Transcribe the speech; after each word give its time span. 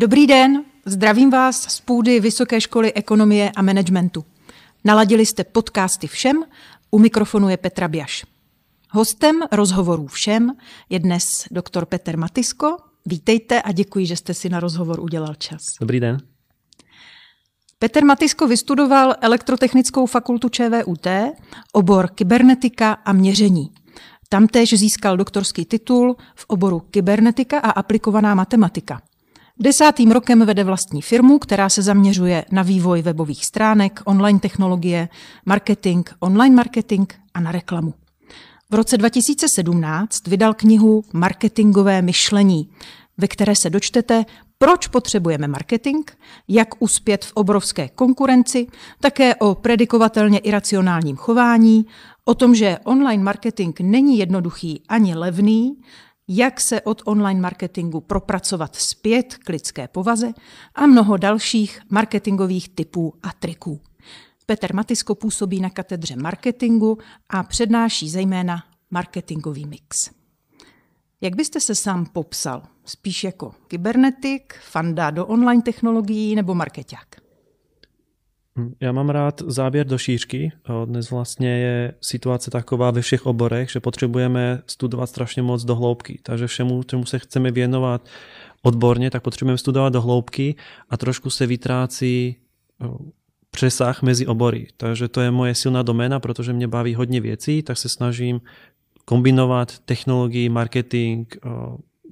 Dobrý 0.00 0.26
den, 0.26 0.64
zdravím 0.86 1.30
vás 1.30 1.62
z 1.62 1.80
půdy 1.80 2.20
Vysoké 2.20 2.60
školy 2.60 2.92
ekonomie 2.92 3.50
a 3.56 3.62
managementu. 3.62 4.24
Naladili 4.84 5.26
jste 5.26 5.44
podcasty 5.44 6.06
všem, 6.06 6.44
u 6.90 6.98
mikrofonu 6.98 7.48
je 7.48 7.56
Petra 7.56 7.88
Biaš. 7.88 8.24
Hostem 8.90 9.40
rozhovorů 9.52 10.06
všem 10.06 10.52
je 10.90 10.98
dnes 10.98 11.24
doktor 11.50 11.86
Petr 11.86 12.16
Matisko. 12.16 12.76
Vítejte 13.06 13.62
a 13.62 13.72
děkuji, 13.72 14.06
že 14.06 14.16
jste 14.16 14.34
si 14.34 14.48
na 14.48 14.60
rozhovor 14.60 15.00
udělal 15.00 15.34
čas. 15.34 15.62
Dobrý 15.80 16.00
den. 16.00 16.18
Petr 17.78 18.04
Matisko 18.04 18.46
vystudoval 18.46 19.14
elektrotechnickou 19.20 20.06
fakultu 20.06 20.48
ČVUT, 20.48 21.06
obor 21.72 22.08
kybernetika 22.08 22.92
a 22.92 23.12
měření. 23.12 23.72
Tam 24.28 24.46
též 24.46 24.78
získal 24.78 25.16
doktorský 25.16 25.64
titul 25.64 26.16
v 26.34 26.44
oboru 26.48 26.80
kybernetika 26.80 27.58
a 27.58 27.70
aplikovaná 27.70 28.34
matematika. 28.34 29.00
Desátým 29.62 30.10
rokem 30.10 30.46
vede 30.46 30.64
vlastní 30.64 31.02
firmu, 31.02 31.38
která 31.38 31.68
se 31.68 31.82
zaměřuje 31.82 32.44
na 32.50 32.62
vývoj 32.62 33.02
webových 33.02 33.46
stránek, 33.46 34.00
online 34.04 34.38
technologie, 34.38 35.08
marketing, 35.46 36.08
online 36.20 36.56
marketing 36.56 37.12
a 37.34 37.40
na 37.40 37.52
reklamu. 37.52 37.94
V 38.70 38.74
roce 38.74 38.96
2017 38.96 40.26
vydal 40.26 40.54
knihu 40.54 41.04
Marketingové 41.12 42.02
myšlení, 42.02 42.70
ve 43.18 43.28
které 43.28 43.56
se 43.56 43.70
dočtete, 43.70 44.24
proč 44.58 44.86
potřebujeme 44.86 45.48
marketing, 45.48 46.10
jak 46.48 46.68
uspět 46.82 47.24
v 47.24 47.32
obrovské 47.34 47.88
konkurenci, 47.88 48.66
také 49.00 49.34
o 49.34 49.54
predikovatelně 49.54 50.38
iracionálním 50.38 51.16
chování, 51.16 51.86
o 52.24 52.34
tom, 52.34 52.54
že 52.54 52.78
online 52.84 53.22
marketing 53.22 53.80
není 53.80 54.18
jednoduchý 54.18 54.82
ani 54.88 55.14
levný, 55.14 55.76
jak 56.32 56.60
se 56.60 56.80
od 56.80 57.02
online 57.04 57.40
marketingu 57.40 58.00
propracovat 58.00 58.76
zpět 58.76 59.34
k 59.34 59.48
lidské 59.48 59.88
povaze 59.88 60.32
a 60.74 60.86
mnoho 60.86 61.16
dalších 61.16 61.80
marketingových 61.90 62.68
typů 62.68 63.14
a 63.22 63.32
triků. 63.32 63.80
Petr 64.46 64.74
Matisko 64.74 65.14
působí 65.14 65.60
na 65.60 65.70
katedře 65.70 66.16
marketingu 66.16 66.98
a 67.28 67.42
přednáší 67.42 68.10
zejména 68.10 68.64
marketingový 68.90 69.66
mix. 69.66 70.10
Jak 71.20 71.36
byste 71.36 71.60
se 71.60 71.74
sám 71.74 72.06
popsal? 72.06 72.62
Spíš 72.84 73.24
jako 73.24 73.54
kybernetik, 73.68 74.54
fanda 74.70 75.10
do 75.10 75.26
online 75.26 75.62
technologií 75.62 76.34
nebo 76.34 76.54
marketák? 76.54 77.29
Já 78.80 78.92
mám 78.92 79.10
rád 79.10 79.42
záběr 79.46 79.86
do 79.86 79.98
šířky. 79.98 80.52
Dnes 80.84 81.10
vlastně 81.10 81.48
je 81.48 81.94
situace 82.00 82.50
taková 82.50 82.90
ve 82.90 83.02
všech 83.02 83.26
oborech, 83.26 83.70
že 83.70 83.80
potřebujeme 83.80 84.62
studovat 84.66 85.06
strašně 85.06 85.42
moc 85.42 85.64
do 85.64 85.76
hloubky. 85.76 86.18
Takže 86.22 86.46
všemu, 86.46 86.82
čemu 86.82 87.06
se 87.06 87.18
chceme 87.18 87.50
věnovat 87.50 88.08
odborně, 88.62 89.10
tak 89.10 89.22
potřebujeme 89.22 89.58
studovat 89.58 89.92
do 89.92 90.00
hloubky 90.00 90.54
a 90.90 90.96
trošku 90.96 91.30
se 91.30 91.46
vytrácí 91.46 92.36
přesah 93.50 94.02
mezi 94.02 94.26
obory. 94.26 94.66
Takže 94.76 95.08
to 95.08 95.20
je 95.20 95.30
moje 95.30 95.54
silná 95.54 95.82
doména, 95.82 96.20
protože 96.20 96.52
mě 96.52 96.68
baví 96.68 96.94
hodně 96.94 97.20
věcí, 97.20 97.62
tak 97.62 97.78
se 97.78 97.88
snažím 97.88 98.40
kombinovat 99.04 99.78
technologii, 99.78 100.48
marketing, 100.48 101.26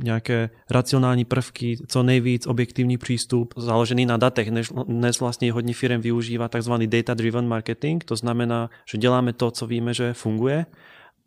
nějaké 0.03 0.51
racionální 0.71 1.25
prvky, 1.25 1.77
co 1.89 2.03
nejvíc 2.03 2.47
objektivní 2.47 2.99
přístup 2.99 3.55
založený 3.57 4.07
na 4.07 4.17
datech. 4.17 4.51
Dnes 4.87 5.21
vlastně 5.21 5.53
hodně 5.53 5.75
firm 5.75 6.01
využívá 6.01 6.49
takzvaný 6.49 6.87
data-driven 6.87 7.49
marketing, 7.49 8.05
to 8.05 8.17
znamená, 8.17 8.71
že 8.91 8.99
děláme 8.99 9.33
to, 9.33 9.51
co 9.51 9.67
víme, 9.67 9.95
že 9.95 10.13
funguje 10.13 10.67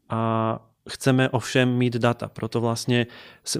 a 0.10 0.60
chceme 0.90 1.30
ovšem 1.30 1.70
mít 1.70 1.94
data. 1.94 2.28
Proto 2.28 2.62
vlastně 2.62 3.08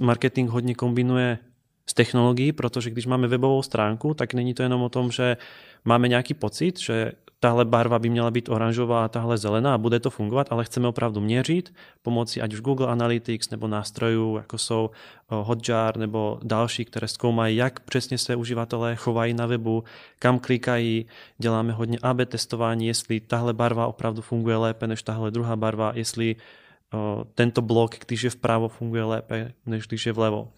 marketing 0.00 0.50
hodně 0.50 0.74
kombinuje 0.74 1.38
s 1.86 1.94
technologií, 1.94 2.52
protože 2.52 2.90
když 2.90 3.06
máme 3.06 3.28
webovou 3.28 3.62
stránku, 3.62 4.14
tak 4.14 4.34
není 4.34 4.54
to 4.54 4.62
jenom 4.62 4.82
o 4.82 4.88
tom, 4.88 5.10
že 5.10 5.36
máme 5.84 6.08
nějaký 6.08 6.34
pocit, 6.34 6.80
že 6.80 7.12
tahle 7.42 7.64
barva 7.64 7.98
by 7.98 8.08
měla 8.08 8.30
být 8.30 8.48
oranžová 8.48 9.04
a 9.04 9.08
tahle 9.08 9.38
zelená 9.38 9.74
a 9.74 9.78
bude 9.78 10.00
to 10.00 10.10
fungovat, 10.10 10.46
ale 10.50 10.64
chceme 10.64 10.88
opravdu 10.88 11.20
měřit 11.20 11.74
pomocí 12.02 12.42
ať 12.42 12.54
už 12.54 12.60
Google 12.60 12.86
Analytics 12.86 13.50
nebo 13.50 13.68
nástrojů, 13.68 14.36
jako 14.36 14.58
jsou 14.58 14.90
eh, 14.90 15.34
Hotjar 15.42 15.96
nebo 15.96 16.38
další, 16.42 16.84
které 16.84 17.08
zkoumají, 17.08 17.56
jak 17.56 17.80
přesně 17.80 18.18
se 18.18 18.36
uživatelé 18.36 18.96
chovají 18.96 19.34
na 19.34 19.46
webu, 19.46 19.84
kam 20.18 20.38
klikají, 20.38 21.06
děláme 21.38 21.72
hodně 21.72 21.98
AB 22.02 22.20
testování, 22.26 22.86
jestli 22.86 23.20
tahle 23.20 23.52
barva 23.52 23.86
opravdu 23.86 24.22
funguje 24.22 24.56
lépe 24.56 24.86
než 24.86 25.02
tahle 25.02 25.30
druhá 25.30 25.56
barva, 25.56 25.92
jestli 25.94 26.36
eh, 26.36 26.96
tento 27.34 27.62
blok, 27.62 27.98
když 28.06 28.22
je 28.22 28.30
vpravo, 28.30 28.68
funguje 28.68 29.04
lépe, 29.04 29.52
než 29.66 29.86
když 29.86 30.06
je 30.06 30.12
vlevo. 30.12 30.48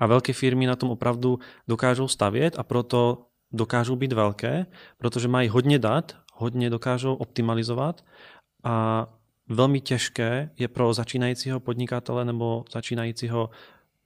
A 0.00 0.06
velké 0.06 0.32
firmy 0.32 0.66
na 0.66 0.76
tom 0.76 0.90
opravdu 0.90 1.38
dokážou 1.68 2.08
stavět 2.08 2.58
a 2.58 2.62
proto 2.62 3.29
dokážou 3.52 3.96
být 3.96 4.12
velké, 4.12 4.66
protože 4.98 5.28
mají 5.28 5.48
hodně 5.48 5.78
dat, 5.78 6.16
hodně 6.34 6.70
dokážou 6.70 7.14
optimalizovat 7.14 8.04
a 8.64 9.06
velmi 9.48 9.80
těžké 9.80 10.50
je 10.58 10.68
pro 10.68 10.94
začínajícího 10.94 11.60
podnikatele 11.60 12.24
nebo 12.24 12.64
začínajícího 12.72 13.50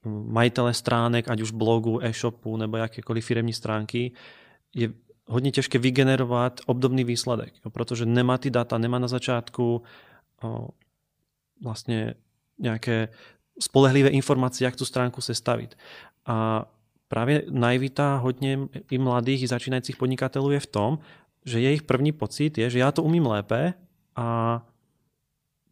hm, 0.05 0.32
majitele 0.32 0.75
stránek, 0.75 1.31
ať 1.31 1.41
už 1.41 1.50
blogu, 1.50 2.05
e-shopu 2.05 2.56
nebo 2.56 2.77
jakékoliv 2.77 3.27
firmní 3.27 3.53
stránky, 3.53 4.12
je 4.75 4.93
hodně 5.27 5.50
těžké 5.50 5.78
vygenerovat 5.78 6.61
obdobný 6.66 7.05
výsledek, 7.05 7.55
protože 7.72 8.06
nemá 8.06 8.38
ty 8.38 8.50
data, 8.50 8.78
nemá 8.78 8.99
na 8.99 9.09
začátku 9.09 9.82
vlastně 11.62 12.15
nějaké 12.59 13.09
spolehlivé 13.61 14.09
informace, 14.09 14.65
jak 14.65 14.76
tu 14.76 14.84
stránku 14.84 15.21
sestavit. 15.21 15.78
A 16.26 16.66
právě 17.09 17.42
najvítá 17.50 18.16
hodně 18.16 18.59
i 18.91 18.98
mladých, 18.98 19.42
i 19.42 19.47
začínajících 19.47 19.97
podnikatelů 19.97 20.50
je 20.50 20.60
v 20.60 20.66
tom, 20.66 20.98
že 21.44 21.60
jejich 21.60 21.82
první 21.82 22.12
pocit 22.12 22.59
je, 22.59 22.70
že 22.70 22.78
já 22.78 22.92
to 22.92 23.03
umím 23.03 23.26
lépe 23.26 23.75
a 24.16 24.60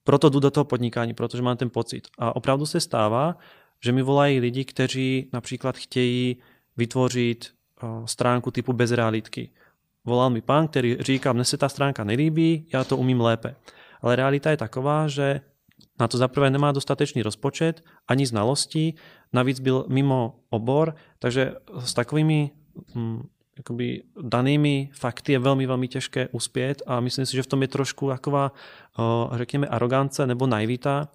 proto 0.04 0.28
jdu 0.28 0.40
do 0.40 0.50
toho 0.50 0.64
podnikání, 0.64 1.14
protože 1.14 1.42
mám 1.42 1.56
ten 1.56 1.70
pocit. 1.70 2.08
A 2.18 2.36
opravdu 2.36 2.66
se 2.66 2.80
stává, 2.80 3.36
že 3.84 3.92
mi 3.92 4.02
volají 4.02 4.40
lidi, 4.40 4.64
kteří 4.64 5.30
například 5.32 5.76
chtějí 5.76 6.36
vytvořit 6.76 7.54
stránku 8.04 8.50
typu 8.50 8.72
bez 8.72 8.90
realitky. 8.90 9.50
Volal 10.04 10.30
mi 10.30 10.40
pán, 10.40 10.68
který 10.68 10.96
říká, 11.00 11.32
mne 11.32 11.44
se 11.44 11.56
ta 11.56 11.68
stránka 11.68 12.04
nelíbí, 12.04 12.66
já 12.72 12.84
to 12.84 12.96
umím 12.96 13.20
lépe. 13.20 13.54
Ale 14.00 14.16
realita 14.16 14.50
je 14.50 14.56
taková, 14.56 15.08
že 15.08 15.40
na 16.00 16.08
to 16.08 16.18
zaprvé 16.18 16.50
nemá 16.50 16.72
dostatečný 16.72 17.22
rozpočet 17.22 17.84
ani 18.08 18.26
znalostí, 18.26 18.94
navíc 19.32 19.60
byl 19.60 19.84
mimo 19.88 20.40
obor, 20.50 20.94
takže 21.18 21.54
s 21.78 21.94
takovými 21.94 22.50
hm, 22.94 23.22
jakoby 23.56 24.02
danými 24.22 24.90
fakty 24.92 25.32
je 25.32 25.38
velmi, 25.38 25.66
velmi 25.66 25.88
těžké 25.88 26.28
uspět 26.28 26.82
a 26.86 27.00
myslím 27.00 27.26
si, 27.26 27.36
že 27.36 27.42
v 27.42 27.46
tom 27.46 27.62
je 27.62 27.68
trošku 27.68 28.08
taková, 28.08 28.52
řekněme, 29.32 29.66
arogance 29.66 30.26
nebo 30.26 30.46
naivita, 30.46 31.08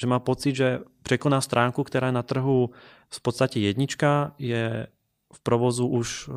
že 0.00 0.06
má 0.06 0.18
pocit, 0.18 0.56
že 0.56 0.78
překoná 1.02 1.40
stránku, 1.40 1.84
která 1.84 2.06
je 2.06 2.12
na 2.12 2.22
trhu 2.22 2.70
v 3.10 3.20
podstatě 3.20 3.60
jednička, 3.60 4.34
je 4.38 4.86
v 5.32 5.40
provozu 5.40 5.86
už 5.86 6.30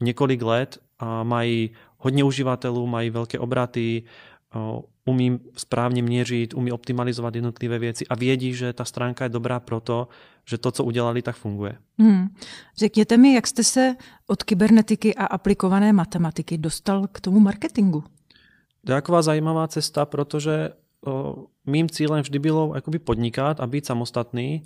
několik 0.00 0.42
let 0.42 0.78
a 0.98 1.22
mají 1.22 1.70
hodně 1.98 2.24
uživatelů, 2.24 2.86
mají 2.86 3.10
velké 3.10 3.38
obraty, 3.38 4.02
umí 5.10 5.40
správně 5.56 6.02
měřit, 6.02 6.54
umí 6.54 6.72
optimalizovat 6.72 7.34
jednotlivé 7.34 7.78
věci 7.78 8.06
a 8.06 8.14
vědí, 8.14 8.54
že 8.54 8.72
ta 8.72 8.84
stránka 8.84 9.24
je 9.24 9.28
dobrá 9.28 9.60
proto, 9.60 10.08
že 10.48 10.58
to, 10.58 10.70
co 10.70 10.84
udělali, 10.84 11.22
tak 11.22 11.36
funguje. 11.36 11.72
Hmm. 11.98 12.28
Řekněte 12.76 13.16
mi, 13.16 13.34
jak 13.34 13.46
jste 13.46 13.64
se 13.64 13.96
od 14.26 14.42
kybernetiky 14.42 15.14
a 15.14 15.24
aplikované 15.26 15.92
matematiky 15.92 16.58
dostal 16.58 17.06
k 17.12 17.20
tomu 17.20 17.40
marketingu? 17.40 18.04
To 18.86 18.92
je 18.92 18.96
taková 18.96 19.22
zajímavá 19.22 19.68
cesta, 19.68 20.06
protože 20.06 20.70
o, 21.06 21.36
mým 21.66 21.88
cílem 21.88 22.22
vždy 22.22 22.38
bylo 22.38 22.72
jakoby 22.74 22.98
podnikat 22.98 23.60
a 23.60 23.66
být 23.66 23.86
samostatný 23.86 24.62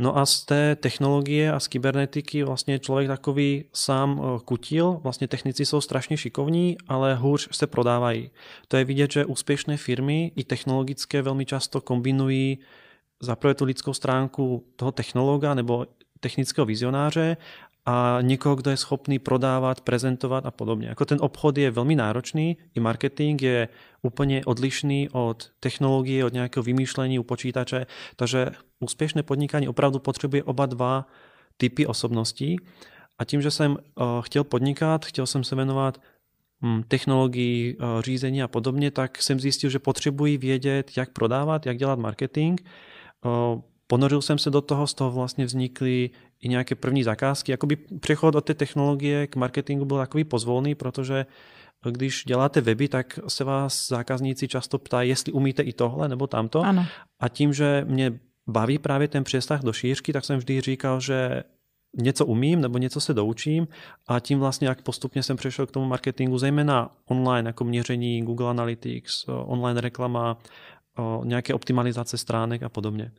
No 0.00 0.18
a 0.18 0.26
z 0.26 0.44
té 0.44 0.76
technologie 0.76 1.52
a 1.52 1.60
z 1.60 1.68
kybernetiky 1.68 2.42
vlastně 2.42 2.78
člověk 2.78 3.08
takový 3.08 3.64
sám 3.72 4.20
eh, 4.22 4.38
kutil. 4.44 5.00
Vlastně 5.02 5.28
technici 5.28 5.66
jsou 5.66 5.80
strašně 5.80 6.16
šikovní, 6.16 6.76
ale 6.88 7.14
hůř 7.14 7.48
se 7.52 7.66
prodávají. 7.66 8.30
To 8.68 8.76
je 8.76 8.84
vidět, 8.84 9.12
že 9.12 9.24
úspěšné 9.24 9.76
firmy 9.76 10.32
i 10.36 10.44
technologické 10.44 11.22
velmi 11.22 11.46
často 11.46 11.80
kombinují 11.80 12.58
zaprvé 13.22 13.54
tu 13.54 13.64
lidskou 13.64 13.92
stránku 13.92 14.64
toho 14.76 14.92
technologa 14.92 15.54
nebo 15.54 15.86
technického 16.20 16.64
vizionáře 16.64 17.36
a 17.86 18.18
někoho, 18.20 18.56
kdo 18.56 18.70
je 18.70 18.76
schopný 18.76 19.18
prodávat, 19.18 19.80
prezentovat 19.80 20.46
a 20.46 20.50
podobně. 20.50 20.88
Jako 20.88 21.04
ten 21.04 21.18
obchod 21.20 21.58
je 21.58 21.70
velmi 21.70 21.96
náročný, 21.96 22.56
i 22.74 22.80
marketing 22.80 23.42
je 23.42 23.68
úplně 24.02 24.44
odlišný 24.44 25.08
od 25.12 25.50
technologie, 25.60 26.24
od 26.24 26.32
nějakého 26.32 26.64
vymýšlení 26.64 27.18
u 27.18 27.22
počítače, 27.22 27.86
takže 28.16 28.50
úspěšné 28.80 29.22
podnikání 29.22 29.68
opravdu 29.68 29.98
potřebuje 29.98 30.44
oba 30.44 30.66
dva 30.66 31.06
typy 31.56 31.86
osobností. 31.86 32.56
A 33.18 33.24
tím, 33.24 33.42
že 33.42 33.50
jsem 33.50 33.72
uh, 33.72 33.76
chtěl 34.20 34.44
podnikat, 34.44 35.04
chtěl 35.04 35.26
jsem 35.26 35.44
se 35.44 35.56
věnovat 35.56 36.00
um, 36.62 36.84
technologii, 36.88 37.76
uh, 37.76 38.00
řízení 38.00 38.42
a 38.42 38.48
podobně, 38.48 38.90
tak 38.90 39.22
jsem 39.22 39.40
zjistil, 39.40 39.70
že 39.70 39.78
potřebuji 39.78 40.38
vědět, 40.38 40.90
jak 40.96 41.12
prodávat, 41.12 41.66
jak 41.66 41.78
dělat 41.78 41.98
marketing. 41.98 42.60
Ponořil 43.90 44.22
jsem 44.22 44.38
se 44.38 44.50
do 44.50 44.60
toho, 44.60 44.86
z 44.86 44.94
toho 44.94 45.10
vlastně 45.10 45.44
vznikly 45.44 46.10
i 46.40 46.48
nějaké 46.48 46.74
první 46.74 47.02
zakázky. 47.02 47.52
Jakoby 47.52 47.76
přechod 47.76 48.34
od 48.34 48.44
té 48.44 48.54
technologie 48.54 49.26
k 49.26 49.36
marketingu 49.36 49.84
byl 49.84 49.96
takový 49.96 50.24
pozvolný, 50.24 50.74
protože 50.74 51.26
když 51.90 52.24
děláte 52.26 52.60
weby, 52.60 52.88
tak 52.88 53.18
se 53.28 53.44
vás 53.44 53.88
zákazníci 53.88 54.48
často 54.48 54.78
ptají, 54.78 55.08
jestli 55.08 55.32
umíte 55.32 55.62
i 55.62 55.72
tohle 55.72 56.08
nebo 56.08 56.26
tamto. 56.26 56.60
Ano. 56.60 56.86
A 57.20 57.28
tím, 57.28 57.52
že 57.52 57.84
mě 57.88 58.20
baví 58.48 58.78
právě 58.78 59.08
ten 59.08 59.24
přesah 59.24 59.62
do 59.62 59.72
šířky, 59.72 60.12
tak 60.12 60.24
jsem 60.24 60.38
vždy 60.38 60.60
říkal, 60.60 61.00
že 61.00 61.42
něco 61.96 62.26
umím 62.26 62.60
nebo 62.60 62.78
něco 62.78 63.00
se 63.00 63.14
doučím 63.14 63.68
a 64.08 64.20
tím 64.20 64.38
vlastně, 64.38 64.68
jak 64.68 64.82
postupně 64.82 65.22
jsem 65.22 65.36
přešel 65.36 65.66
k 65.66 65.70
tomu 65.70 65.86
marketingu, 65.86 66.38
zejména 66.38 66.90
online, 67.06 67.48
jako 67.48 67.64
měření 67.64 68.22
Google 68.22 68.50
Analytics, 68.50 69.24
online 69.28 69.80
reklama, 69.80 70.38
nějaké 71.24 71.54
optimalizace 71.54 72.18
stránek 72.18 72.62
a 72.62 72.68
podobně. 72.68 73.12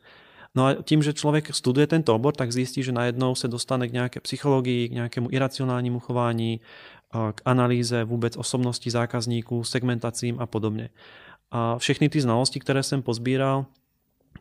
No 0.55 0.65
a 0.65 0.75
tím, 0.83 1.03
že 1.03 1.13
člověk 1.13 1.55
studuje 1.55 1.87
tento 1.87 2.15
obor, 2.15 2.33
tak 2.33 2.51
zjistí, 2.51 2.83
že 2.83 2.91
najednou 2.91 3.35
se 3.35 3.47
dostane 3.47 3.87
k 3.87 3.93
nějaké 3.93 4.19
psychologii, 4.19 4.89
k 4.89 4.91
nějakému 4.91 5.27
iracionálnímu 5.31 5.99
chování, 5.99 6.61
k 7.35 7.41
analýze 7.45 8.03
vůbec 8.03 8.37
osobností 8.37 8.89
zákazníků, 8.89 9.63
segmentacím 9.63 10.39
a 10.39 10.45
podobně. 10.45 10.89
A 11.51 11.77
všechny 11.77 12.09
ty 12.09 12.21
znalosti, 12.21 12.59
které 12.59 12.83
jsem 12.83 13.01
pozbíral, 13.01 13.65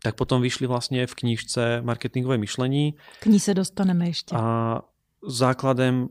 tak 0.03 0.15
potom 0.15 0.43
vyšly 0.43 0.67
vlastně 0.67 1.07
v 1.07 1.15
knížce 1.15 1.83
Marketingové 1.83 2.39
myšlení. 2.39 2.95
K 3.21 3.27
ní 3.27 3.41
se 3.41 3.55
dostaneme 3.55 4.07
ještě. 4.07 4.37
A 4.37 4.81
základem 5.27 6.09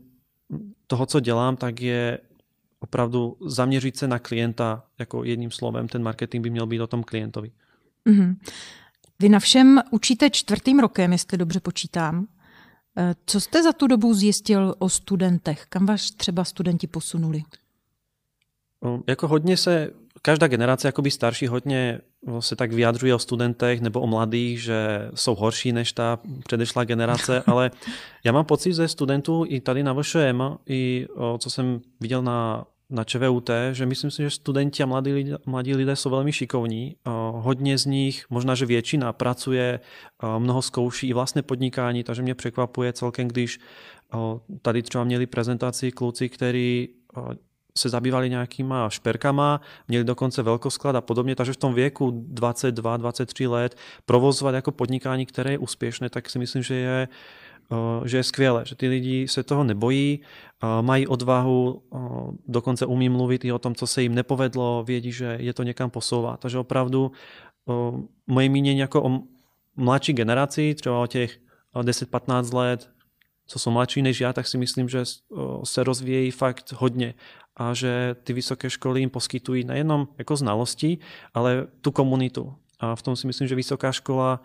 toho, 0.86 1.06
co 1.06 1.20
dělám, 1.20 1.56
tak 1.56 1.80
je 1.80 2.18
opravdu 2.80 3.36
zaměřit 3.46 3.96
se 3.96 4.08
na 4.08 4.18
klienta, 4.18 4.82
jako 4.98 5.24
jedním 5.24 5.50
slovem, 5.50 5.88
ten 5.88 6.02
marketing 6.02 6.42
by 6.42 6.50
měl 6.50 6.66
být 6.66 6.80
o 6.80 6.86
tom 6.86 7.02
klientovi. 7.02 7.52
Mm-hmm. 8.06 8.36
Vy 9.20 9.28
na 9.28 9.38
všem 9.38 9.80
učíte 9.90 10.30
čtvrtým 10.30 10.78
rokem, 10.78 11.12
jestli 11.12 11.38
dobře 11.38 11.60
počítám. 11.60 12.26
Eh, 12.96 13.14
co 13.26 13.40
jste 13.40 13.62
za 13.62 13.72
tu 13.72 13.86
dobu 13.86 14.14
zjistil 14.14 14.74
o 14.78 14.88
studentech? 14.88 15.66
Kam 15.68 15.86
vás 15.86 16.10
třeba 16.10 16.44
studenti 16.44 16.86
posunuli? 16.86 17.42
Jako 19.06 19.28
hodně 19.28 19.56
se, 19.56 19.90
každá 20.22 20.46
generace 20.46 20.88
jakoby 20.88 21.10
starší 21.10 21.46
hodně 21.46 22.00
se 22.40 22.56
tak 22.56 22.72
vyjadřuje 22.72 23.14
o 23.14 23.18
studentech 23.18 23.80
nebo 23.80 24.00
o 24.00 24.06
mladých, 24.06 24.62
že 24.62 25.10
jsou 25.14 25.34
horší 25.34 25.72
než 25.72 25.92
ta 25.92 26.18
předešlá 26.44 26.84
generace, 26.84 27.42
ale 27.46 27.70
já 28.24 28.32
mám 28.32 28.44
pocit 28.44 28.72
ze 28.72 28.88
studentů 28.88 29.44
i 29.48 29.60
tady 29.60 29.82
na 29.82 29.94
VŠM, 29.94 30.42
i 30.66 31.06
co 31.38 31.50
jsem 31.50 31.80
viděl 32.00 32.22
na 32.22 32.64
na 32.90 33.04
ČVUT, 33.04 33.50
že 33.72 33.86
myslím 33.86 34.10
si, 34.10 34.22
že 34.22 34.30
studenti 34.30 34.82
a 34.82 34.86
mladí 34.86 35.12
lidé, 35.12 35.36
mladí 35.46 35.74
lidé 35.74 35.96
jsou 35.96 36.10
velmi 36.10 36.32
šikovní. 36.32 36.96
Hodně 37.30 37.78
z 37.78 37.86
nich, 37.86 38.26
možná, 38.30 38.54
že 38.54 38.66
většina, 38.66 39.12
pracuje, 39.12 39.80
mnoho 40.38 40.62
zkouší 40.62 41.08
i 41.08 41.12
vlastné 41.12 41.42
podnikání, 41.42 42.04
takže 42.04 42.22
mě 42.22 42.34
překvapuje 42.34 42.92
celkem, 42.92 43.28
když 43.28 43.58
tady 44.62 44.82
třeba 44.82 45.04
měli 45.04 45.26
prezentaci 45.26 45.92
kluci, 45.92 46.28
kteří 46.28 46.88
se 47.78 47.88
zabývali 47.88 48.30
nějakýma 48.30 48.90
šperkama, 48.90 49.60
měli 49.88 50.04
dokonce 50.04 50.42
velkosklad 50.42 50.96
a 50.96 51.00
podobně, 51.00 51.36
takže 51.36 51.52
v 51.52 51.56
tom 51.56 51.74
věku 51.74 52.26
22-23 52.34 53.50
let 53.50 53.76
provozovat 54.06 54.54
jako 54.54 54.72
podnikání, 54.72 55.26
které 55.26 55.52
je 55.52 55.58
úspěšné, 55.58 56.10
tak 56.10 56.30
si 56.30 56.38
myslím, 56.38 56.62
že 56.62 56.74
je 56.74 57.08
že 58.04 58.16
je 58.16 58.22
skvělé, 58.22 58.64
že 58.66 58.74
ty 58.74 58.88
lidi 58.88 59.28
se 59.28 59.42
toho 59.42 59.64
nebojí, 59.64 60.20
mají 60.80 61.06
odvahu, 61.06 61.82
dokonce 62.48 62.86
umí 62.86 63.08
mluvit 63.08 63.44
i 63.44 63.52
o 63.52 63.58
tom, 63.58 63.74
co 63.74 63.86
se 63.86 64.02
jim 64.02 64.14
nepovedlo, 64.14 64.84
vědí, 64.86 65.12
že 65.12 65.36
je 65.40 65.54
to 65.54 65.62
někam 65.62 65.90
posouvá. 65.90 66.36
Takže 66.36 66.58
opravdu 66.58 67.12
moje 68.26 68.48
mínění 68.48 68.78
jako 68.78 69.04
o 69.04 69.20
mladší 69.76 70.12
generaci, 70.12 70.74
třeba 70.74 71.02
o 71.02 71.06
těch 71.06 71.38
10-15 71.74 72.56
let, 72.56 72.90
co 73.46 73.58
jsou 73.58 73.70
mladší 73.70 74.02
než 74.02 74.20
já, 74.20 74.32
tak 74.32 74.46
si 74.46 74.58
myslím, 74.58 74.88
že 74.88 75.02
se 75.64 75.84
rozvíjejí 75.84 76.30
fakt 76.30 76.72
hodně 76.72 77.14
a 77.56 77.74
že 77.74 78.16
ty 78.24 78.32
vysoké 78.32 78.70
školy 78.70 79.00
jim 79.00 79.10
poskytují 79.10 79.64
nejenom 79.64 80.08
jako 80.18 80.36
znalosti, 80.36 80.98
ale 81.34 81.66
tu 81.80 81.90
komunitu. 81.90 82.54
A 82.80 82.96
v 82.96 83.02
tom 83.02 83.16
si 83.16 83.26
myslím, 83.26 83.48
že 83.48 83.54
vysoká 83.54 83.92
škola 83.92 84.40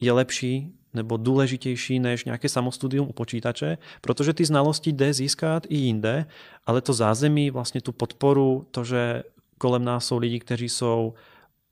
je 0.00 0.12
lepší 0.12 0.72
nebo 0.94 1.16
důležitější 1.16 1.98
než 1.98 2.24
nějaké 2.24 2.48
samostudium 2.48 3.08
u 3.08 3.12
počítače, 3.12 3.78
protože 4.00 4.34
ty 4.34 4.44
znalosti 4.44 4.92
jde 4.92 5.14
získat 5.14 5.66
i 5.68 5.76
jinde, 5.76 6.26
ale 6.66 6.80
to 6.80 6.92
zázemí, 6.92 7.50
vlastně 7.50 7.80
tu 7.80 7.92
podporu, 7.92 8.66
to, 8.70 8.84
že 8.84 9.22
kolem 9.58 9.84
nás 9.84 10.06
jsou 10.06 10.18
lidi, 10.18 10.40
kteří 10.40 10.68
jsou 10.68 11.14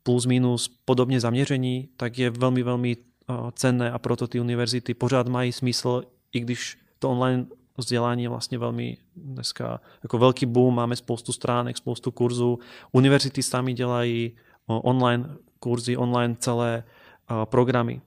plus 0.03 0.27
minus 0.27 0.69
podobně 0.85 1.21
zaměření, 1.21 1.89
tak 1.97 2.19
je 2.19 2.31
velmi, 2.31 2.63
velmi 2.63 2.97
eh, 2.97 3.35
cenné 3.53 3.91
a 3.91 3.99
proto 3.99 4.27
ty 4.27 4.41
univerzity 4.41 4.95
pořád 4.95 5.29
mají 5.29 5.53
smysl, 5.53 6.03
i 6.33 6.41
když 6.41 6.79
to 6.99 7.11
online 7.11 7.47
vzdělání 7.77 8.23
je 8.23 8.29
vlastně 8.29 8.59
velmi 8.59 8.97
dneska 9.17 9.81
jako 10.03 10.19
velký 10.19 10.47
boom, 10.47 10.75
máme 10.75 10.97
spoustu 10.97 11.33
stránek, 11.33 11.77
spoustu 11.77 12.11
kurzů. 12.11 12.59
Univerzity 12.93 13.43
sami 13.43 13.73
dělají 13.73 14.33
eh, 14.35 14.41
online 14.67 15.37
kurzy, 15.59 15.97
online 15.97 16.37
celé 16.39 16.85
eh, 16.85 17.35
programy. 17.45 18.01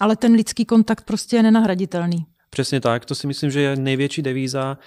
Ale 0.00 0.16
ten 0.16 0.32
lidský 0.32 0.64
kontakt 0.64 1.04
prostě 1.04 1.36
je 1.36 1.42
nenahraditelný. 1.42 2.26
Přesně 2.50 2.80
tak, 2.80 3.04
to 3.04 3.14
si 3.14 3.26
myslím, 3.26 3.50
že 3.50 3.60
je 3.60 3.76
největší 3.76 4.22
devíza 4.22 4.78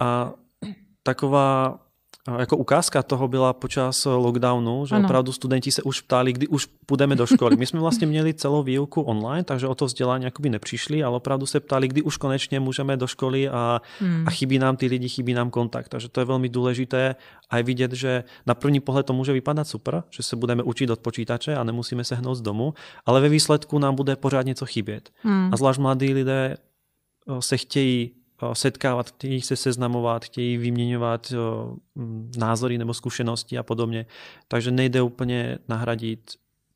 a 0.00 0.32
taková 1.02 1.78
jako 2.38 2.56
ukázka 2.56 3.02
toho 3.02 3.28
byla 3.28 3.52
počas 3.52 4.04
lockdownu, 4.04 4.86
že 4.86 4.94
ano. 4.94 5.04
opravdu 5.04 5.32
studenti 5.32 5.72
se 5.72 5.82
už 5.82 6.00
ptali, 6.00 6.32
kdy 6.32 6.48
už 6.48 6.66
půjdeme 6.86 7.16
do 7.16 7.26
školy. 7.26 7.56
My 7.56 7.66
jsme 7.66 7.80
vlastně 7.80 8.06
měli 8.06 8.34
celou 8.34 8.62
výuku 8.62 9.02
online, 9.02 9.44
takže 9.44 9.66
o 9.66 9.74
to 9.74 9.86
vzdělání 9.86 10.24
jakoby 10.24 10.50
nepřišli, 10.50 11.04
ale 11.04 11.16
opravdu 11.16 11.46
se 11.46 11.60
ptali, 11.60 11.88
kdy 11.88 12.02
už 12.02 12.16
konečně 12.16 12.60
můžeme 12.60 12.96
do 12.96 13.06
školy 13.06 13.48
a, 13.48 13.80
hmm. 13.98 14.24
a 14.26 14.30
chybí 14.30 14.58
nám 14.58 14.76
ty 14.76 14.86
lidi, 14.86 15.08
chybí 15.08 15.34
nám 15.34 15.50
kontakt. 15.50 15.88
Takže 15.88 16.08
to 16.08 16.20
je 16.20 16.24
velmi 16.24 16.48
důležité 16.48 17.16
a 17.50 17.56
je 17.56 17.62
vidět, 17.62 17.92
že 17.92 18.24
na 18.46 18.54
první 18.54 18.80
pohled 18.80 19.06
to 19.06 19.12
může 19.12 19.32
vypadat 19.32 19.64
super, 19.64 20.02
že 20.10 20.22
se 20.22 20.36
budeme 20.36 20.62
učit 20.62 20.90
od 20.90 21.00
počítače 21.00 21.56
a 21.56 21.64
nemusíme 21.64 22.04
se 22.04 22.14
hnout 22.14 22.34
z 22.34 22.40
domu, 22.40 22.74
ale 23.06 23.20
ve 23.20 23.28
výsledku 23.28 23.78
nám 23.78 23.94
bude 23.94 24.16
pořád 24.16 24.46
něco 24.46 24.66
chybět. 24.66 25.10
Hmm. 25.22 25.50
A 25.52 25.56
zvlášť 25.56 25.80
mladí 25.80 26.14
lidé 26.14 26.56
se 27.40 27.56
chtějí 27.56 28.21
setkávat, 28.52 29.08
chtějí 29.08 29.40
se 29.40 29.56
seznamovat, 29.56 30.24
chtějí 30.24 30.56
vyměňovat 30.56 31.32
názory 32.38 32.78
nebo 32.78 32.94
zkušenosti 32.94 33.58
a 33.58 33.62
podobně. 33.62 34.06
Takže 34.48 34.70
nejde 34.70 35.02
úplně 35.02 35.58
nahradit 35.68 36.30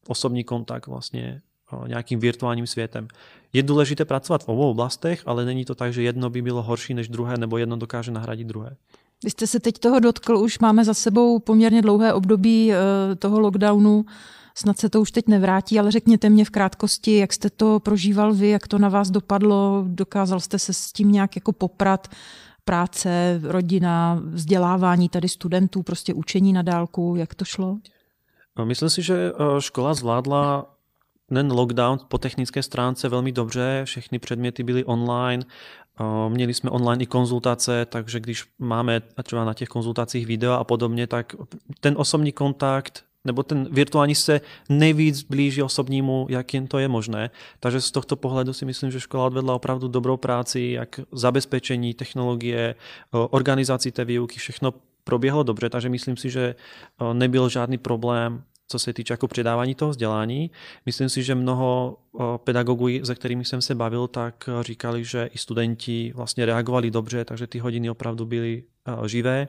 osobní 0.09 0.45
kontakt 0.45 0.87
vlastně 0.87 1.43
nějakým 1.87 2.21
virtuálním 2.21 2.67
světem. 2.67 3.09
Je 3.53 3.63
důležité 3.63 4.05
pracovat 4.05 4.45
v 4.45 4.49
obou 4.49 4.71
oblastech, 4.71 5.23
ale 5.27 5.45
není 5.45 5.65
to 5.65 5.75
tak, 5.75 5.93
že 5.93 6.03
jedno 6.03 6.31
by 6.31 6.43
bylo 6.43 6.63
horší 6.63 6.95
než 6.95 7.09
druhé, 7.09 7.37
nebo 7.37 7.59
jedno 7.59 7.77
dokáže 7.77 8.11
nahradit 8.11 8.47
druhé. 8.47 8.77
Vy 9.25 9.31
jste 9.31 9.47
se 9.47 9.61
teď 9.61 9.79
toho 9.79 10.01
dotkl, 10.01 10.37
už 10.37 10.59
máme 10.59 10.85
za 10.85 10.95
sebou 10.95 11.39
poměrně 11.39 11.83
dlouhé 11.83 12.13
období 12.13 12.73
e, 12.73 12.77
toho 13.17 13.41
lockdownu. 13.41 14.05
Snad 14.55 14.79
se 14.79 14.89
to 14.89 15.01
už 15.01 15.11
teď 15.11 15.29
nevrátí, 15.29 15.79
ale 15.79 15.91
řekněte 15.91 16.31
mě 16.31 16.45
v 16.45 16.51
krátkosti, 16.51 17.17
jak 17.17 17.33
jste 17.33 17.51
to 17.51 17.81
prožíval 17.81 18.35
vy, 18.35 18.49
jak 18.49 18.69
to 18.69 18.79
na 18.79 18.89
vás 18.89 19.11
dopadlo, 19.11 19.85
dokázal 19.87 20.41
jste 20.41 20.59
se 20.59 20.73
s 20.73 20.93
tím 20.93 21.13
nějak 21.13 21.37
jako 21.37 21.53
poprat, 21.53 22.09
práce, 22.65 23.41
rodina, 23.43 24.21
vzdělávání 24.25 25.09
tady 25.09 25.29
studentů, 25.29 25.83
prostě 25.83 26.15
učení 26.15 26.53
na 26.53 26.63
dálku, 26.63 27.15
jak 27.17 27.35
to 27.35 27.45
šlo? 27.45 27.79
No, 28.59 28.67
myslím 28.67 28.91
si, 28.91 29.03
že 29.03 29.33
eh, 29.33 29.61
škola 29.61 29.95
zvládla 29.95 30.77
ten 31.29 31.53
lockdown 31.53 31.99
po 32.09 32.19
technické 32.19 32.63
stránce 32.63 33.09
velmi 33.09 33.33
dobře, 33.33 33.83
všechny 33.85 34.19
předměty 34.19 34.63
byly 34.63 34.85
online, 34.85 35.45
eh, 35.45 35.86
měli 36.29 36.55
jsme 36.55 36.71
online 36.71 37.03
i 37.03 37.07
konzultace, 37.07 37.87
takže 37.87 38.21
když 38.21 38.45
máme 38.59 39.03
třeba 39.23 39.45
na 39.45 39.55
těch 39.55 39.69
konzultacích 39.69 40.27
video 40.27 40.53
a 40.53 40.65
podobně, 40.65 41.07
tak 41.07 41.37
ten 41.81 41.95
osobní 41.97 42.33
kontakt 42.33 43.05
nebo 43.25 43.43
ten 43.43 43.69
virtuální 43.71 44.15
se 44.15 44.41
nejvíc 44.69 45.23
blíží 45.23 45.63
osobnímu, 45.63 46.27
jak 46.31 46.55
jen 46.55 46.67
to 46.67 46.79
je 46.79 46.89
možné. 46.89 47.31
Takže 47.61 47.81
z 47.81 47.91
tohto 47.91 48.17
pohledu 48.17 48.53
si 48.53 48.65
myslím, 48.65 48.91
že 48.91 49.01
škola 49.01 49.27
odvedla 49.27 49.55
opravdu 49.55 49.89
dobrou 49.89 50.17
práci, 50.17 50.61
jak 50.61 51.01
zabezpečení, 51.13 51.95
technologie, 51.95 52.75
organizaci 53.11 53.93
té 53.93 54.05
výuky, 54.05 54.39
všechno 54.39 54.75
proběhlo 55.05 55.43
dobře, 55.43 55.71
takže 55.71 55.89
myslím 55.89 56.17
si, 56.17 56.31
že 56.31 56.55
nebyl 57.13 57.49
žádný 57.49 57.79
problém 57.79 58.43
co 58.69 58.79
se 58.79 58.93
týče 58.93 59.13
jako 59.13 59.29
předávání 59.29 59.75
toho 59.75 59.91
vzdělání. 59.91 60.51
Myslím 60.87 61.09
si, 61.09 61.23
že 61.23 61.35
mnoho 61.35 61.99
pedagogů, 62.37 62.89
se 63.05 63.15
kterými 63.15 63.45
jsem 63.45 63.63
se 63.63 63.75
bavil, 63.75 64.09
tak 64.09 64.49
říkali, 64.61 65.05
že 65.05 65.29
i 65.33 65.39
studenti 65.39 66.13
vlastně 66.17 66.47
reagovali 66.47 66.91
dobře, 66.91 67.25
takže 67.25 67.47
ty 67.47 67.59
hodiny 67.59 67.91
opravdu 67.91 68.27
byly 68.27 68.63
živé. 69.07 69.49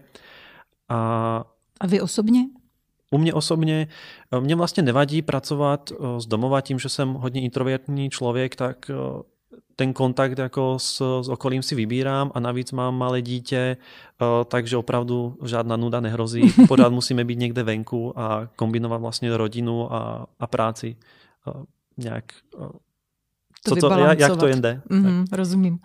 A, 0.90 1.44
a 1.80 1.88
vy 1.88 2.02
osobně? 2.02 2.46
U 3.12 3.18
mě 3.18 3.34
osobně, 3.34 3.88
eh, 4.32 4.42
mě 4.42 4.56
vlastně 4.56 4.84
nevadí 4.84 5.22
pracovat 5.22 5.92
eh, 5.92 6.22
z 6.22 6.26
domova 6.26 6.62
tím, 6.62 6.80
že 6.80 6.90
jsem 6.90 7.14
hodně 7.14 7.42
introvertní 7.42 8.10
člověk, 8.10 8.56
tak 8.56 8.90
eh, 8.90 8.94
ten 9.76 9.94
kontakt 9.94 10.38
jako 10.38 10.80
s, 10.80 11.22
s 11.22 11.30
okolím 11.30 11.64
si 11.64 11.76
vybírám 11.76 12.32
a 12.34 12.40
navíc 12.40 12.72
mám 12.72 12.98
malé 12.98 13.22
dítě, 13.22 13.78
takže 14.46 14.78
opravdu 14.78 15.38
žádná 15.44 15.76
nuda 15.76 16.00
nehrozí. 16.00 16.54
Pořád 16.68 16.90
musíme 16.90 17.24
být 17.24 17.40
někde 17.40 17.64
venku 17.64 18.20
a 18.20 18.48
kombinovat 18.56 19.02
vlastně 19.02 19.38
rodinu 19.38 19.94
a, 19.94 20.28
a 20.40 20.48
práci 20.48 20.98
nějak 21.98 22.24
to 23.64 23.76
co 23.76 23.90
to, 23.90 24.00
jak, 24.00 24.38
to 24.38 24.48
jen 24.48 24.62
jde. 24.62 24.82
Mm-hmm, 24.90 25.26
rozumím. 25.32 25.80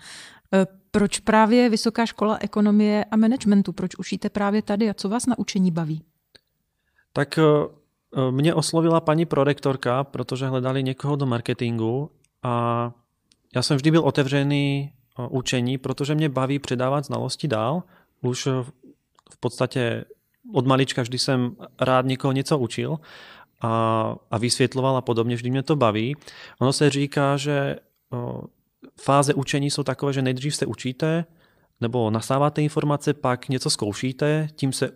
Proč 0.91 1.19
právě 1.19 1.69
Vysoká 1.69 2.07
škola 2.07 2.39
ekonomie 2.41 3.05
a 3.05 3.17
managementu? 3.17 3.73
Proč 3.73 3.97
učíte 3.97 4.31
právě 4.31 4.63
tady 4.63 4.91
a 4.91 4.95
co 4.95 5.09
vás 5.09 5.27
na 5.27 5.39
učení 5.39 5.71
baví? 5.71 6.03
Tak 7.13 7.39
mě 8.31 8.55
oslovila 8.55 9.01
paní 9.01 9.27
prorektorka, 9.27 10.05
protože 10.05 10.47
hledali 10.47 10.83
někoho 10.83 11.17
do 11.17 11.27
marketingu 11.27 12.11
a 12.43 12.93
já 13.55 13.63
jsem 13.63 13.77
vždy 13.77 13.91
byl 13.91 14.01
otevřený 14.01 14.93
učení, 15.29 15.79
protože 15.79 16.15
mě 16.15 16.29
baví 16.29 16.59
předávat 16.59 17.05
znalosti 17.05 17.49
dál. 17.49 17.83
Už 18.23 18.47
v 19.33 19.41
podstatě 19.41 20.05
od 20.55 20.67
malička 20.67 21.03
vždy 21.03 21.19
jsem 21.19 21.57
rád 21.81 22.07
někoho 22.07 22.33
něco 22.33 22.59
učil 22.59 22.99
a, 23.61 24.15
a 24.31 24.39
vysvětloval 24.39 24.97
a 24.97 25.01
podobně, 25.01 25.37
vždy 25.37 25.51
mě 25.51 25.63
to 25.63 25.77
baví. 25.77 26.17
Ono 26.59 26.73
se 26.73 26.91
říká, 26.91 27.37
že 27.37 27.77
o, 28.13 28.43
fáze 29.01 29.35
učení 29.35 29.71
jsou 29.71 29.83
takové, 29.83 30.13
že 30.13 30.23
nejdřív 30.23 30.57
se 30.57 30.67
učíte, 30.67 31.25
nebo 31.81 32.11
nasáváte 32.11 32.63
informace, 32.63 33.15
pak 33.15 33.49
něco 33.49 33.71
zkoušíte, 33.71 34.49
tím 34.55 34.73
se 34.73 34.91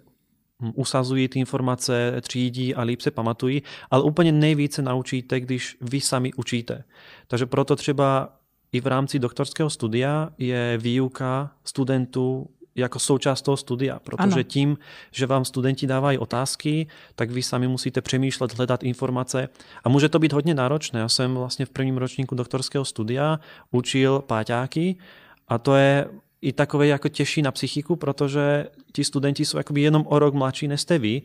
usazují 0.75 1.29
ty 1.29 1.39
informace, 1.39 2.21
třídí 2.21 2.75
a 2.75 2.83
líp 2.83 3.01
se 3.01 3.11
pamatují, 3.11 3.63
ale 3.91 4.03
úplně 4.03 4.33
nejvíce 4.33 4.83
naučíte, 4.83 5.41
když 5.41 5.77
vy 5.81 6.01
sami 6.01 6.33
učíte. 6.33 6.85
Takže 7.27 7.47
proto 7.47 7.77
třeba 7.77 8.37
i 8.77 8.81
v 8.81 8.87
rámci 8.87 9.19
doktorského 9.19 9.71
studia 9.71 10.29
je 10.39 10.79
výuka 10.79 11.51
studentů 11.65 12.49
jako 12.75 12.99
součást 12.99 13.43
toho 13.43 13.57
studia, 13.57 13.99
protože 13.99 14.35
ano. 14.35 14.43
tím, 14.43 14.79
že 15.11 15.27
vám 15.27 15.45
studenti 15.45 15.87
dávají 15.87 16.19
otázky, 16.19 16.87
tak 17.15 17.31
vy 17.31 17.43
sami 17.43 17.69
musíte 17.69 18.01
přemýšlet, 18.01 18.55
hledat 18.55 18.83
informace 18.83 19.49
a 19.85 19.89
může 19.89 20.09
to 20.09 20.19
být 20.19 20.33
hodně 20.33 20.55
náročné. 20.55 21.01
Já 21.01 21.09
jsem 21.09 21.35
vlastně 21.35 21.67
v 21.67 21.71
prvním 21.71 21.97
ročníku 21.97 22.35
doktorského 22.35 22.85
studia 22.85 23.41
učil 23.71 24.21
páťáky 24.27 24.97
a 25.49 25.59
to 25.59 25.75
je 25.75 26.09
i 26.43 26.53
takové 26.53 26.87
jako 26.87 27.09
těžší 27.09 27.43
na 27.43 27.51
psychiku, 27.51 27.97
protože 27.97 28.67
ti 28.93 29.05
studenti 29.05 29.45
jsou 29.45 29.59
jakoby 29.59 29.81
jenom 29.81 30.05
o 30.07 30.19
rok 30.19 30.35
mladší 30.35 30.69
než 30.69 30.81
jste 30.81 30.99
vy 30.99 31.23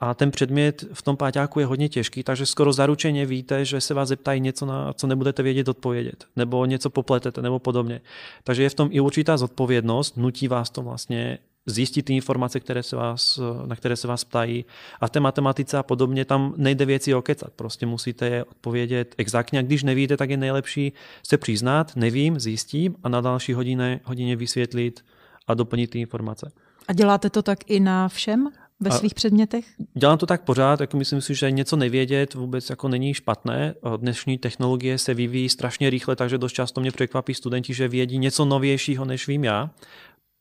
a 0.00 0.14
ten 0.14 0.30
předmět 0.30 0.84
v 0.92 1.02
tom 1.02 1.16
páťáku 1.16 1.60
je 1.60 1.66
hodně 1.66 1.88
těžký, 1.88 2.22
takže 2.22 2.46
skoro 2.46 2.72
zaručeně 2.72 3.26
víte, 3.26 3.64
že 3.64 3.80
se 3.80 3.94
vás 3.94 4.08
zeptají 4.08 4.40
něco, 4.40 4.66
na 4.66 4.92
co 4.92 5.06
nebudete 5.06 5.42
vědět 5.42 5.68
odpovědět, 5.68 6.24
nebo 6.36 6.64
něco 6.64 6.90
popletete, 6.90 7.42
nebo 7.42 7.58
podobně. 7.58 8.00
Takže 8.44 8.62
je 8.62 8.70
v 8.70 8.74
tom 8.74 8.88
i 8.92 9.00
určitá 9.00 9.36
zodpovědnost, 9.36 10.16
nutí 10.16 10.48
vás 10.48 10.70
to 10.70 10.82
vlastně 10.82 11.38
zjistit 11.66 12.02
ty 12.02 12.14
informace, 12.14 12.60
které 12.60 12.82
se 12.82 12.96
vás, 12.96 13.40
na 13.66 13.76
které 13.76 13.96
se 13.96 14.08
vás 14.08 14.24
ptají. 14.24 14.64
A 15.00 15.06
v 15.06 15.10
té 15.10 15.20
matematice 15.20 15.78
a 15.78 15.82
podobně 15.82 16.24
tam 16.24 16.54
nejde 16.56 16.84
věci 16.84 17.14
okecat. 17.14 17.50
Prostě 17.56 17.86
musíte 17.86 18.26
je 18.26 18.44
odpovědět 18.44 19.14
exaktně. 19.18 19.58
A 19.58 19.62
když 19.62 19.82
nevíte, 19.82 20.16
tak 20.16 20.30
je 20.30 20.36
nejlepší 20.36 20.92
se 21.22 21.38
přiznat, 21.38 21.96
nevím, 21.96 22.40
zjistím 22.40 22.94
a 23.02 23.08
na 23.08 23.20
další 23.20 23.52
hodině, 23.52 24.00
hodině 24.04 24.36
vysvětlit 24.36 25.04
a 25.46 25.54
doplnit 25.54 25.90
ty 25.90 26.00
informace. 26.00 26.52
A 26.88 26.92
děláte 26.92 27.30
to 27.30 27.42
tak 27.42 27.70
i 27.70 27.80
na 27.80 28.08
všem? 28.08 28.48
Ve 28.80 28.90
svých 28.90 29.14
předmětech? 29.14 29.66
Dělám 29.94 30.18
to 30.18 30.26
tak 30.26 30.42
pořád, 30.42 30.80
jako 30.80 30.96
myslím 30.96 31.20
si, 31.20 31.34
že 31.34 31.50
něco 31.50 31.76
nevědět 31.76 32.34
vůbec 32.34 32.70
jako 32.70 32.88
není 32.88 33.14
špatné. 33.14 33.74
Dnešní 33.96 34.38
technologie 34.38 34.98
se 34.98 35.14
vyvíjí 35.14 35.48
strašně 35.48 35.90
rychle, 35.90 36.16
takže 36.16 36.38
dost 36.38 36.52
často 36.52 36.80
mě 36.80 36.90
překvapí 36.90 37.34
studenti, 37.34 37.74
že 37.74 37.88
vědí 37.88 38.18
něco 38.18 38.44
novějšího, 38.44 39.04
než 39.04 39.26
vím 39.28 39.44
já. 39.44 39.70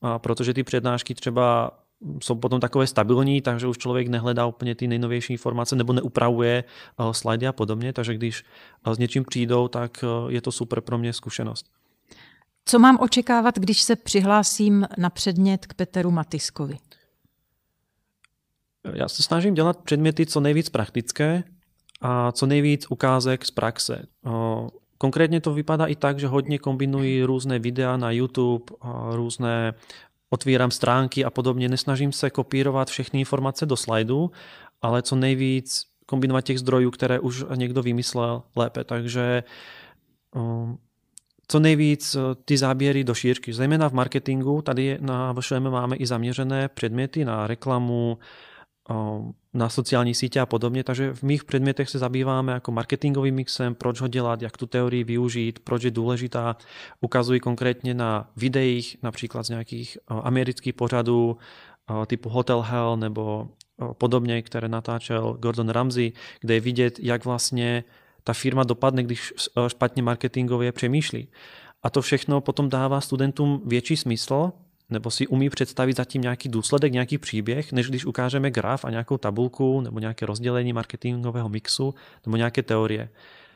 A 0.01 0.20
protože 0.20 0.53
ty 0.53 0.63
přednášky 0.63 1.15
třeba 1.15 1.72
jsou 2.24 2.36
potom 2.36 2.60
takové 2.60 2.88
stabilní, 2.88 3.41
takže 3.41 3.67
už 3.67 3.77
člověk 3.77 4.08
nehledá 4.08 4.46
úplně 4.46 4.75
ty 4.75 4.88
nejnovější 4.88 5.34
informace 5.34 5.75
nebo 5.75 5.94
neupravuje 5.94 6.63
slajdy 7.12 7.48
a 7.48 7.51
podobně, 7.51 7.94
takže 7.94 8.13
když 8.13 8.44
s 8.94 8.98
něčím 8.98 9.24
přijdou, 9.24 9.67
tak 9.67 10.03
je 10.29 10.41
to 10.41 10.51
super 10.51 10.82
pro 10.82 10.98
mě 10.98 11.13
zkušenost. 11.13 11.65
Co 12.65 12.79
mám 12.79 12.98
očekávat, 13.01 13.60
když 13.60 13.82
se 13.82 13.96
přihlásím 13.96 14.88
na 14.98 15.10
předmět 15.10 15.65
k 15.65 15.74
Peteru 15.74 16.12
Matiskovi? 16.12 16.77
Já 18.94 19.10
se 19.10 19.24
snažím 19.24 19.53
dělat 19.53 19.77
předměty 19.77 20.25
co 20.25 20.39
nejvíc 20.39 20.70
praktické 20.70 21.44
a 22.01 22.32
co 22.32 22.46
nejvíc 22.46 22.86
ukázek 22.89 23.46
z 23.46 23.51
praxe. 23.51 24.06
Konkrétně 24.98 25.41
to 25.41 25.53
vypadá 25.53 25.86
i 25.86 25.96
tak, 25.96 26.20
že 26.20 26.27
hodně 26.27 26.60
kombinuji 26.60 27.24
různé 27.24 27.60
videa 27.60 27.98
na 27.98 28.12
YouTube, 28.12 28.65
různé 29.12 29.74
otvírám 30.29 30.72
stránky 30.72 31.25
a 31.25 31.29
podobně. 31.29 31.70
Nesnažím 31.70 32.12
se 32.12 32.29
kopírovat 32.29 32.89
všechny 32.89 33.20
informace 33.20 33.65
do 33.65 33.75
slajdu, 33.77 34.32
ale 34.82 35.01
co 35.01 35.15
nejvíc 35.15 35.84
kombinovat 36.06 36.41
těch 36.41 36.60
zdrojů, 36.60 36.91
které 36.91 37.20
už 37.20 37.44
někdo 37.56 37.84
vymyslel 37.84 38.44
lépe. 38.56 38.84
Takže 38.84 39.44
co 41.48 41.60
nejvíc 41.60 42.17
ty 42.46 42.58
záběry 42.58 43.03
do 43.03 43.13
šířky. 43.13 43.53
Zejména 43.53 43.89
v 43.89 43.94
marketingu, 43.94 44.62
tady 44.62 44.98
na 45.01 45.34
VŠM 45.34 45.70
máme 45.70 45.96
i 45.96 46.06
zaměřené 46.06 46.67
předměty 46.67 47.25
na 47.25 47.48
reklamu, 47.48 48.17
na 49.53 49.70
sociální 49.70 50.15
sítě 50.15 50.39
a 50.39 50.46
podobně, 50.46 50.84
takže 50.84 51.13
v 51.13 51.24
mých 51.24 51.44
předmětech 51.44 51.89
se 51.89 52.00
zabýváme 52.00 52.51
jako 52.51 52.72
marketingovým 52.72 53.36
mixem, 53.36 53.75
proč 53.75 54.01
ho 54.01 54.08
dělat, 54.08 54.41
jak 54.41 54.58
tu 54.58 54.65
teorii 54.65 55.03
využít, 55.03 55.60
proč 55.60 55.84
je 55.84 55.91
důležitá. 55.91 56.58
Ukazuji 57.01 57.39
konkrétně 57.39 57.94
na 57.94 58.32
videích, 58.36 58.98
například 59.03 59.44
z 59.44 59.50
nějakých 59.50 59.98
amerických 60.08 60.74
pořadů 60.74 61.38
typu 62.08 62.29
Hotel 62.29 62.62
Hell 62.62 62.98
nebo 62.98 63.50
podobně, 63.94 64.41
které 64.41 64.67
natáčel 64.67 65.38
Gordon 65.39 65.70
Ramsay, 65.70 66.12
kde 66.39 66.53
je 66.53 66.60
vidět, 66.60 67.00
jak 67.00 67.25
vlastně 67.25 67.84
ta 68.24 68.34
firma 68.34 68.63
dopadne, 68.63 69.03
když 69.03 69.34
špatně 69.67 70.03
marketingově 70.03 70.72
přemýšlí. 70.72 71.27
A 71.84 71.89
to 71.89 72.01
všechno 72.01 72.41
potom 72.41 72.70
dává 72.70 73.01
studentům 73.01 73.62
větší 73.65 73.98
smysl, 73.98 74.51
nebo 74.89 75.12
si 75.12 75.27
umí 75.27 75.50
představit 75.50 75.98
zatím 75.98 76.22
nějaký 76.22 76.50
důsledek, 76.50 76.94
nějaký 76.94 77.17
příběh, 77.17 77.72
než 77.72 77.89
když 77.89 78.06
ukážeme 78.06 78.51
graf 78.51 78.86
a 78.86 78.89
nějakou 78.89 79.17
tabulku 79.17 79.82
nebo 79.82 80.00
nějaké 80.00 80.25
rozdělení 80.25 80.74
marketingového 80.74 81.50
mixu 81.50 81.96
nebo 82.25 82.38
nějaké 82.38 82.63
teorie. 82.63 83.10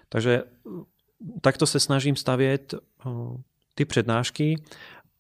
Takže 0.10 0.44
takto 1.42 1.66
se 1.66 1.80
snažím 1.80 2.16
stavět 2.16 2.74
ty 3.76 3.86
přednášky 3.86 4.64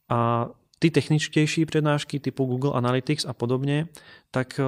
a 0.09 0.49
ty 0.79 0.91
techničtější 0.91 1.65
přednášky 1.65 2.19
typu 2.19 2.45
Google 2.45 2.71
Analytics 2.73 3.25
a 3.25 3.33
podobně, 3.33 3.87
tak 4.31 4.59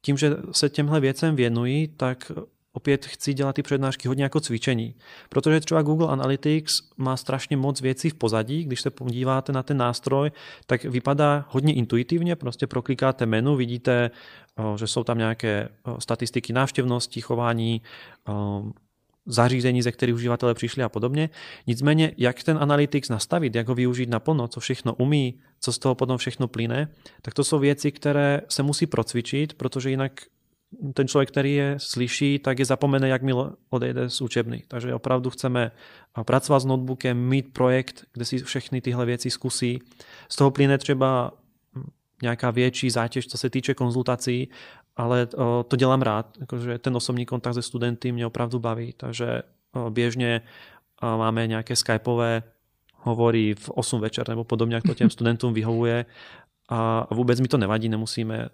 tím, 0.00 0.18
že 0.18 0.30
se 0.52 0.68
těmhle 0.68 1.00
věcem 1.00 1.36
věnují, 1.36 1.88
tak 1.88 2.32
opět 2.72 3.06
chci 3.06 3.34
dělat 3.34 3.52
ty 3.52 3.62
přednášky 3.62 4.08
hodně 4.08 4.24
jako 4.24 4.40
cvičení, 4.40 4.94
protože 5.28 5.60
třeba 5.60 5.82
Google 5.82 6.08
Analytics 6.08 6.72
má 6.96 7.16
strašně 7.16 7.56
moc 7.56 7.80
věcí 7.80 8.10
v 8.10 8.14
pozadí, 8.14 8.64
když 8.64 8.80
se 8.80 8.90
podíváte 8.90 9.52
na 9.52 9.62
ten 9.62 9.76
nástroj, 9.76 10.30
tak 10.66 10.84
vypadá 10.84 11.44
hodně 11.48 11.74
intuitivně, 11.74 12.36
prostě 12.36 12.66
proklikáte 12.66 13.26
menu, 13.26 13.56
vidíte, 13.56 14.10
že 14.76 14.86
jsou 14.86 15.04
tam 15.04 15.18
nějaké 15.18 15.68
statistiky 15.98 16.52
návštěvnosti, 16.52 17.20
chování, 17.20 17.82
zařízení, 19.26 19.82
ze 19.82 19.92
kterých 19.92 20.14
uživatelé 20.14 20.54
přišli 20.54 20.82
a 20.82 20.88
podobně. 20.88 21.30
Nicméně, 21.66 22.12
jak 22.18 22.42
ten 22.42 22.58
analytics 22.60 23.08
nastavit, 23.08 23.54
jak 23.54 23.68
ho 23.68 23.74
využít 23.74 24.08
naplno, 24.08 24.48
co 24.48 24.60
všechno 24.60 24.94
umí, 24.94 25.40
co 25.60 25.72
z 25.72 25.78
toho 25.78 25.94
potom 25.94 26.18
všechno 26.18 26.48
plyne, 26.48 26.88
tak 27.22 27.34
to 27.34 27.44
jsou 27.44 27.58
věci, 27.58 27.92
které 27.92 28.40
se 28.48 28.62
musí 28.62 28.86
procvičit, 28.86 29.54
protože 29.54 29.90
jinak 29.90 30.12
ten 30.94 31.08
člověk, 31.08 31.30
který 31.30 31.54
je 31.54 31.74
slyší, 31.78 32.38
tak 32.38 32.58
je 32.58 32.64
zapomene, 32.64 33.08
jak 33.08 33.22
mi 33.22 33.32
odejde 33.70 34.10
z 34.10 34.20
učebny. 34.20 34.62
Takže 34.68 34.94
opravdu 34.94 35.30
chceme 35.30 35.72
pracovat 36.22 36.60
s 36.60 36.64
notebookem, 36.64 37.18
mít 37.18 37.52
projekt, 37.52 38.04
kde 38.12 38.24
si 38.24 38.38
všechny 38.38 38.80
tyhle 38.80 39.06
věci 39.06 39.30
zkusí. 39.30 39.78
Z 40.28 40.36
toho 40.36 40.50
plyne 40.50 40.78
třeba 40.78 41.32
nějaká 42.22 42.50
větší 42.50 42.90
zátěž, 42.90 43.26
co 43.26 43.38
se 43.38 43.50
týče 43.50 43.74
konzultací, 43.74 44.48
ale 44.96 45.26
to 45.68 45.76
dělám 45.76 46.02
rád, 46.02 46.38
protože 46.46 46.78
ten 46.78 46.96
osobní 46.96 47.26
kontakt 47.26 47.54
se 47.54 47.62
studenty 47.62 48.12
mě 48.12 48.26
opravdu 48.26 48.58
baví, 48.58 48.94
takže 48.96 49.42
běžně 49.90 50.40
máme 51.02 51.46
nějaké 51.46 51.76
skypové 51.76 52.42
hovory 52.94 53.54
v 53.54 53.70
8 53.70 54.00
večer 54.00 54.28
nebo 54.28 54.44
podobně, 54.44 54.74
jak 54.74 54.84
to 54.84 54.94
těm 54.94 55.10
studentům 55.10 55.54
vyhovuje 55.54 56.06
a 56.74 57.14
vůbec 57.14 57.40
mi 57.40 57.48
to 57.48 57.58
nevadí, 57.58 57.88
nemusíme, 57.88 58.48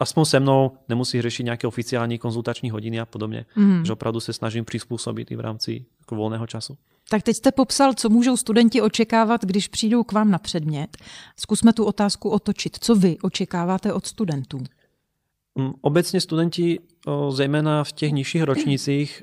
aspoň 0.00 0.24
se 0.24 0.40
mnou 0.40 0.72
nemusí 0.88 1.22
řešit 1.22 1.42
nějaké 1.42 1.66
oficiální 1.66 2.18
konzultační 2.18 2.70
hodiny 2.70 3.00
a 3.00 3.06
podobně, 3.06 3.46
mm. 3.56 3.84
že 3.84 3.92
opravdu 3.92 4.20
se 4.20 4.32
snažím 4.32 4.64
přizpůsobit 4.64 5.30
i 5.30 5.36
v 5.36 5.40
rámci 5.40 5.84
jako 6.00 6.14
volného 6.14 6.46
času. 6.46 6.78
Tak 7.08 7.22
teď 7.22 7.36
jste 7.36 7.52
popsal, 7.52 7.94
co 7.94 8.08
můžou 8.08 8.36
studenti 8.36 8.82
očekávat, 8.82 9.44
když 9.44 9.68
přijdou 9.68 10.04
k 10.04 10.12
vám 10.12 10.30
na 10.30 10.38
předmět. 10.38 10.96
Zkusme 11.36 11.72
tu 11.72 11.84
otázku 11.84 12.30
otočit. 12.30 12.76
Co 12.80 12.94
vy 12.94 13.18
očekáváte 13.22 13.92
od 13.92 14.06
studentů? 14.06 14.58
Mm, 15.54 15.72
obecně 15.80 16.20
studenti, 16.20 16.78
zejména 17.30 17.84
v 17.84 17.92
těch 17.92 18.12
nižších 18.12 18.42
ročnících, 18.42 19.22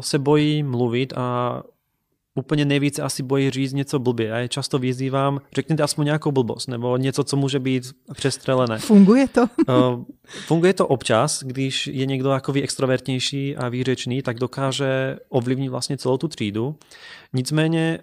se 0.00 0.18
bojí 0.18 0.62
mluvit 0.62 1.12
a 1.16 1.62
úplně 2.36 2.64
nejvíce 2.64 3.02
asi 3.02 3.22
bojí 3.22 3.50
říct 3.50 3.72
něco 3.72 3.98
blbě. 3.98 4.26
Já 4.26 4.38
je 4.38 4.48
často 4.48 4.78
vyzývám, 4.78 5.40
řekněte 5.54 5.82
aspoň 5.82 6.04
nějakou 6.04 6.32
blbost, 6.32 6.66
nebo 6.66 6.96
něco, 6.96 7.24
co 7.24 7.36
může 7.36 7.58
být 7.58 7.84
přestrelené. 8.12 8.78
Funguje 8.78 9.28
to? 9.28 9.40
Uh, 9.42 10.04
funguje 10.46 10.74
to 10.74 10.86
občas, 10.86 11.42
když 11.42 11.86
je 11.86 12.06
někdo 12.06 12.28
takový 12.28 12.62
extrovertnější 12.62 13.56
a 13.56 13.68
výřečný, 13.68 14.22
tak 14.22 14.38
dokáže 14.38 15.16
ovlivnit 15.28 15.70
vlastně 15.70 15.96
celou 15.96 16.18
tu 16.18 16.28
třídu. 16.28 16.76
Nicméně 17.32 17.98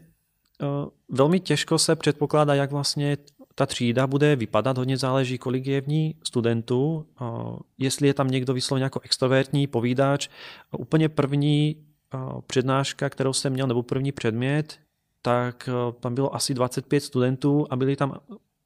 uh, 0.62 0.90
velmi 1.10 1.40
těžko 1.40 1.78
se 1.80 1.96
předpokládá, 1.96 2.56
jak 2.56 2.72
vlastně 2.72 3.18
ta 3.56 3.66
třída 3.66 4.08
bude 4.08 4.36
vypadat, 4.36 4.78
hodně 4.78 4.98
záleží, 4.98 5.38
kolik 5.38 5.66
je 5.68 5.82
v 5.82 5.88
ní 5.88 6.16
studentů, 6.24 7.06
uh, 7.22 7.58
jestli 7.78 8.08
je 8.08 8.13
tam 8.13 8.28
někdo 8.28 8.54
vysloveně 8.54 8.84
jako 8.84 9.00
extrovertní, 9.04 9.68
povídač. 9.68 10.30
Úplně 10.78 11.10
první 11.10 11.75
přednáška, 12.48 13.10
kterou 13.10 13.34
jsem 13.34 13.53
měl, 13.53 13.67
nebo 13.67 13.84
první 13.84 14.12
předmět, 14.12 14.79
tak 15.22 15.70
tam 16.00 16.15
bylo 16.15 16.36
asi 16.36 16.53
25 16.53 17.00
studentů 17.00 17.67
a 17.70 17.75
byli 17.75 17.96
tam 17.96 18.20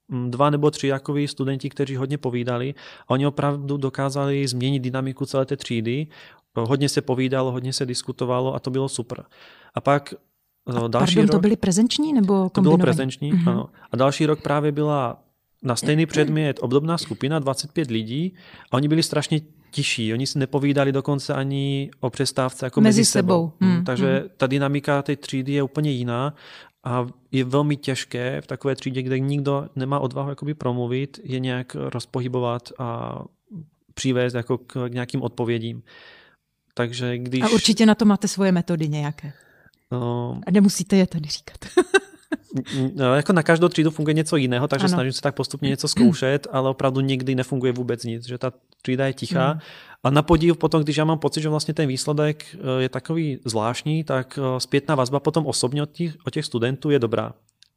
mm, 0.08 0.30
dva 0.30 0.50
nebo 0.50 0.70
tři 0.70 0.86
jakoví 0.86 1.28
studenti, 1.28 1.70
kteří 1.70 1.96
hodně 1.96 2.18
povídali 2.18 2.74
a 3.08 3.10
oni 3.10 3.26
opravdu 3.26 3.76
dokázali 3.76 4.48
změnit 4.48 4.80
dynamiku 4.80 5.26
celé 5.26 5.46
té 5.46 5.56
třídy. 5.56 6.06
Hodně 6.56 6.88
se 6.88 7.00
povídalo, 7.02 7.52
hodně 7.52 7.72
se 7.72 7.86
diskutovalo 7.86 8.54
a 8.54 8.58
to 8.58 8.70
bylo 8.70 8.88
super. 8.88 9.24
A 9.74 9.80
pak 9.80 10.14
a 10.66 10.88
další 10.88 11.14
pardon, 11.14 11.26
rok... 11.26 11.30
to 11.30 11.40
byly 11.40 11.56
prezenční 11.56 12.12
nebo 12.12 12.48
To 12.48 12.60
bylo 12.60 12.78
prezenční, 12.78 13.32
mm-hmm. 13.32 13.50
ano. 13.50 13.68
A 13.90 13.96
další 13.96 14.26
rok 14.26 14.42
právě 14.42 14.72
byla 14.72 15.22
na 15.62 15.76
stejný 15.76 16.06
předmět 16.06 16.58
obdobná 16.62 16.98
skupina, 16.98 17.38
25 17.38 17.90
lidí 17.90 18.34
a 18.70 18.76
oni 18.76 18.88
byli 18.88 19.02
strašně 19.02 19.40
tiší. 19.70 20.12
Oni 20.12 20.26
si 20.26 20.38
nepovídali 20.38 20.92
dokonce 20.92 21.34
ani 21.34 21.90
o 22.00 22.10
přestávce 22.10 22.66
jako 22.66 22.80
mezi, 22.80 22.98
mezi 23.00 23.10
sebou. 23.10 23.26
sebou. 23.26 23.52
Hmm. 23.60 23.84
Takže 23.84 24.18
hmm. 24.18 24.28
ta 24.36 24.46
dynamika 24.46 25.02
té 25.02 25.16
třídy 25.16 25.52
je 25.52 25.62
úplně 25.62 25.90
jiná 25.90 26.34
a 26.84 27.06
je 27.32 27.44
velmi 27.44 27.76
těžké 27.76 28.40
v 28.40 28.46
takové 28.46 28.74
třídě, 28.74 29.02
kde 29.02 29.18
nikdo 29.18 29.68
nemá 29.76 29.98
odvahu 29.98 30.28
jakoby 30.28 30.54
promluvit, 30.54 31.20
je 31.24 31.40
nějak 31.40 31.74
rozpohybovat 31.74 32.72
a 32.78 33.18
přivést 33.94 34.34
jako 34.34 34.58
k 34.58 34.88
nějakým 34.88 35.22
odpovědím. 35.22 35.82
Takže 36.74 37.18
když... 37.18 37.42
A 37.42 37.48
určitě 37.48 37.86
na 37.86 37.94
to 37.94 38.04
máte 38.04 38.28
svoje 38.28 38.52
metody 38.52 38.88
nějaké. 38.88 39.32
No... 39.92 40.40
A 40.46 40.50
nemusíte 40.50 40.96
je 40.96 41.06
tady 41.06 41.28
říkat. 41.28 41.58
No, 42.94 43.14
jako 43.14 43.32
na 43.32 43.42
každou 43.42 43.68
třídu 43.68 43.90
funguje 43.90 44.14
něco 44.14 44.36
jiného, 44.36 44.68
takže 44.68 44.84
ano. 44.84 44.94
snažím 44.94 45.12
se 45.12 45.20
tak 45.20 45.34
postupně 45.34 45.68
něco 45.68 45.88
zkoušet, 45.88 46.46
ale 46.52 46.70
opravdu 46.70 47.00
někdy 47.00 47.34
nefunguje 47.34 47.72
vůbec 47.72 48.04
nic, 48.04 48.28
že 48.28 48.38
ta 48.38 48.52
třída 48.82 49.06
je 49.06 49.12
tichá. 49.12 49.52
Mm. 49.52 49.60
A 50.02 50.10
na 50.10 50.22
podív 50.22 50.56
potom, 50.56 50.82
když 50.82 50.96
já 50.96 51.04
mám 51.04 51.18
pocit, 51.18 51.40
že 51.40 51.48
vlastně 51.48 51.74
ten 51.74 51.88
výsledek 51.88 52.44
eh, 52.54 52.82
je 52.82 52.88
takový 52.88 53.38
zvláštní, 53.44 54.04
tak 54.04 54.38
eh, 54.38 54.60
zpětná 54.60 54.94
vazba 54.94 55.20
potom 55.20 55.46
osobně 55.46 55.82
od 55.82 55.92
těch, 55.92 56.14
od 56.26 56.30
těch 56.30 56.44
studentů 56.44 56.90
je 56.90 56.98
dobrá. 56.98 57.32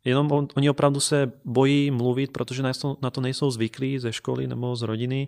Jenom 0.05 0.31
on, 0.31 0.47
oni 0.57 0.69
opravdu 0.69 0.99
se 0.99 1.31
bojí 1.45 1.91
mluvit, 1.91 2.31
protože 2.31 2.63
na 3.01 3.09
to 3.09 3.21
nejsou 3.21 3.51
zvyklí 3.51 3.99
ze 3.99 4.13
školy 4.13 4.47
nebo 4.47 4.75
z 4.75 4.81
rodiny. 4.81 5.27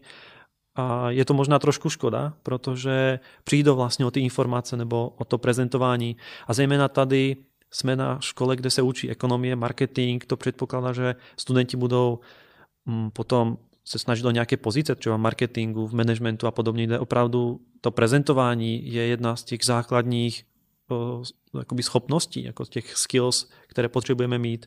A 0.75 1.09
je 1.09 1.25
to 1.25 1.33
možná 1.33 1.59
trošku 1.59 1.89
škoda, 1.89 2.33
protože 2.43 3.19
přijdou 3.43 3.75
vlastně 3.75 4.05
o 4.05 4.11
ty 4.11 4.19
informace 4.19 4.77
nebo 4.77 5.13
o 5.17 5.25
to 5.25 5.37
prezentování. 5.37 6.17
A 6.47 6.53
zejména 6.53 6.87
tady 6.87 7.37
jsme 7.73 7.95
na 7.95 8.19
škole, 8.19 8.55
kde 8.55 8.69
se 8.69 8.81
učí 8.81 9.09
ekonomie, 9.09 9.55
marketing, 9.55 10.23
to 10.27 10.37
předpokládá, 10.37 10.93
že 10.93 11.15
studenti 11.37 11.77
budou 11.77 12.19
mm, 12.85 13.11
potom 13.11 13.57
se 13.85 13.99
snažit 13.99 14.25
o 14.25 14.31
nějaké 14.31 14.57
pozice, 14.57 14.95
třeba 14.95 15.17
marketingu, 15.17 15.87
v 15.87 15.93
managementu 15.93 16.47
a 16.47 16.51
podobně, 16.51 16.85
kde 16.85 16.99
opravdu 16.99 17.59
to 17.81 17.91
prezentování 17.91 18.93
je 18.93 19.03
jedna 19.03 19.35
z 19.35 19.43
těch 19.43 19.65
základních 19.65 20.45
jakoby 21.59 21.83
schopností, 21.83 22.43
jako 22.43 22.65
těch 22.65 22.97
skills, 22.97 23.49
které 23.67 23.89
potřebujeme 23.89 24.37
mít. 24.37 24.65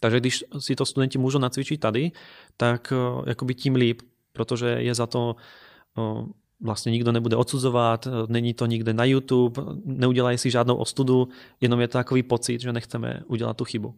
Takže 0.00 0.20
když 0.20 0.44
si 0.58 0.76
to 0.76 0.86
studenti 0.86 1.18
můžou 1.18 1.38
nacvičit 1.38 1.80
tady, 1.80 2.12
tak 2.56 2.92
jakoby 3.26 3.54
tím 3.54 3.74
líp, 3.74 4.02
protože 4.32 4.66
je 4.66 4.94
za 4.94 5.06
to 5.06 5.36
vlastně 6.60 6.92
nikdo 6.92 7.12
nebude 7.12 7.36
odsuzovat, 7.36 8.08
není 8.28 8.54
to 8.54 8.66
nikde 8.66 8.94
na 8.94 9.04
YouTube, 9.04 9.62
neudělají 9.84 10.38
si 10.38 10.50
žádnou 10.50 10.76
ostudu, 10.76 11.28
jenom 11.60 11.80
je 11.80 11.88
to 11.88 11.98
takový 11.98 12.22
pocit, 12.22 12.60
že 12.60 12.72
nechceme 12.72 13.20
udělat 13.26 13.56
tu 13.56 13.64
chybu. 13.64 13.94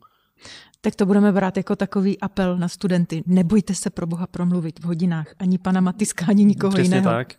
Tak 0.80 0.94
to 0.94 1.06
budeme 1.06 1.32
brát 1.32 1.56
jako 1.56 1.76
takový 1.76 2.20
apel 2.20 2.58
na 2.58 2.68
studenty. 2.68 3.22
Nebojte 3.26 3.74
se 3.74 3.90
pro 3.90 4.06
Boha 4.06 4.26
promluvit 4.26 4.80
v 4.80 4.84
hodinách, 4.84 5.34
ani 5.38 5.58
pana 5.58 5.80
Matiska, 5.80 6.26
ani 6.28 6.44
nikoho 6.44 6.72
Přesně 6.72 6.96
jiného. 6.96 7.14
tak. 7.14 7.34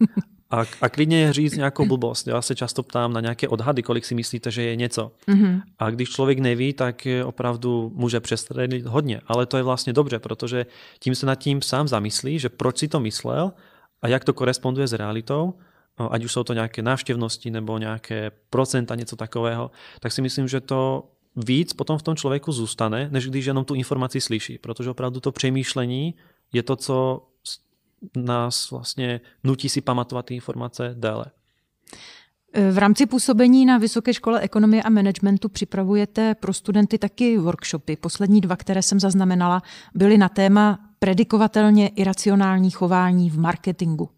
A, 0.49 0.63
a 0.81 0.89
klidně 0.89 1.33
říct 1.33 1.55
nějakou 1.55 1.85
blbost. 1.85 2.27
Já 2.27 2.41
se 2.41 2.55
často 2.55 2.83
ptám 2.83 3.13
na 3.13 3.21
nějaké 3.21 3.47
odhady, 3.47 3.83
kolik 3.83 4.05
si 4.05 4.15
myslíte, 4.15 4.51
že 4.51 4.63
je 4.63 4.75
něco. 4.75 5.11
Mm-hmm. 5.27 5.61
A 5.79 5.89
když 5.89 6.09
člověk 6.09 6.39
neví, 6.39 6.73
tak 6.73 7.07
opravdu 7.25 7.91
může 7.95 8.19
přestřelit 8.19 8.85
hodně. 8.85 9.21
Ale 9.27 9.45
to 9.45 9.57
je 9.57 9.63
vlastně 9.63 9.93
dobře, 9.93 10.19
protože 10.19 10.65
tím 10.99 11.15
se 11.15 11.25
nad 11.25 11.35
tím 11.35 11.61
sám 11.61 11.87
zamyslí, 11.87 12.39
že 12.39 12.49
proč 12.49 12.77
si 12.77 12.87
to 12.87 12.99
myslel 12.99 13.51
a 14.01 14.07
jak 14.07 14.23
to 14.23 14.33
koresponduje 14.33 14.87
s 14.87 14.93
realitou, 14.93 15.53
ať 16.09 16.23
už 16.23 16.31
jsou 16.31 16.43
to 16.43 16.53
nějaké 16.53 16.81
návštěvnosti 16.81 17.51
nebo 17.51 17.77
nějaké 17.77 18.31
procenta, 18.49 18.95
něco 18.95 19.15
takového, 19.15 19.71
tak 19.99 20.11
si 20.11 20.21
myslím, 20.21 20.47
že 20.47 20.61
to 20.61 21.09
víc 21.35 21.73
potom 21.73 21.97
v 21.97 22.03
tom 22.03 22.15
člověku 22.15 22.51
zůstane, 22.51 23.09
než 23.11 23.27
když 23.27 23.45
jenom 23.45 23.65
tu 23.65 23.73
informaci 23.73 24.21
slyší, 24.21 24.57
protože 24.57 24.89
opravdu 24.89 25.19
to 25.19 25.31
přemýšlení 25.31 26.15
je 26.53 26.63
to, 26.63 26.75
co 26.75 27.27
nás 28.15 28.71
vlastně 28.71 29.21
nutí 29.43 29.69
si 29.69 29.81
pamatovat 29.81 30.25
ty 30.25 30.35
informace 30.35 30.95
déle. 30.97 31.25
V 32.71 32.77
rámci 32.77 33.05
působení 33.05 33.65
na 33.65 33.77
Vysoké 33.77 34.13
škole 34.13 34.39
ekonomie 34.39 34.83
a 34.83 34.89
managementu 34.89 35.49
připravujete 35.49 36.35
pro 36.35 36.53
studenty 36.53 36.97
taky 36.97 37.37
workshopy. 37.37 37.95
Poslední 37.95 38.41
dva, 38.41 38.55
které 38.55 38.81
jsem 38.81 38.99
zaznamenala, 38.99 39.61
byly 39.95 40.17
na 40.17 40.29
téma 40.29 40.79
predikovatelně 40.99 41.87
iracionální 41.87 42.71
chování 42.71 43.29
v 43.29 43.39
marketingu. 43.39 44.09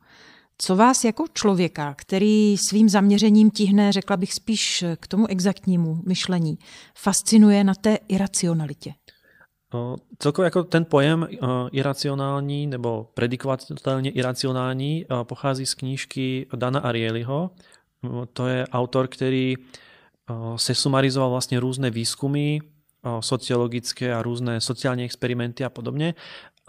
Co 0.58 0.76
vás 0.76 1.04
jako 1.04 1.26
člověka, 1.34 1.94
který 1.94 2.58
svým 2.58 2.90
zaměřením 2.90 3.52
tihne, 3.52 3.92
řekla 3.92 4.18
bych 4.18 4.34
spíš 4.34 4.84
k 5.00 5.08
tomu 5.08 5.28
exaktnímu 5.28 6.02
myšlení, 6.08 6.58
fascinuje 6.96 7.64
na 7.64 7.74
té 7.76 7.98
iracionalitě? 8.08 8.94
Celkově 10.20 10.46
jako 10.48 10.64
ten 10.64 10.86
pojem 10.86 11.28
iracionální 11.72 12.68
nebo 12.68 13.10
predikovatelně 13.14 14.10
iracionální 14.10 15.06
pochází 15.24 15.66
z 15.66 15.74
knížky 15.74 16.48
Dana 16.56 16.80
Arielyho. 16.80 17.52
To 18.34 18.48
je 18.48 18.68
autor, 18.68 19.08
který 19.08 19.56
se 20.56 20.76
sumarizoval 20.76 21.30
vlastně 21.30 21.60
různé 21.60 21.90
výzkumy 21.90 22.60
sociologické 23.20 24.14
a 24.14 24.22
různé 24.22 24.62
sociální 24.62 25.04
experimenty 25.04 25.64
a 25.64 25.70
podobně 25.70 26.16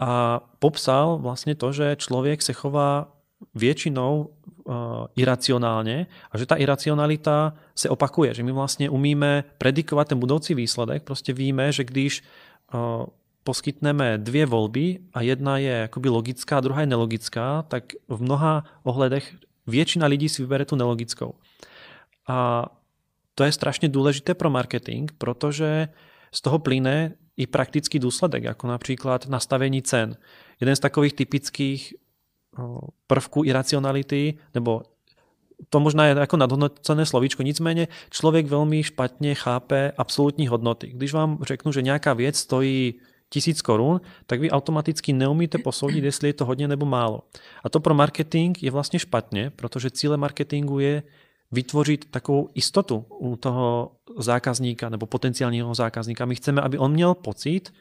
a 0.01 0.41
popsal 0.59 1.17
vlastně 1.17 1.55
to, 1.55 1.71
že 1.71 1.95
člověk 1.95 2.41
se 2.41 2.53
chová 2.53 3.17
většinou 3.55 4.29
uh, 4.63 4.75
iracionálně 5.15 6.07
a 6.31 6.37
že 6.37 6.45
ta 6.45 6.55
iracionalita 6.55 7.53
se 7.75 7.89
opakuje, 7.89 8.33
že 8.33 8.43
my 8.43 8.51
vlastně 8.51 8.89
umíme 8.89 9.43
predikovat 9.57 10.07
ten 10.07 10.19
budoucí 10.19 10.53
výsledek, 10.53 11.03
prostě 11.03 11.33
víme, 11.33 11.71
že 11.71 11.83
když 11.83 12.23
uh, 12.73 13.05
poskytneme 13.43 14.17
dvě 14.17 14.45
volby 14.45 14.99
a 15.13 15.21
jedna 15.21 15.57
je 15.57 15.71
jakoby 15.71 16.09
logická, 16.09 16.57
a 16.57 16.59
druhá 16.59 16.81
je 16.81 16.87
nelogická, 16.87 17.61
tak 17.61 17.83
v 18.07 18.21
mnoha 18.21 18.63
ohledech 18.83 19.35
většina 19.67 20.07
lidí 20.07 20.29
si 20.29 20.41
vybere 20.41 20.65
tu 20.65 20.75
nelogickou. 20.75 21.33
A 22.27 22.65
to 23.35 23.43
je 23.43 23.51
strašně 23.51 23.89
důležité 23.89 24.33
pro 24.33 24.49
marketing, 24.49 25.11
protože 25.17 25.87
z 26.31 26.41
toho 26.41 26.59
plyne 26.59 27.13
i 27.37 27.47
praktický 27.47 27.99
důsledek, 27.99 28.43
jako 28.43 28.67
například 28.67 29.27
nastavení 29.27 29.81
cen. 29.81 30.17
Jeden 30.59 30.75
z 30.75 30.79
takových 30.79 31.13
typických 31.13 31.93
prvků 33.07 33.43
iracionality, 33.43 34.37
nebo 34.53 34.81
to 35.69 35.79
možná 35.79 36.05
je 36.05 36.15
jako 36.19 36.37
nadhodnocené 36.37 37.05
slovíčko, 37.05 37.43
nicméně 37.43 37.87
člověk 38.09 38.45
velmi 38.45 38.83
špatně 38.83 39.35
chápe 39.35 39.91
absolutní 39.97 40.47
hodnoty. 40.47 40.87
Když 40.87 41.13
vám 41.13 41.39
řeknu, 41.41 41.71
že 41.71 41.81
nějaká 41.81 42.13
věc 42.13 42.37
stojí 42.37 42.93
tisíc 43.29 43.61
korun, 43.61 44.01
tak 44.25 44.39
vy 44.39 44.51
automaticky 44.51 45.13
neumíte 45.13 45.57
posoudit, 45.57 46.03
jestli 46.03 46.29
je 46.29 46.33
to 46.33 46.45
hodně 46.45 46.67
nebo 46.67 46.85
málo. 46.85 47.21
A 47.63 47.69
to 47.69 47.79
pro 47.79 47.93
marketing 47.93 48.63
je 48.63 48.71
vlastně 48.71 48.99
špatně, 48.99 49.49
protože 49.49 49.91
cíle 49.91 50.17
marketingu 50.17 50.79
je 50.79 51.03
vytvořit 51.51 52.11
takovou 52.11 52.49
jistotu 52.55 53.05
u 53.19 53.35
toho 53.35 53.91
zákazníka 54.17 54.89
nebo 54.89 55.05
potenciálního 55.05 55.75
zákazníka. 55.75 56.25
My 56.25 56.35
chceme, 56.35 56.61
aby 56.61 56.77
on 56.77 56.91
měl 56.91 57.15
pocit, 57.15 57.73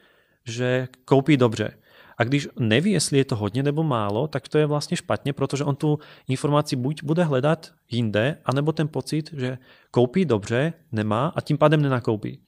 že 0.47 0.89
koupí 1.05 1.37
dobře. 1.37 1.79
A 2.19 2.25
když 2.25 2.49
neví, 2.59 2.93
jestli 2.93 3.19
je 3.19 3.25
to 3.25 3.37
hodně 3.37 3.63
nebo 3.63 3.83
málo, 3.83 4.29
tak 4.29 4.49
to 4.49 4.59
je 4.59 4.67
vlastně 4.67 4.97
špatně, 4.97 5.33
protože 5.33 5.65
on 5.65 5.77
tu 5.77 5.99
informaci 6.29 6.77
buď 6.77 7.03
bude 7.03 7.25
hledat 7.25 7.73
jinde, 7.91 8.39
anebo 8.45 8.73
ten 8.73 8.89
pocit, 8.89 9.33
že 9.33 9.59
koupí 9.91 10.25
dobře, 10.25 10.73
nemá 10.93 11.33
a 11.37 11.41
tím 11.41 11.59
pádem 11.59 11.83
nenakoupí. 11.83 12.41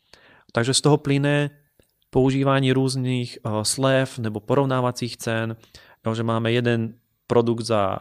Takže 0.52 0.74
z 0.74 0.80
toho 0.80 0.96
plyne 0.96 1.50
používání 2.10 2.72
různých 2.72 3.38
uh, 3.44 3.62
slev 3.62 4.18
nebo 4.18 4.40
porovnávacích 4.40 5.16
cen, 5.16 5.56
že 6.14 6.22
máme 6.22 6.52
jeden 6.52 6.94
produkt 7.26 7.62
za 7.62 7.98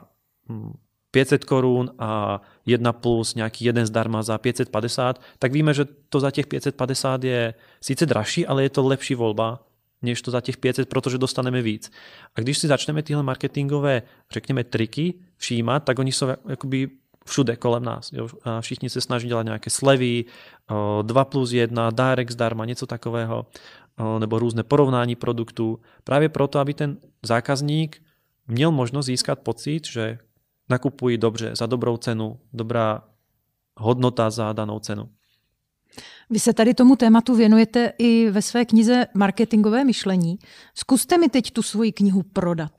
hm, 0.50 0.74
500 1.12 1.46
korún 1.46 1.92
a 2.00 2.42
jedna 2.66 2.94
plus 2.94 3.36
nějaký 3.36 3.66
jeden 3.66 3.86
zdarma 3.86 4.24
za 4.24 4.38
550, 4.38 5.22
tak 5.40 5.52
víme, 5.52 5.74
že 5.74 5.86
to 6.10 6.20
za 6.20 6.32
těch 6.32 6.48
550 6.48 7.24
je 7.24 7.54
sice 7.82 8.06
dražší, 8.06 8.48
ale 8.48 8.64
je 8.64 8.70
to 8.70 8.88
lepší 8.88 9.16
volba, 9.16 9.64
než 10.02 10.22
to 10.22 10.32
za 10.32 10.42
těch 10.42 10.58
500, 10.58 10.90
protože 10.90 11.18
dostaneme 11.18 11.62
víc. 11.62 11.92
A 12.36 12.42
když 12.42 12.58
si 12.58 12.68
začneme 12.68 13.04
tyhle 13.04 13.24
marketingové, 13.24 14.02
řekněme, 14.32 14.64
triky 14.64 15.14
všímat, 15.38 15.84
tak 15.84 16.00
oni 16.00 16.12
jsou 16.12 16.28
jakoby 16.50 16.90
všude 17.26 17.56
kolem 17.56 17.84
nás. 17.84 18.12
Jo? 18.12 18.28
A 18.44 18.62
všichni 18.62 18.90
se 18.90 19.02
snaží 19.02 19.28
dělat 19.28 19.44
nějaké 19.44 19.70
slevy, 19.70 20.26
2 21.02 21.26
plus 21.26 21.52
1, 21.52 21.90
direct 21.90 22.32
zdarma, 22.32 22.66
něco 22.66 22.86
takového, 22.86 23.46
nebo 24.20 24.40
různé 24.40 24.64
porovnání 24.64 25.16
produktů. 25.16 25.80
Právě 26.04 26.30
proto, 26.30 26.60
aby 26.60 26.74
ten 26.74 26.98
zákazník 27.24 28.04
měl 28.48 28.72
možnost 28.72 29.06
získat 29.06 29.40
pocit, 29.40 29.88
že 29.88 30.18
nakupují 30.72 31.18
dobře, 31.18 31.56
za 31.56 31.66
dobrou 31.66 31.98
cenu, 31.98 32.40
dobrá 32.54 33.04
hodnota 33.78 34.30
za 34.30 34.54
danou 34.54 34.80
cenu. 34.80 35.10
Vy 36.30 36.40
se 36.40 36.54
tady 36.54 36.74
tomu 36.74 36.96
tématu 36.96 37.36
věnujete 37.36 37.94
i 37.98 38.30
ve 38.30 38.42
své 38.42 38.66
knize 38.66 39.08
Marketingové 39.14 39.84
myšlení. 39.84 40.40
Zkuste 40.76 41.18
mi 41.18 41.30
teď 41.30 41.52
tu 41.52 41.62
svoji 41.62 41.92
knihu 41.92 42.24
prodat. 42.24 42.72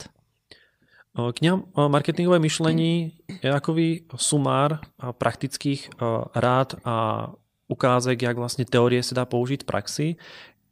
Kniha 1.35 1.63
Marketingové 1.89 2.39
myšlení 2.39 3.13
je 3.43 3.53
takový 3.53 4.07
sumár 4.17 4.79
praktických 5.13 5.91
rád 6.35 6.75
a 6.85 7.29
ukázek, 7.69 8.23
jak 8.23 8.37
vlastně 8.37 8.65
teorie 8.65 9.03
se 9.03 9.15
dá 9.15 9.25
použít 9.25 9.63
v 9.63 9.67
praxi. 9.67 10.17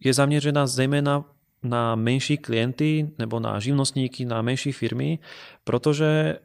Je 0.05 0.15
zaměřena 0.15 0.67
zejména 0.67 1.25
na 1.63 1.95
menší 1.95 2.37
klienty 2.37 3.11
nebo 3.19 3.41
na 3.41 3.61
živnostníky, 3.61 4.25
na 4.25 4.43
menší 4.43 4.73
firmy, 4.73 5.19
protože 5.65 6.39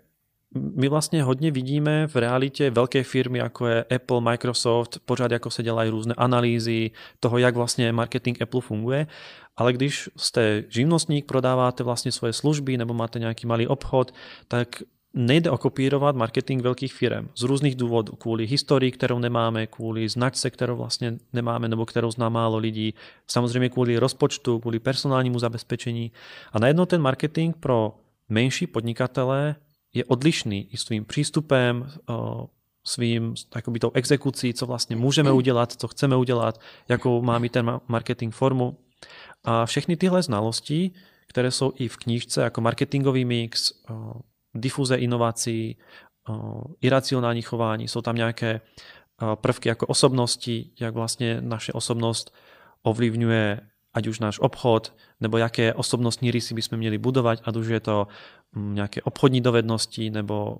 my 0.56 0.88
vlastně 0.88 1.24
hodně 1.24 1.52
vidíme 1.52 2.08
v 2.08 2.15
realitě 2.15 2.70
velké 2.70 3.04
firmy, 3.04 3.38
jako 3.38 3.68
je 3.68 3.84
Apple, 3.84 4.22
Microsoft, 4.22 5.00
pořád 5.06 5.32
jako 5.32 5.50
se 5.50 5.63
dělají 5.63 5.89
různé 5.89 6.13
analýzy 6.13 6.91
toho, 7.20 7.38
jak 7.38 7.56
vlastně 7.56 7.91
marketing 7.91 8.41
Apple 8.41 8.62
funguje, 8.62 9.08
ale 9.58 9.74
když 9.74 10.10
jste 10.15 10.63
živnostník, 10.70 11.26
prodáváte 11.26 11.84
vlastně 11.84 12.12
svoje 12.12 12.34
služby 12.34 12.78
nebo 12.78 12.94
máte 12.94 13.20
nějaký 13.20 13.48
malý 13.48 13.68
obchod, 13.68 14.13
tak 14.48 14.68
nejde 15.13 15.52
okopírovat 15.52 16.15
marketing 16.15 16.63
velkých 16.63 16.94
firm 16.94 17.30
z 17.36 17.44
různých 17.44 17.76
důvodů. 17.76 18.15
Kvůli 18.15 18.48
historii, 18.48 18.91
kterou 18.91 19.20
nemáme, 19.20 19.68
kvůli 19.68 20.10
značce, 20.10 20.50
kterou 20.50 20.76
vlastně 20.76 21.18
nemáme 21.34 21.68
nebo 21.68 21.86
kterou 21.86 22.12
zná 22.12 22.30
málo 22.30 22.58
lidí, 22.58 22.94
samozřejmě 23.28 23.70
kvůli 23.70 23.98
rozpočtu, 23.98 24.60
kvůli 24.60 24.80
personálnímu 24.80 25.39
zabezpečení. 25.39 26.12
A 26.52 26.60
najednou 26.60 26.86
ten 26.86 27.02
marketing 27.02 27.56
pro 27.60 27.96
menší 28.30 28.68
podnikatele 28.68 29.56
je 29.95 30.05
odlišný 30.05 30.67
i 30.71 30.77
svým 30.77 31.05
přístupem, 31.05 31.91
svým 32.84 33.34
takoby 33.49 33.79
tou 33.79 33.91
exekucí, 33.93 34.53
co 34.53 34.65
vlastně 34.65 34.95
můžeme 34.95 35.31
udělat, 35.31 35.71
co 35.71 35.88
chceme 35.88 36.15
udělat, 36.15 36.62
jakou 36.89 37.21
má 37.21 37.39
mít 37.39 37.51
ten 37.51 37.79
marketing 37.88 38.34
formu. 38.34 38.77
A 39.43 39.65
všechny 39.65 39.97
tyhle 39.97 40.23
znalosti, 40.23 40.91
které 41.27 41.51
jsou 41.51 41.73
i 41.75 41.88
v 41.88 41.97
knížce 41.97 42.41
jako 42.41 42.62
marketingový 42.62 43.25
mix, 43.25 43.71
difuze 44.53 44.95
inovací, 44.95 45.77
iracionální 46.81 47.41
chování, 47.41 47.88
jsou 47.88 48.01
tam 48.01 48.15
nějaké 48.15 48.62
prvky 49.36 49.69
jako 49.69 49.88
osobnosti, 49.88 50.71
jak 50.79 50.93
vlastně 50.93 51.41
naše 51.41 51.73
osobnost 51.73 52.36
ovlivňuje 52.84 53.62
ať 53.95 54.08
už 54.08 54.19
náš 54.19 54.39
obchod, 54.39 54.93
nebo 55.19 55.38
jaké 55.38 55.73
osobnostní 55.73 56.31
rysy 56.31 56.53
bychom 56.53 56.77
měli 56.77 56.97
budovat, 56.97 57.39
ať 57.43 57.55
už 57.55 57.67
je 57.67 57.79
to 57.79 58.08
mm, 58.51 58.75
nějaké 58.75 59.01
obchodní 59.01 59.41
dovednosti 59.41 60.10
nebo 60.10 60.58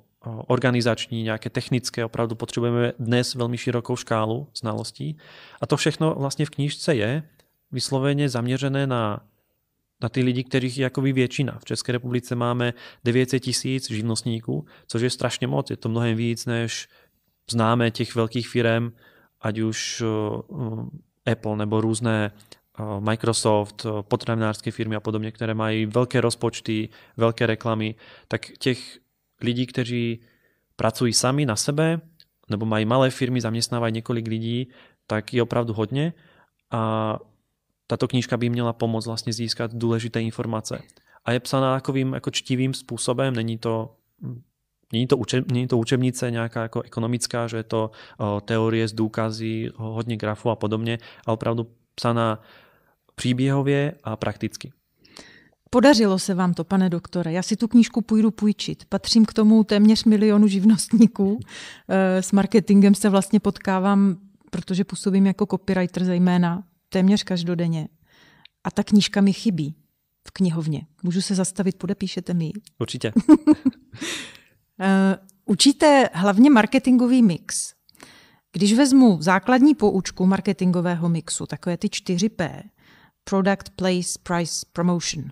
organizační, 0.48 1.24
nějaké 1.24 1.50
technické, 1.50 2.06
opravdu 2.06 2.36
potřebujeme 2.36 2.94
dnes 3.00 3.36
velmi 3.36 3.58
širokou 3.58 3.96
škálu 3.96 4.48
znalostí. 4.56 5.18
A 5.62 5.68
to 5.68 5.78
všechno 5.78 6.16
vlastně 6.16 6.46
v 6.46 6.50
knížce 6.50 6.96
je 6.96 7.24
vysloveně 7.72 8.30
zaměřené 8.30 8.88
na, 8.88 9.20
na 10.02 10.10
ty 10.10 10.22
lidi, 10.22 10.44
kterých 10.44 10.78
je 10.78 10.84
jakoby 10.84 11.14
většina. 11.14 11.60
V 11.60 11.66
České 11.66 11.92
republice 11.92 12.36
máme 12.36 12.74
900 13.04 13.44
tisíc 13.44 13.92
živnostníků, 13.92 14.66
což 14.88 15.02
je 15.02 15.10
strašně 15.10 15.48
moc. 15.48 15.70
Je 15.70 15.78
to 15.78 15.90
mnohem 15.90 16.18
víc, 16.18 16.46
než 16.46 16.88
známe 17.52 17.92
těch 17.92 18.16
velkých 18.16 18.50
firm, 18.50 18.92
ať 19.42 19.60
už 19.60 20.04
Apple 21.26 21.58
nebo 21.58 21.82
různé 21.82 22.32
Microsoft, 23.00 23.86
potravinářské 24.02 24.72
firmy 24.72 24.96
a 24.96 25.00
podobně, 25.00 25.32
které 25.32 25.54
mají 25.54 25.86
velké 25.86 26.22
rozpočty, 26.22 26.90
velké 27.18 27.46
reklamy, 27.46 27.96
tak 28.28 28.42
těch 28.60 29.00
lidí, 29.42 29.66
kteří 29.66 30.22
pracují 30.76 31.14
sami 31.14 31.46
na 31.46 31.56
sebe, 31.56 32.02
nebo 32.50 32.66
mají 32.66 32.86
malé 32.86 33.10
firmy, 33.10 33.42
zaměstnávají 33.42 33.94
několik 33.94 34.28
lidí, 34.28 34.70
tak 35.08 35.34
je 35.34 35.44
opravdu 35.44 35.74
hodně 35.74 36.14
a 36.72 37.20
tato 37.88 38.08
knížka 38.08 38.38
by 38.38 38.50
měla 38.50 38.74
pomoct 38.74 39.06
vlastně 39.06 39.34
získat 39.34 39.74
důležité 39.74 40.22
informace. 40.22 40.82
A 41.26 41.32
je 41.32 41.40
psaná 41.40 41.76
takovým 41.76 42.14
jako 42.14 42.32
čtivým 42.32 42.74
způsobem, 42.74 43.36
není 43.36 43.58
to 43.58 43.96
Není 44.94 45.08
to, 45.08 45.18
učeb, 45.18 45.52
není 45.52 45.68
to 45.68 45.78
učebnice 45.78 46.32
nějaká 46.32 46.62
jako 46.62 46.82
ekonomická, 46.82 47.48
že 47.48 47.58
je 47.58 47.64
to 47.64 47.92
o, 48.18 48.42
teorie 48.42 48.88
z 48.88 48.94
důkazy, 48.94 49.72
hodně 49.76 50.18
grafů 50.18 50.50
a 50.50 50.56
podobně, 50.56 50.98
ale 51.26 51.34
opravdu 51.34 51.68
psaná 51.96 52.40
příběhově 53.16 53.94
a 54.04 54.16
prakticky. 54.16 54.72
Podařilo 55.70 56.20
se 56.20 56.34
vám 56.34 56.54
to, 56.54 56.64
pane 56.64 56.90
doktore. 56.90 57.32
Já 57.32 57.44
si 57.44 57.56
tu 57.56 57.68
knížku 57.68 58.02
půjdu 58.02 58.32
půjčit. 58.32 58.86
Patřím 58.86 59.26
k 59.26 59.34
tomu 59.34 59.64
téměř 59.64 60.04
milionu 60.04 60.48
živnostníků. 60.48 61.40
Eh, 61.90 62.22
s 62.22 62.32
marketingem 62.32 62.96
se 62.96 63.10
vlastně 63.10 63.40
potkávám, 63.40 64.18
protože 64.52 64.84
působím 64.84 65.28
jako 65.28 65.46
copywriter 65.46 66.04
zejména 66.04 66.64
téměř 66.90 67.24
každodenně. 67.24 67.88
A 68.64 68.72
ta 68.72 68.84
knížka 68.84 69.22
mi 69.22 69.34
chybí 69.34 69.76
v 70.28 70.32
knihovně. 70.32 70.82
Můžu 71.04 71.22
se 71.22 71.36
zastavit, 71.36 71.78
podepíšete 71.78 72.34
mi 72.34 72.52
Určitě. 72.80 73.14
Eh, 74.80 75.18
učíte 75.46 76.10
hlavně 76.14 76.50
marketingový 76.50 77.24
mix. 77.24 77.74
Když 78.52 78.74
vezmu 78.74 79.18
základní 79.22 79.76
poučku 79.76 80.26
marketingového 80.26 81.10
mixu, 81.10 81.46
takové 81.46 81.78
ty 81.78 81.88
4P, 81.88 82.64
Product, 83.30 83.70
Place, 83.76 84.20
Price, 84.24 84.66
Promotion. 84.74 85.24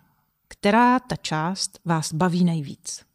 Která 0.48 1.00
ta 1.00 1.16
část 1.16 1.80
vás 1.86 2.14
baví 2.14 2.44
nejvíc? 2.44 3.06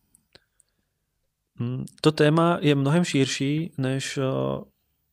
Hmm, 1.56 1.84
to 2.00 2.12
téma 2.12 2.58
je 2.60 2.74
mnohem 2.74 3.04
širší, 3.04 3.70
než, 3.78 4.18
eh, 4.18 4.64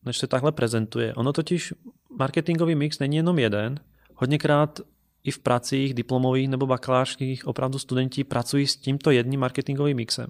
než 0.05 0.17
se 0.17 0.27
takhle 0.27 0.51
prezentuje. 0.51 1.13
Ono 1.13 1.33
totiž 1.33 1.73
marketingový 2.17 2.75
mix 2.75 2.99
není 2.99 3.15
jenom 3.15 3.39
jeden. 3.39 3.79
Hodněkrát 4.15 4.79
i 5.23 5.31
v 5.31 5.39
pracích 5.39 5.93
diplomových 5.93 6.49
nebo 6.49 6.67
bakalářských 6.67 7.47
opravdu 7.47 7.79
studenti 7.79 8.23
pracují 8.23 8.67
s 8.67 8.75
tímto 8.75 9.11
jedním 9.11 9.39
marketingovým 9.39 9.97
mixem. 9.97 10.27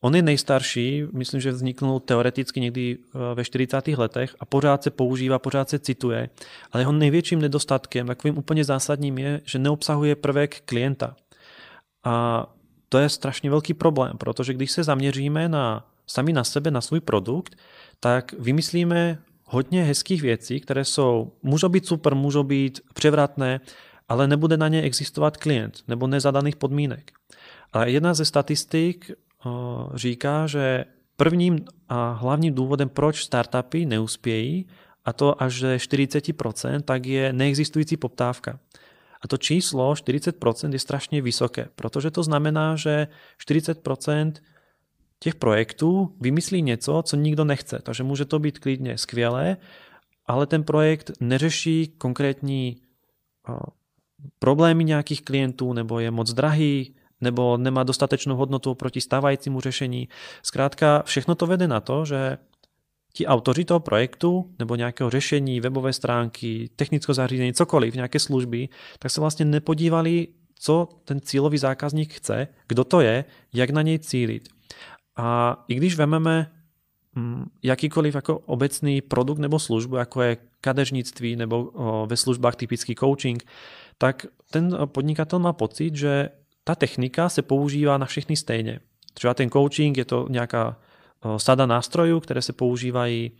On 0.00 0.16
je 0.16 0.22
nejstarší, 0.22 1.04
myslím, 1.12 1.40
že 1.40 1.50
vzniknul 1.50 2.00
teoreticky 2.00 2.60
někdy 2.60 2.98
eh, 2.98 3.34
ve 3.34 3.44
40. 3.44 3.88
letech 3.88 4.36
a 4.40 4.44
pořád 4.44 4.82
se 4.82 4.90
používá, 4.90 5.38
pořád 5.38 5.70
se 5.70 5.78
cituje, 5.78 6.28
ale 6.72 6.82
jeho 6.82 6.92
největším 6.92 7.40
nedostatkem, 7.40 8.06
takovým 8.06 8.38
úplně 8.38 8.64
zásadním 8.64 9.18
je, 9.18 9.40
že 9.44 9.58
neobsahuje 9.58 10.16
prvek 10.16 10.60
klienta. 10.64 11.16
A 12.04 12.46
to 12.88 12.98
je 12.98 13.08
strašně 13.08 13.50
velký 13.50 13.74
problém, 13.74 14.18
protože 14.18 14.54
když 14.54 14.70
se 14.70 14.84
zaměříme 14.84 15.48
na, 15.48 15.86
sami 16.06 16.32
na 16.32 16.44
sebe, 16.44 16.70
na 16.70 16.80
svůj 16.80 17.00
produkt, 17.00 17.56
tak 18.00 18.32
vymyslíme 18.38 19.18
hodně 19.44 19.84
hezkých 19.84 20.22
věcí, 20.22 20.60
které 20.60 20.84
jsou, 20.84 21.32
můžou 21.42 21.68
být 21.68 21.86
super, 21.86 22.14
můžou 22.14 22.42
být 22.42 22.80
převratné, 22.94 23.60
ale 24.08 24.26
nebude 24.26 24.56
na 24.56 24.68
ně 24.68 24.82
existovat 24.82 25.36
klient 25.36 25.78
nebo 25.88 26.06
nezadaných 26.06 26.56
podmínek. 26.56 27.12
A 27.72 27.84
jedna 27.84 28.14
ze 28.14 28.24
statistik 28.24 29.10
říká, 29.94 30.46
že 30.46 30.84
prvním 31.16 31.64
a 31.88 32.12
hlavním 32.12 32.54
důvodem, 32.54 32.88
proč 32.88 33.24
startupy 33.24 33.86
neuspějí, 33.86 34.66
a 35.04 35.12
to 35.12 35.42
až 35.42 35.60
ze 35.60 35.76
40%, 35.76 36.80
tak 36.80 37.06
je 37.06 37.32
neexistující 37.32 37.96
poptávka. 37.96 38.58
A 39.22 39.28
to 39.28 39.36
číslo 39.36 39.92
40% 39.92 40.72
je 40.72 40.78
strašně 40.78 41.22
vysoké, 41.22 41.68
protože 41.74 42.10
to 42.10 42.22
znamená, 42.22 42.76
že 42.76 43.08
40% 43.48 44.32
těch 45.18 45.34
projektů 45.34 46.16
vymyslí 46.20 46.62
něco, 46.62 47.02
co 47.02 47.16
nikdo 47.16 47.44
nechce. 47.44 47.78
Takže 47.82 48.02
může 48.02 48.24
to 48.24 48.38
být 48.38 48.58
klidně 48.58 48.98
skvělé, 48.98 49.56
ale 50.26 50.46
ten 50.46 50.64
projekt 50.64 51.10
neřeší 51.20 51.94
konkrétní 51.98 52.76
problémy 54.38 54.84
nějakých 54.84 55.22
klientů, 55.22 55.72
nebo 55.72 56.00
je 56.00 56.10
moc 56.10 56.32
drahý, 56.32 56.94
nebo 57.20 57.56
nemá 57.56 57.82
dostatečnou 57.82 58.36
hodnotu 58.36 58.74
proti 58.74 59.00
stávajícímu 59.00 59.60
řešení. 59.60 60.08
Zkrátka, 60.42 61.02
všechno 61.02 61.34
to 61.34 61.46
vede 61.46 61.68
na 61.68 61.80
to, 61.80 62.04
že 62.04 62.38
ti 63.12 63.26
autoři 63.26 63.64
toho 63.64 63.80
projektu 63.80 64.54
nebo 64.58 64.74
nějakého 64.74 65.10
řešení, 65.10 65.60
webové 65.60 65.92
stránky, 65.92 66.70
technického 66.76 67.14
zařízení, 67.14 67.52
cokoliv, 67.52 67.94
nějaké 67.94 68.18
služby, 68.18 68.68
tak 68.98 69.10
se 69.10 69.20
vlastně 69.20 69.44
nepodívali, 69.44 70.28
co 70.58 70.88
ten 71.04 71.20
cílový 71.20 71.58
zákazník 71.58 72.12
chce, 72.12 72.48
kdo 72.68 72.84
to 72.84 73.00
je, 73.00 73.24
jak 73.54 73.70
na 73.70 73.82
něj 73.82 73.98
cílit. 73.98 74.48
A 75.16 75.56
i 75.68 75.74
když 75.74 75.96
vememe 75.96 76.52
mm, 77.14 77.44
jakýkoliv 77.62 78.14
jako 78.14 78.38
obecný 78.38 79.00
produkt 79.00 79.38
nebo 79.38 79.58
službu, 79.58 79.96
jako 79.96 80.22
je 80.22 80.36
kadeřnictví 80.60 81.36
nebo 81.36 81.72
ve 82.06 82.16
službách 82.16 82.56
typický 82.56 82.94
coaching, 82.94 83.44
tak 83.98 84.26
ten 84.50 84.78
podnikatel 84.84 85.38
má 85.38 85.52
pocit, 85.52 85.96
že 85.96 86.28
ta 86.68 86.74
technika 86.74 87.28
se 87.28 87.42
používá 87.42 87.98
na 87.98 88.06
všechny 88.06 88.36
stejně. 88.36 88.80
Třeba 89.14 89.34
ten 89.34 89.50
coaching 89.50 89.96
je 89.96 90.04
to 90.04 90.26
nějaká 90.30 90.76
sada 91.36 91.66
nástrojů, 91.66 92.20
které 92.20 92.42
se 92.42 92.52
používají 92.52 93.30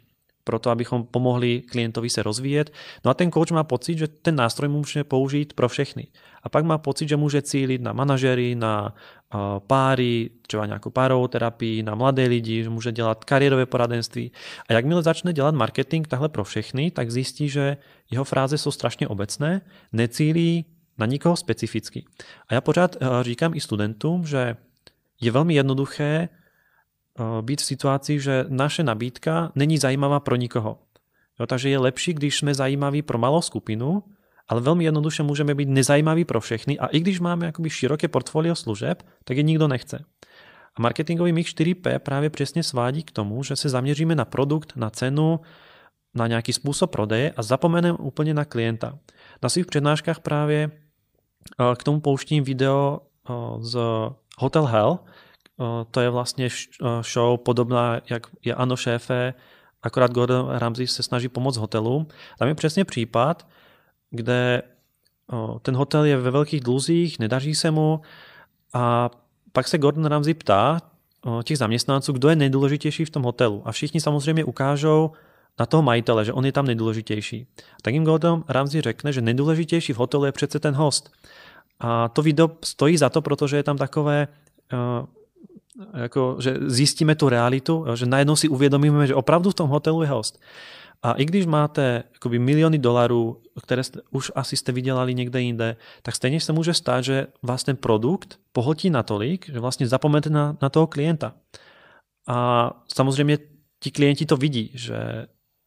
pro 0.44 0.58
to, 0.58 0.70
abychom 0.70 1.04
pomohli 1.04 1.62
klientovi 1.70 2.10
se 2.10 2.22
rozvíjet. 2.22 2.72
No 3.04 3.10
a 3.10 3.14
ten 3.14 3.32
coach 3.32 3.50
má 3.50 3.64
pocit, 3.64 3.98
že 3.98 4.08
ten 4.08 4.36
nástroj 4.36 4.68
může 4.68 5.04
použít 5.04 5.52
pro 5.52 5.68
všechny. 5.68 6.06
A 6.42 6.48
pak 6.48 6.64
má 6.64 6.78
pocit, 6.78 7.08
že 7.08 7.16
může 7.16 7.42
cílit 7.42 7.82
na 7.82 7.92
manažery, 7.92 8.54
na 8.54 8.94
páry, 9.66 10.30
třeba 10.46 10.66
nějakou 10.66 10.90
párovou 10.90 11.28
terapii, 11.28 11.82
na 11.82 11.94
mladé 11.94 12.26
lidi, 12.26 12.62
že 12.62 12.70
může 12.70 12.92
dělat 12.92 13.24
kariérové 13.24 13.66
poradenství. 13.66 14.32
A 14.68 14.72
jakmile 14.72 15.02
začne 15.02 15.32
dělat 15.32 15.54
marketing 15.54 16.06
tahle 16.06 16.28
pro 16.28 16.44
všechny, 16.44 16.90
tak 16.90 17.10
zjistí, 17.10 17.48
že 17.48 17.76
jeho 18.10 18.24
fráze 18.24 18.58
jsou 18.58 18.70
strašně 18.70 19.08
obecné, 19.08 19.60
necílí 19.92 20.64
na 20.98 21.06
nikoho 21.06 21.36
specificky. 21.36 22.04
A 22.48 22.54
já 22.54 22.60
pořád 22.60 22.96
říkám 23.22 23.54
i 23.54 23.60
studentům, 23.60 24.26
že 24.26 24.56
je 25.20 25.30
velmi 25.30 25.54
jednoduché 25.54 26.28
být 27.40 27.60
v 27.60 27.64
situaci, 27.64 28.20
že 28.20 28.44
naše 28.48 28.82
nabídka 28.82 29.52
není 29.54 29.78
zajímavá 29.78 30.20
pro 30.20 30.36
nikoho. 30.36 30.78
Jo, 31.40 31.46
takže 31.46 31.68
je 31.68 31.78
lepší, 31.78 32.12
když 32.14 32.38
jsme 32.38 32.54
zajímaví 32.54 33.02
pro 33.02 33.18
malou 33.18 33.42
skupinu, 33.42 34.02
ale 34.48 34.60
velmi 34.60 34.84
jednoduše 34.84 35.22
můžeme 35.22 35.54
být 35.54 35.68
nezajímaví 35.68 36.24
pro 36.24 36.40
všechny 36.40 36.78
a 36.78 36.86
i 36.86 37.00
když 37.00 37.20
máme 37.20 37.46
jakoby 37.46 37.70
široké 37.70 38.08
portfolio 38.08 38.54
služeb, 38.54 39.02
tak 39.24 39.36
je 39.36 39.42
nikdo 39.42 39.68
nechce. 39.68 40.04
A 40.76 40.82
marketingový 40.82 41.32
mix 41.32 41.50
4P 41.50 41.98
právě 41.98 42.30
přesně 42.30 42.62
svádí 42.62 43.02
k 43.02 43.10
tomu, 43.10 43.42
že 43.42 43.56
se 43.56 43.68
zaměříme 43.68 44.14
na 44.14 44.24
produkt, 44.24 44.72
na 44.76 44.90
cenu, 44.90 45.40
na 46.14 46.26
nějaký 46.26 46.52
způsob 46.52 46.90
prodeje 46.90 47.32
a 47.36 47.42
zapomeneme 47.42 47.98
úplně 47.98 48.34
na 48.34 48.44
klienta. 48.44 48.98
Na 49.42 49.48
svých 49.48 49.66
přednáškách 49.66 50.20
právě 50.20 50.70
k 51.76 51.82
tomu 51.82 52.00
pouštím 52.00 52.44
video 52.44 53.00
z 53.60 53.78
Hotel 54.38 54.64
Hell, 54.64 54.98
to 55.90 56.00
je 56.00 56.10
vlastně 56.10 56.48
show 57.12 57.38
podobná, 57.38 58.00
jak 58.10 58.26
je 58.44 58.54
Ano 58.54 58.76
šéfe, 58.76 59.34
akorát 59.82 60.12
Gordon 60.12 60.48
Ramsay 60.50 60.86
se 60.86 61.02
snaží 61.02 61.28
pomoct 61.28 61.56
hotelům. 61.56 62.06
Tam 62.38 62.48
je 62.48 62.54
přesně 62.54 62.84
případ, 62.84 63.46
kde 64.10 64.62
ten 65.62 65.76
hotel 65.76 66.04
je 66.04 66.16
ve 66.16 66.30
velkých 66.30 66.60
dluzích, 66.60 67.18
nedaří 67.18 67.54
se 67.54 67.70
mu 67.70 68.00
a 68.74 69.10
pak 69.52 69.68
se 69.68 69.78
Gordon 69.78 70.04
Ramsay 70.04 70.34
ptá 70.34 70.80
těch 71.44 71.58
zaměstnanců, 71.58 72.12
kdo 72.12 72.28
je 72.28 72.36
nejdůležitější 72.36 73.04
v 73.04 73.10
tom 73.10 73.22
hotelu. 73.22 73.62
A 73.64 73.72
všichni 73.72 74.00
samozřejmě 74.00 74.44
ukážou 74.44 75.10
na 75.60 75.66
toho 75.66 75.82
majitele, 75.82 76.24
že 76.24 76.32
on 76.32 76.46
je 76.46 76.52
tam 76.52 76.66
nejdůležitější. 76.66 77.46
Tak 77.82 77.94
jim 77.94 78.04
Gordon 78.04 78.44
Ramsay 78.48 78.80
řekne, 78.80 79.12
že 79.12 79.20
nejdůležitější 79.20 79.92
v 79.92 79.96
hotelu 79.96 80.24
je 80.24 80.32
přece 80.32 80.60
ten 80.60 80.74
host. 80.74 81.10
A 81.80 82.08
to 82.08 82.22
video 82.22 82.50
stojí 82.64 82.96
za 82.96 83.08
to, 83.08 83.22
protože 83.22 83.56
je 83.56 83.62
tam 83.62 83.76
takové 83.76 84.28
jako, 85.94 86.36
že 86.40 86.56
zjistíme 86.66 87.14
tu 87.14 87.28
realitu, 87.28 87.84
že 87.94 88.06
najednou 88.06 88.36
si 88.36 88.48
uvědomíme, 88.48 89.06
že 89.06 89.14
opravdu 89.14 89.50
v 89.50 89.54
tom 89.54 89.68
hotelu 89.70 90.02
je 90.02 90.08
host. 90.08 90.40
A 91.02 91.12
i 91.12 91.24
když 91.24 91.46
máte 91.46 92.02
jakoby 92.12 92.38
miliony 92.38 92.78
dolarů, 92.78 93.42
které 93.62 93.84
jste, 93.84 94.00
už 94.10 94.32
asi 94.34 94.56
jste 94.56 94.72
vydělali 94.72 95.14
někde 95.14 95.40
jinde, 95.40 95.76
tak 96.02 96.14
stejně 96.14 96.40
se 96.40 96.52
může 96.52 96.74
stát, 96.74 97.04
že 97.04 97.26
vás 97.42 97.64
ten 97.64 97.76
produkt 97.76 98.38
pohltí 98.52 98.90
natolik, 98.90 99.50
že 99.52 99.60
vlastně 99.60 99.88
zapomenete 99.88 100.30
na, 100.30 100.56
na 100.62 100.68
toho 100.68 100.86
klienta. 100.86 101.34
A 102.28 102.70
samozřejmě 102.94 103.38
ti 103.80 103.90
klienti 103.90 104.26
to 104.26 104.36
vidí, 104.36 104.70
že 104.74 105.26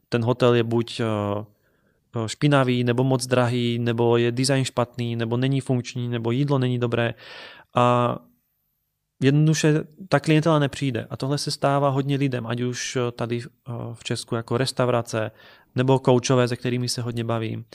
ten 0.09 0.23
hotel 0.23 0.55
je 0.55 0.63
buď 0.63 1.01
eh, 1.01 2.27
špinavý, 2.27 2.83
nebo 2.83 3.03
moc 3.03 3.27
drahý, 3.27 3.79
nebo 3.79 4.17
je 4.17 4.31
design 4.31 4.65
špatný, 4.65 5.15
nebo 5.15 5.37
není 5.37 5.61
funkční, 5.61 6.07
nebo 6.07 6.31
jídlo 6.31 6.59
není 6.59 6.79
dobré. 6.79 7.13
A 7.75 8.17
jednoduše 9.21 9.83
ta 10.09 10.19
klientela 10.19 10.59
nepřijde. 10.59 11.07
A 11.09 11.17
tohle 11.17 11.37
se 11.37 11.51
stává 11.51 11.89
hodně 11.89 12.17
lidem, 12.17 12.47
ať 12.47 12.61
už 12.61 12.95
eh, 12.95 13.11
tady 13.11 13.41
eh, 13.41 13.71
v 13.93 14.03
Česku 14.03 14.35
jako 14.35 14.57
restaurace, 14.57 15.31
nebo 15.75 15.99
koučové, 15.99 16.47
se 16.47 16.55
kterými 16.55 16.89
se 16.89 17.01
hodně 17.01 17.23
bavím. 17.23 17.65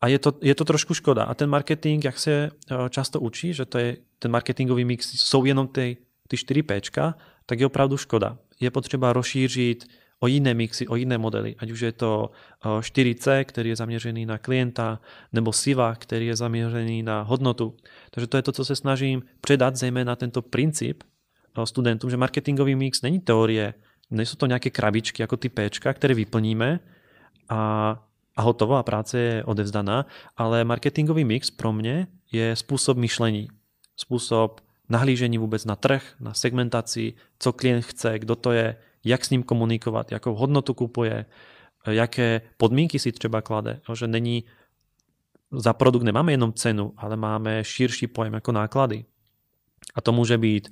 A 0.00 0.08
je 0.08 0.18
to, 0.18 0.32
je 0.42 0.54
to 0.54 0.64
trošku 0.64 0.94
škoda. 0.94 1.24
A 1.24 1.34
ten 1.34 1.50
marketing, 1.50 2.04
jak 2.04 2.18
se 2.18 2.50
eh, 2.70 2.76
často 2.90 3.20
učí, 3.20 3.54
že 3.54 3.64
to 3.64 3.78
je 3.78 3.96
ten 4.18 4.30
marketingový 4.30 4.84
mix, 4.84 5.12
jsou 5.14 5.44
jenom 5.44 5.68
ty, 5.68 5.96
ty 6.28 6.36
4 6.36 6.62
Pčka, 6.62 7.14
tak 7.46 7.60
je 7.60 7.66
opravdu 7.66 7.96
škoda. 7.96 8.38
Je 8.60 8.70
potřeba 8.70 9.12
rozšířit 9.12 9.86
o 10.22 10.26
jiné 10.26 10.54
mixy, 10.54 10.88
o 10.88 10.96
jiné 10.96 11.18
modely, 11.18 11.54
ať 11.58 11.70
už 11.70 11.80
je 11.80 11.92
to 11.92 12.30
4C, 12.64 13.44
který 13.44 13.68
je 13.68 13.76
zaměřený 13.76 14.26
na 14.26 14.38
klienta, 14.38 15.00
nebo 15.32 15.52
SIVA, 15.52 15.94
který 15.94 16.26
je 16.26 16.36
zaměřený 16.36 17.02
na 17.02 17.22
hodnotu. 17.22 17.76
Takže 18.10 18.26
to 18.26 18.36
je 18.36 18.42
to, 18.42 18.52
co 18.52 18.64
se 18.64 18.76
snažím 18.76 19.22
předat, 19.40 19.76
zejména 19.76 20.16
tento 20.16 20.42
princip 20.42 21.02
studentům, 21.64 22.10
že 22.10 22.16
marketingový 22.16 22.74
mix 22.74 23.02
není 23.02 23.20
teorie, 23.20 23.74
nejsou 24.10 24.36
to 24.36 24.46
nějaké 24.46 24.70
krabičky 24.70 25.22
jako 25.22 25.36
ty 25.36 25.48
Pčka, 25.48 25.92
které 25.92 26.14
vyplníme 26.14 26.80
a, 27.48 27.58
a 28.36 28.42
hotovo 28.42 28.76
a 28.76 28.82
práce 28.82 29.18
je 29.18 29.44
odevzdaná, 29.44 30.06
ale 30.36 30.64
marketingový 30.64 31.24
mix 31.24 31.50
pro 31.50 31.72
mě 31.72 32.06
je 32.32 32.56
způsob 32.56 32.98
myšlení, 32.98 33.48
způsob 33.96 34.60
nahlížení 34.88 35.38
vůbec 35.38 35.64
na 35.64 35.76
trh, 35.76 36.14
na 36.20 36.34
segmentaci, 36.34 37.14
co 37.38 37.52
klient 37.52 37.82
chce, 37.82 38.18
kdo 38.18 38.36
to 38.36 38.52
je, 38.52 38.76
jak 39.04 39.24
s 39.24 39.30
ním 39.30 39.42
komunikovat, 39.42 40.12
jakou 40.12 40.34
hodnotu 40.34 40.74
kupuje, 40.74 41.26
jaké 41.86 42.40
podmínky 42.56 42.98
si 42.98 43.12
třeba 43.12 43.42
klade. 43.42 43.80
Že 43.94 44.06
není, 44.06 44.44
za 45.50 45.72
produkt 45.72 46.02
nemáme 46.02 46.32
jenom 46.32 46.52
cenu, 46.52 46.92
ale 46.96 47.16
máme 47.16 47.64
širší 47.64 48.06
pojem 48.06 48.34
jako 48.34 48.52
náklady. 48.52 49.04
A 49.94 50.00
to 50.00 50.12
může 50.12 50.38
být 50.38 50.68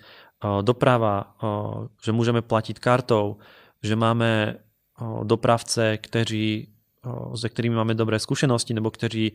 doprava, 0.63 1.37
že 2.05 2.13
můžeme 2.13 2.43
platit 2.43 2.79
kartou, 2.79 3.37
že 3.83 3.97
máme 3.97 4.57
dopravce, 5.23 5.97
kteří, 5.97 6.73
se 7.35 7.49
kterými 7.49 7.75
máme 7.75 7.95
dobré 7.95 8.19
zkušenosti, 8.19 8.75
nebo 8.75 8.91
kteří 8.91 9.33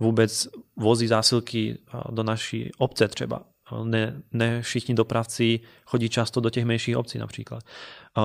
vůbec 0.00 0.48
vozí 0.76 1.06
zásilky 1.06 1.78
do 2.10 2.22
naší 2.22 2.70
obce 2.78 3.08
třeba. 3.08 3.42
Ne, 3.84 4.22
ne 4.32 4.62
všichni 4.62 4.94
dopravci 4.94 5.60
chodí 5.84 6.08
často 6.08 6.40
do 6.40 6.50
těch 6.50 6.64
menších 6.64 6.96
obcí 6.96 7.18
například. 7.18 7.64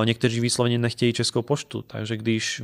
Někteří 0.06 0.40
výslovně 0.40 0.78
nechtějí 0.78 1.14
českou 1.14 1.42
poštu, 1.42 1.82
takže 1.82 2.18
když 2.18 2.62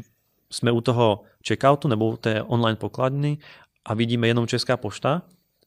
jsme 0.52 0.72
u 0.72 0.82
toho 0.82 1.22
checkoutu 1.48 1.88
nebo 1.88 2.10
u 2.10 2.18
té 2.18 2.44
online 2.44 2.76
pokladny 2.76 3.38
a 3.86 3.94
vidíme 3.94 4.28
jenom 4.28 4.48
česká 4.48 4.78
pošta, 4.78 5.22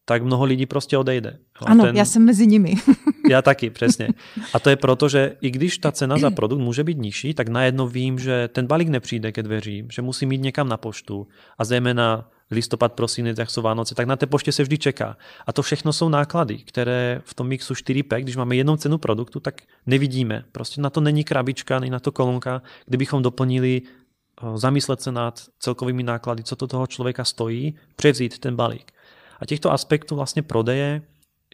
tak 0.05 0.23
mnoho 0.23 0.45
lidí 0.45 0.67
prostě 0.67 0.99
odejde. 0.99 1.39
Ano, 1.67 1.85
ten... 1.85 1.97
já 1.97 2.05
jsem 2.05 2.25
mezi 2.25 2.47
nimi. 2.47 2.75
já 3.31 3.43
taky, 3.43 3.71
přesně. 3.71 4.09
A 4.55 4.59
to 4.59 4.71
je 4.71 4.77
proto, 4.77 5.09
že 5.09 5.37
i 5.41 5.51
když 5.51 5.79
ta 5.79 5.93
cena 5.93 6.19
za 6.19 6.31
produkt 6.31 6.61
může 6.61 6.85
být 6.85 6.99
nižší, 6.99 7.35
tak 7.35 7.49
najednou 7.49 7.89
vím, 7.89 8.19
že 8.19 8.49
ten 8.49 8.67
balík 8.67 8.89
nepřijde 8.89 9.33
ke 9.33 9.43
dveřím, 9.43 9.89
že 9.91 10.03
musím 10.03 10.33
jít 10.33 10.43
někam 10.43 10.69
na 10.69 10.77
poštu 10.77 11.29
a 11.59 11.65
zejména 11.65 12.31
listopad, 12.51 12.93
prosinec, 12.93 13.39
jak 13.39 13.51
jsou 13.51 13.63
Vánoce, 13.63 13.95
tak 13.95 14.07
na 14.07 14.17
té 14.17 14.27
poště 14.27 14.53
se 14.53 14.63
vždy 14.63 14.79
čeká. 14.79 15.17
A 15.47 15.53
to 15.53 15.63
všechno 15.63 15.93
jsou 15.93 16.09
náklady, 16.09 16.59
které 16.59 17.21
v 17.25 17.35
tom 17.35 17.49
mixu 17.49 17.75
4P, 17.75 18.21
když 18.21 18.37
máme 18.37 18.57
jednou 18.57 18.77
cenu 18.77 18.99
produktu, 18.99 19.41
tak 19.41 19.63
nevidíme. 19.87 20.45
Prostě 20.53 20.81
na 20.81 20.91
to 20.91 21.01
není 21.01 21.25
krabička, 21.25 21.81
není 21.81 21.91
na 21.91 22.01
to 22.01 22.13
kolonka, 22.13 22.63
kdybychom 22.87 23.23
doplnili 23.23 23.83
eh, 23.83 24.59
zamyslet 24.59 25.01
se 25.01 25.13
nad 25.13 25.43
celkovými 25.59 26.03
náklady, 26.03 26.43
co 26.43 26.57
to 26.57 26.67
toho 26.67 26.87
člověka 26.87 27.25
stojí, 27.25 27.77
převzít 27.97 28.39
ten 28.39 28.57
balík. 28.57 28.93
A 29.41 29.47
těchto 29.47 29.73
aspektů 29.73 30.17
vlastně 30.17 30.43
prodeje 30.43 31.03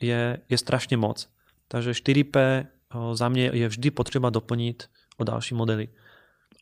je, 0.02 0.38
je 0.48 0.58
strašně 0.58 0.96
moc. 0.96 1.28
Takže 1.68 1.90
4P 1.90 2.38
eh, 2.38 2.66
za 3.12 3.28
mě 3.28 3.50
je 3.52 3.68
vždy 3.68 3.90
potřeba 3.90 4.30
doplnit 4.30 4.88
o 5.16 5.24
další 5.24 5.54
modely. 5.54 5.88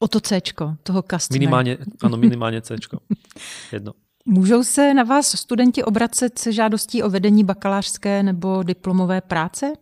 O 0.00 0.08
to 0.08 0.20
C, 0.20 0.40
toho 0.82 1.02
customer. 1.02 1.40
Minimálně, 1.40 1.78
ano, 2.02 2.16
minimálně 2.16 2.62
C. 2.62 2.76
Jedno. 3.72 3.92
Můžou 4.28 4.64
se 4.64 4.94
na 4.94 5.02
vás 5.02 5.26
studenti 5.26 5.84
obracet 5.84 6.38
se 6.38 6.52
žádostí 6.52 7.02
o 7.02 7.10
vedení 7.10 7.44
bakalářské 7.44 8.22
nebo 8.22 8.62
diplomové 8.62 9.20
práce? 9.20 9.72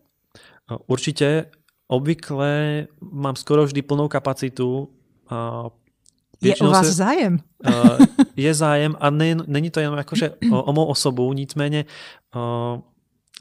Určitě. 0.86 1.46
Obvykle 1.88 2.86
mám 3.12 3.36
skoro 3.36 3.64
vždy 3.64 3.82
plnou 3.82 4.08
kapacitu. 4.08 4.88
Je 6.42 6.56
o 6.56 6.70
vás 6.70 6.86
se, 6.86 6.92
zájem? 6.92 7.38
je 8.36 8.54
zájem 8.54 8.96
a 9.00 9.10
ne, 9.10 9.34
není 9.46 9.70
to 9.70 9.80
jenom 9.80 9.98
jakože 9.98 10.30
o, 10.52 10.62
o 10.62 10.72
mou 10.72 10.84
osobu, 10.84 11.32
nicméně 11.32 11.84
o 12.34 12.82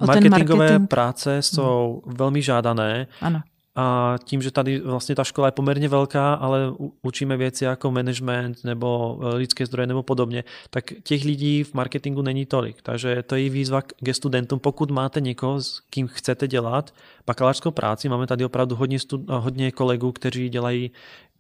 marketingové 0.06 0.58
marketing. 0.58 0.90
práce 0.90 1.42
jsou 1.42 2.02
hmm. 2.06 2.16
velmi 2.18 2.42
žádané 2.42 3.08
ano. 3.22 3.42
A 3.82 4.16
tím, 4.24 4.42
že 4.42 4.52
tady 4.52 4.80
vlastně 4.80 5.16
ta 5.16 5.24
škola 5.24 5.48
je 5.48 5.52
poměrně 5.52 5.90
velká, 5.90 6.34
ale 6.34 6.74
učíme 7.02 7.38
věci 7.38 7.64
jako 7.64 7.92
management 7.92 8.64
nebo 8.64 9.20
e, 9.22 9.36
lidské 9.36 9.66
zdroje 9.66 9.88
nebo 9.88 10.04
podobně, 10.04 10.44
tak 10.70 10.94
těch 11.04 11.26
lidí 11.26 11.64
v 11.64 11.74
marketingu 11.74 12.22
není 12.22 12.46
tolik. 12.46 12.82
Takže 12.82 13.24
to 13.24 13.36
je 13.36 13.50
výzva 13.50 13.82
ke 13.82 14.14
studentům. 14.14 14.60
Pokud 14.60 14.92
máte 14.92 15.22
někoho, 15.22 15.62
s 15.62 15.80
kým 15.90 16.08
chcete 16.08 16.48
dělat 16.48 16.94
bakalářskou 17.26 17.72
práci, 17.72 18.10
máme 18.10 18.28
tady 18.28 18.46
opravdu 18.46 18.76
hodně, 18.76 18.98
stud- 18.98 19.26
hodně 19.40 19.72
kolegů, 19.72 20.12
kteří 20.12 20.50
dělají 20.50 20.92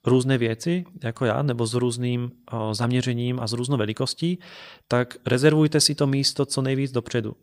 různé 0.05 0.37
věci, 0.37 0.85
jako 1.03 1.25
já, 1.25 1.41
nebo 1.41 1.65
s 1.65 1.73
různým 1.73 2.31
e, 2.31 2.75
zaměřením 2.75 3.39
a 3.39 3.47
s 3.47 3.53
různou 3.53 3.77
velikostí, 3.77 4.39
tak 4.87 5.17
rezervujte 5.25 5.79
si 5.79 5.95
to 5.95 6.07
místo 6.07 6.45
co 6.45 6.61
nejvíc 6.61 6.91
dopředu. 6.91 7.35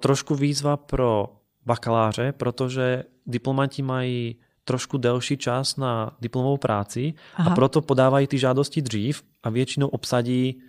Trošku 0.00 0.34
výzva 0.34 0.76
pro 0.76 1.28
bakaláře, 1.66 2.32
protože 2.32 3.04
diplomanti 3.26 3.82
mají 3.82 4.36
trošku 4.64 4.98
delší 4.98 5.36
čas 5.36 5.76
na 5.76 6.16
diplomovou 6.20 6.56
práci 6.56 7.14
Aha. 7.36 7.50
a 7.50 7.54
proto 7.54 7.80
podávají 7.80 8.26
ty 8.26 8.38
žádosti 8.38 8.82
dřív 8.82 9.22
a 9.42 9.50
většinou 9.50 9.88
obsadí 9.88 10.60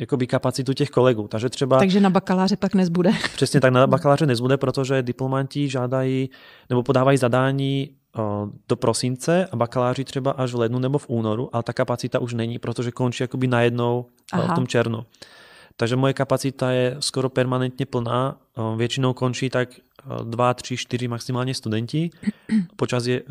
jakoby 0.00 0.26
kapacitu 0.26 0.72
těch 0.72 0.90
kolegů. 0.90 1.28
Takže 1.28 1.48
třeba... 1.48 1.78
Takže 1.78 2.00
na 2.00 2.10
bakaláře 2.10 2.56
pak 2.56 2.74
nezbude. 2.74 3.10
Přesně 3.34 3.60
tak, 3.60 3.72
na 3.72 3.86
bakaláře 3.86 4.26
nezbude, 4.26 4.56
protože 4.56 5.02
diplomanti 5.02 5.68
žádají 5.68 6.30
nebo 6.70 6.82
podávají 6.82 7.18
zadání 7.18 7.90
do 8.68 8.76
prosince 8.76 9.46
a 9.46 9.56
bakaláři 9.56 10.04
třeba 10.04 10.30
až 10.30 10.52
v 10.52 10.56
lednu 10.56 10.78
nebo 10.78 10.98
v 10.98 11.08
únoru, 11.08 11.50
ale 11.52 11.62
ta 11.62 11.72
kapacita 11.72 12.18
už 12.18 12.34
není, 12.34 12.58
protože 12.58 12.90
končí 12.90 13.22
jakoby 13.22 13.46
najednou 13.46 14.06
Aha. 14.32 14.52
v 14.52 14.54
tom 14.54 14.66
černu. 14.66 15.04
Takže 15.76 15.96
moje 15.96 16.14
kapacita 16.14 16.70
je 16.70 16.96
skoro 17.00 17.28
permanentně 17.28 17.86
plná. 17.86 18.40
Většinou 18.76 19.12
končí 19.12 19.50
tak 19.50 19.68
2, 20.24 20.54
3, 20.54 20.76
4 20.76 21.08
maximálně 21.08 21.54
studenti 21.54 22.10
počas 22.76 23.06
je, 23.06 23.22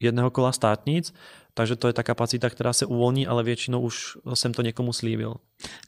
jedného 0.00 0.30
kola 0.30 0.52
státnic, 0.52 1.14
takže 1.54 1.76
to 1.76 1.86
je 1.86 1.92
ta 1.92 2.02
kapacita, 2.02 2.50
která 2.50 2.72
se 2.72 2.86
uvolní, 2.86 3.26
ale 3.26 3.42
většinou 3.42 3.80
už 3.80 4.18
jsem 4.34 4.54
to 4.54 4.62
někomu 4.62 4.92
slíbil. 4.92 5.34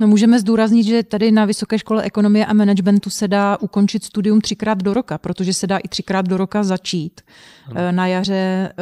No 0.01 0.07
můžeme 0.07 0.41
zdůraznit, 0.41 0.85
že 0.85 1.03
tady 1.03 1.33
na 1.33 1.45
Vysoké 1.45 1.79
škole 1.79 2.03
ekonomie 2.03 2.47
a 2.47 2.53
managementu 2.53 3.11
se 3.11 3.29
dá 3.29 3.57
ukončit 3.61 4.05
studium 4.05 4.41
třikrát 4.41 4.83
do 4.83 4.95
roka, 4.95 5.19
protože 5.19 5.55
se 5.55 5.67
dá 5.67 5.79
i 5.79 5.89
třikrát 5.89 6.29
do 6.29 6.37
roka 6.37 6.63
začít. 6.63 7.21
Ano. 7.67 7.93
Na 7.93 8.07
jaře, 8.07 8.73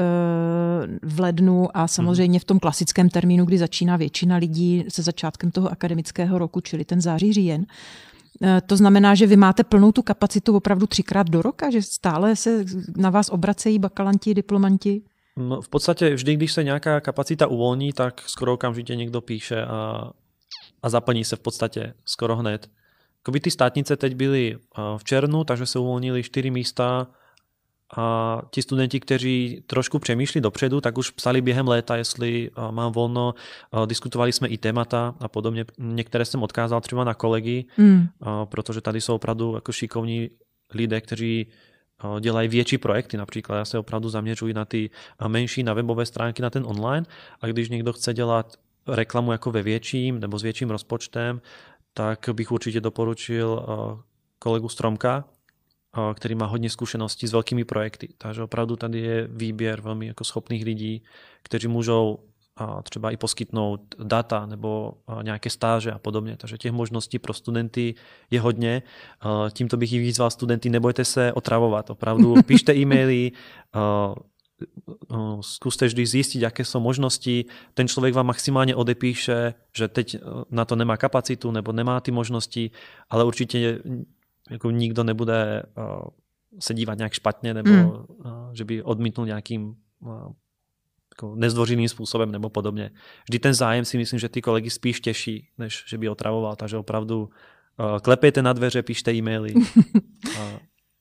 v 1.03 1.21
lednu 1.21 1.77
a 1.77 1.89
samozřejmě 1.89 2.41
v 2.41 2.45
tom 2.45 2.59
klasickém 2.59 3.09
termínu, 3.09 3.45
kdy 3.45 3.59
začíná 3.59 3.97
většina 3.97 4.37
lidí 4.37 4.85
se 4.89 5.03
začátkem 5.03 5.51
toho 5.51 5.73
akademického 5.73 6.39
roku, 6.39 6.61
čili 6.61 6.85
ten 6.85 7.01
září, 7.01 7.33
říjen. 7.33 7.67
To 8.67 8.77
znamená, 8.77 9.15
že 9.15 9.27
vy 9.27 9.37
máte 9.37 9.65
plnou 9.65 9.93
tu 9.93 10.03
kapacitu 10.03 10.57
opravdu 10.57 10.87
třikrát 10.87 11.31
do 11.31 11.43
roka, 11.43 11.71
že 11.71 11.83
stále 11.83 12.37
se 12.37 12.65
na 12.97 13.11
vás 13.11 13.29
obracejí 13.29 13.79
bakalanti, 13.79 14.35
diplomanti? 14.35 15.03
No, 15.37 15.61
v 15.61 15.69
podstatě 15.69 16.15
vždy, 16.15 16.37
když 16.37 16.53
se 16.53 16.65
nějaká 16.65 17.01
kapacita 17.01 17.47
uvolní, 17.47 17.93
tak 17.93 18.23
skoro 18.27 18.55
okamžitě 18.55 18.97
někdo 18.97 19.21
píše 19.21 19.65
a, 19.65 20.11
a 20.83 20.89
zaplní 20.89 21.25
se 21.25 21.37
v 21.37 21.41
podstatě 21.41 21.95
skoro 22.05 22.37
hned. 22.37 22.71
Koby 23.23 23.41
ty 23.41 23.51
státnice 23.51 23.97
teď 23.97 24.15
byly 24.15 24.57
v 24.97 25.05
červnu, 25.05 25.45
takže 25.45 25.67
se 25.67 25.79
uvolnili 25.79 26.23
čtyři 26.23 26.51
místa 26.51 27.07
a 27.97 28.43
ti 28.51 28.63
studenti, 28.63 29.01
kteří 29.01 29.63
trošku 29.67 29.99
přemýšlí 29.99 30.41
dopředu, 30.41 30.81
tak 30.81 30.99
už 30.99 31.11
psali 31.11 31.41
během 31.41 31.69
léta, 31.69 31.97
jestli 31.97 32.51
mám 32.71 32.93
volno. 32.93 33.35
Diskutovali 33.87 34.33
jsme 34.33 34.49
i 34.49 34.59
témata 34.59 35.15
a 35.21 35.29
podobně. 35.29 35.65
Některé 35.79 36.25
jsem 36.25 36.43
odkázal 36.43 36.81
třeba 36.81 37.05
na 37.05 37.15
kolegy, 37.15 37.65
mm. 37.79 38.07
protože 38.45 38.81
tady 38.81 39.01
jsou 39.01 39.15
opravdu 39.15 39.55
jako 39.55 39.73
šikovní 39.73 40.31
lidé, 40.75 41.01
kteří 41.01 41.47
dělají 42.21 42.49
větší 42.49 42.79
projekty. 42.79 43.17
Například 43.17 43.57
já 43.57 43.65
se 43.65 43.79
opravdu 43.79 44.09
zaměřuji 44.09 44.55
na 44.55 44.65
ty 44.65 44.91
menší, 45.29 45.63
na 45.63 45.75
webové 45.75 46.07
stránky, 46.07 46.43
na 46.43 46.51
ten 46.51 46.65
online. 46.67 47.07
A 47.41 47.47
když 47.47 47.69
někdo 47.69 47.93
chce 47.93 48.15
dělat 48.15 48.57
reklamu 48.87 49.33
jako 49.33 49.51
ve 49.51 49.63
větším 49.63 50.21
nebo 50.21 50.39
s 50.39 50.43
větším 50.43 50.71
rozpočtem, 50.71 51.41
tak 51.95 52.29
bych 52.33 52.53
určitě 52.53 52.81
doporučil 52.81 53.67
kolegu 54.39 54.69
Stromka, 54.69 55.25
který 56.15 56.35
má 56.35 56.47
hodně 56.47 56.71
zkušeností 56.71 57.27
s 57.27 57.33
velkými 57.33 57.65
projekty. 57.65 58.09
Takže 58.19 58.43
opravdu 58.43 58.77
tady 58.77 59.01
je 59.01 59.29
výběr 59.31 59.81
velmi 59.81 60.07
jako 60.07 60.25
schopných 60.25 60.65
lidí, 60.65 61.03
kteří 61.43 61.69
můžou 61.69 62.19
třeba 62.83 63.11
i 63.11 63.17
poskytnout 63.17 63.95
data 64.05 64.47
nebo 64.47 64.93
nějaké 65.23 65.51
stáže 65.51 65.93
a 65.93 65.99
podobně. 65.99 66.37
Takže 66.37 66.59
těch 66.59 66.73
možností 66.73 67.19
pro 67.19 67.33
studenty 67.33 67.95
je 68.31 68.41
hodně. 68.41 68.83
Tímto 69.53 69.77
bych 69.77 69.93
i 69.93 69.99
vyzval 69.99 70.31
studenty, 70.31 70.71
nebojte 70.71 71.05
se 71.05 71.33
otravovat. 71.33 71.91
Opravdu 71.91 72.35
píšte 72.47 72.75
e-maily, 72.75 73.33
zkuste 75.41 75.87
vždy 75.87 76.07
zjistit, 76.07 76.41
jaké 76.41 76.65
jsou 76.65 76.81
možnosti. 76.81 77.45
Ten 77.75 77.89
člověk 77.89 78.15
vám 78.15 78.27
maximálně 78.27 78.75
odepíše, 78.75 79.55
že 79.77 79.89
teď 79.89 80.17
na 80.51 80.65
to 80.65 80.77
nemá 80.77 80.97
kapacitu 80.97 81.51
nebo 81.51 81.73
nemá 81.73 82.01
ty 82.01 82.11
možnosti, 82.11 82.71
ale 83.11 83.25
určitě 83.25 83.81
jako 84.51 84.71
nikdo 84.71 85.05
nebude 85.05 85.63
se 86.59 86.75
dívat 86.75 86.99
nějak 86.99 87.13
špatně 87.13 87.55
nebo 87.55 87.71
mm. 87.71 88.07
že 88.53 88.65
by 88.65 88.83
odmítnul 88.83 89.27
nějakým 89.27 89.77
jako 91.15 91.35
nezdvořilým 91.37 91.89
způsobem 91.89 92.33
nebo 92.33 92.51
podobně. 92.51 92.91
Vždy 93.29 93.39
ten 93.39 93.55
zájem 93.55 93.85
si 93.85 93.99
myslím, 93.99 94.19
že 94.19 94.29
ty 94.29 94.43
kolegy 94.43 94.71
spíš 94.71 95.01
těší, 95.01 95.49
než 95.59 95.85
že 95.89 95.99
by 95.99 96.09
otravoval, 96.09 96.57
takže 96.57 96.77
opravdu 96.77 97.23
uh, 97.23 97.99
klepejte 97.99 98.43
na 98.43 98.53
dveře, 98.53 98.83
píšte 98.83 99.15
e-maily. 99.15 99.55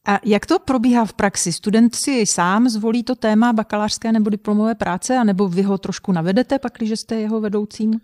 A 0.08 0.20
jak 0.26 0.46
to 0.46 0.60
probíhá 0.60 1.06
v 1.06 1.14
praxi? 1.14 1.54
Student 1.54 1.96
si 1.96 2.26
sám 2.26 2.70
zvolí 2.70 3.04
to 3.04 3.16
téma 3.16 3.54
bakalářské 3.54 4.12
nebo 4.12 4.30
diplomové 4.30 4.76
práce, 4.76 5.18
anebo 5.18 5.50
vy 5.50 5.62
ho 5.62 5.78
trošku 5.78 6.12
navedete, 6.12 6.60
pak, 6.60 6.74
když 6.78 7.00
jste 7.00 7.16
jeho 7.16 7.42
vedoucím? 7.42 8.00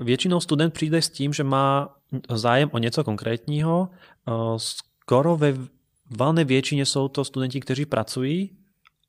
Většinou 0.00 0.40
student 0.40 0.74
přijde 0.74 1.02
s 1.02 1.10
tím, 1.10 1.32
že 1.32 1.44
má 1.44 1.96
zájem 2.30 2.70
o 2.72 2.78
něco 2.78 3.04
konkrétního. 3.04 3.88
Skoro 4.56 5.36
ve 5.36 5.54
valné 6.18 6.44
většině 6.44 6.86
jsou 6.86 7.08
to 7.08 7.24
studenti, 7.24 7.60
kteří 7.60 7.86
pracují 7.86 8.50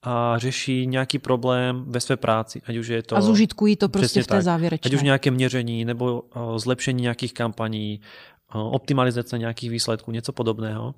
a 0.04 0.38
řeší 0.38 0.88
nějaký 0.88 1.20
problém 1.20 1.86
ve 1.88 2.00
své 2.00 2.18
práci. 2.18 2.62
Ať 2.66 2.76
už 2.76 2.88
je 2.88 3.04
to, 3.04 3.18
a 3.18 3.22
zužitkují 3.22 3.76
to 3.76 3.90
prostě 3.90 4.24
v 4.24 4.28
té 4.28 4.42
závěrečné. 4.42 4.90
Ať 4.90 4.94
už 4.94 5.02
nějaké 5.02 5.32
měření 5.32 5.86
nebo 5.86 6.24
zlepšení 6.58 7.02
nějakých 7.02 7.34
kampaní, 7.34 8.02
optimalizace 8.54 9.38
nějakých 9.38 9.70
výsledků, 9.70 10.12
něco 10.12 10.34
podobného. 10.34 10.96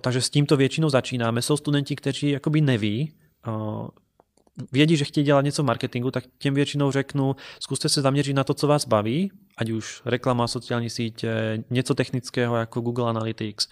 Takže 0.00 0.20
s 0.20 0.30
tímto 0.30 0.56
většinou 0.56 0.88
začínáme. 0.88 1.42
Jsou 1.42 1.56
studenti, 1.56 1.96
kteří 1.96 2.30
jakoby 2.30 2.60
neví, 2.60 3.12
vědí, 4.72 4.96
že 4.96 5.04
chtějí 5.04 5.24
dělat 5.24 5.44
něco 5.44 5.62
v 5.62 5.66
marketingu, 5.66 6.10
tak 6.10 6.24
těm 6.38 6.54
většinou 6.54 6.90
řeknu, 6.90 7.36
zkuste 7.60 7.88
se 7.88 8.02
zaměřit 8.02 8.34
na 8.34 8.44
to, 8.44 8.54
co 8.54 8.66
vás 8.66 8.86
baví, 8.86 9.30
ať 9.56 9.70
už 9.70 10.02
reklama, 10.04 10.48
sociální 10.48 10.90
sítě, 10.90 11.64
něco 11.70 11.94
technického 11.94 12.56
jako 12.56 12.80
Google 12.80 13.10
Analytics, 13.10 13.68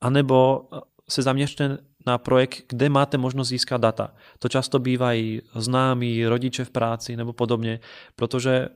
anebo 0.00 0.68
se 1.08 1.22
zaměřte 1.22 1.78
na 2.06 2.18
projekt, 2.18 2.64
kde 2.68 2.88
máte 2.88 3.18
možnost 3.18 3.48
získat 3.48 3.80
data. 3.80 4.14
To 4.38 4.48
často 4.48 4.78
bývají 4.78 5.42
známí, 5.54 6.26
rodiče 6.26 6.64
v 6.64 6.70
práci 6.70 7.16
nebo 7.16 7.32
podobně, 7.32 7.80
protože 8.16 8.68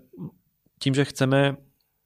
tím, 0.78 0.94
že 0.94 1.04
chceme 1.04 1.56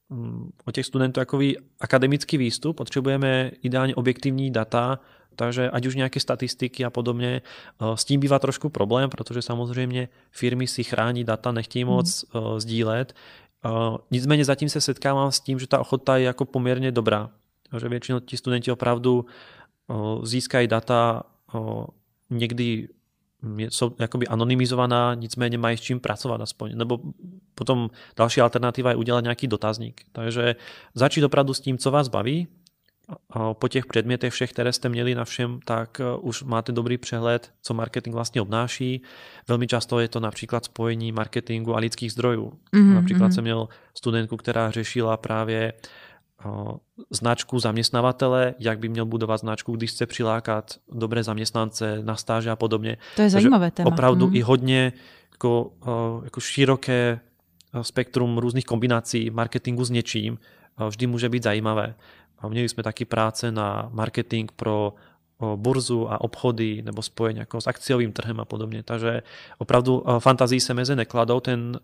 mm, 0.08 0.50
od 0.64 0.74
těch 0.74 0.86
studentů 0.86 1.20
takový 1.20 1.56
akademický 1.80 2.38
výstup, 2.38 2.76
potřebujeme 2.76 3.50
ideálně 3.62 3.94
objektivní 3.94 4.50
data, 4.50 4.98
takže 5.36 5.70
ať 5.70 5.86
už 5.86 5.94
nějaké 5.94 6.20
statistiky 6.20 6.84
a 6.84 6.90
podobně, 6.90 7.42
eh, 7.42 7.96
s 7.96 8.04
tím 8.04 8.20
bývá 8.20 8.38
trošku 8.38 8.68
problém, 8.68 9.10
protože 9.10 9.42
samozřejmě 9.42 10.08
firmy 10.30 10.66
si 10.66 10.84
chrání 10.84 11.24
data, 11.24 11.52
nechtějí 11.52 11.84
hmm. 11.84 11.92
moc 11.92 12.24
mm. 12.34 12.60
sdílet. 12.60 13.14
Eh, 13.64 13.98
nicméně 14.10 14.44
zatím 14.44 14.68
se 14.68 14.80
setkávám 14.80 15.32
s 15.32 15.40
tím, 15.40 15.58
že 15.58 15.66
ta 15.66 15.78
ochota 15.78 16.16
je 16.16 16.24
jako 16.24 16.44
poměrně 16.44 16.92
dobrá. 16.92 17.30
Takže 17.70 17.88
většinou 17.88 18.20
ti 18.20 18.36
studenti 18.36 18.72
opravdu 18.72 19.26
získají 20.22 20.68
data 20.68 21.22
někdy 22.30 22.88
jsou 23.68 23.94
jakoby 23.98 24.26
anonymizovaná, 24.26 25.14
nicméně 25.14 25.58
mají 25.58 25.76
s 25.76 25.80
čím 25.80 26.00
pracovat 26.00 26.40
aspoň. 26.40 26.72
Nebo 26.74 27.00
potom 27.54 27.90
další 28.16 28.40
alternativa 28.40 28.90
je 28.90 28.96
udělat 28.96 29.20
nějaký 29.20 29.46
dotazník. 29.46 30.00
Takže 30.12 30.56
začít 30.94 31.24
opravdu 31.24 31.54
s 31.54 31.60
tím, 31.60 31.78
co 31.78 31.90
vás 31.90 32.08
baví. 32.08 32.48
Po 33.52 33.68
těch 33.68 33.86
předmětech 33.86 34.32
všech, 34.32 34.52
které 34.52 34.72
jste 34.72 34.88
měli 34.88 35.14
na 35.14 35.24
všem, 35.24 35.60
tak 35.64 36.00
e, 36.00 36.16
už 36.16 36.42
máte 36.42 36.72
dobrý 36.72 36.98
přehled, 36.98 37.52
co 37.62 37.74
marketing 37.74 38.14
vlastně 38.14 38.40
obnáší. 38.40 39.02
Velmi 39.48 39.66
často 39.66 40.00
je 40.00 40.08
to 40.08 40.20
například 40.20 40.64
spojení 40.64 41.12
marketingu 41.12 41.74
a 41.74 41.78
lidských 41.78 42.12
zdrojů. 42.12 42.52
Mm-hmm. 42.72 42.94
Například 42.94 43.26
mhm. 43.26 43.32
jsem 43.32 43.44
měl 43.44 43.68
studentku, 43.94 44.36
která 44.36 44.70
řešila 44.70 45.16
právě 45.16 45.72
značku 47.10 47.58
zaměstnavatele, 47.58 48.54
jak 48.58 48.78
by 48.78 48.88
měl 48.88 49.06
budovat 49.06 49.40
značku, 49.40 49.76
když 49.76 49.90
chce 49.90 50.06
přilákat 50.06 50.74
dobré 50.92 51.22
zaměstnance 51.22 51.98
na 52.02 52.16
stáže 52.16 52.50
a 52.50 52.56
podobně. 52.56 52.96
To 53.16 53.22
je 53.22 53.30
zajímavé 53.30 53.70
téma. 53.70 53.88
Opravdu 53.88 54.26
hmm. 54.26 54.36
i 54.36 54.40
hodně 54.40 54.92
jako, 55.32 55.72
jako 56.24 56.40
široké 56.40 57.20
spektrum 57.82 58.38
různých 58.38 58.64
kombinací 58.64 59.30
marketingu 59.30 59.84
s 59.84 59.90
něčím 59.90 60.38
vždy 60.88 61.06
může 61.06 61.28
být 61.28 61.42
zajímavé. 61.42 61.94
Měli 62.48 62.68
jsme 62.68 62.82
taky 62.82 63.04
práce 63.04 63.52
na 63.52 63.88
marketing 63.92 64.50
pro 64.56 64.94
burzu 65.56 66.12
a 66.12 66.20
obchody 66.20 66.82
nebo 66.82 67.02
spojení 67.02 67.38
jako 67.38 67.60
s 67.60 67.66
akciovým 67.66 68.12
trhem 68.12 68.40
a 68.40 68.44
podobně. 68.44 68.82
Takže 68.82 69.22
opravdu 69.58 70.04
fantazii 70.18 70.60
se 70.60 70.74
meze 70.74 70.96
nekladou, 70.96 71.40
ten 71.40 71.80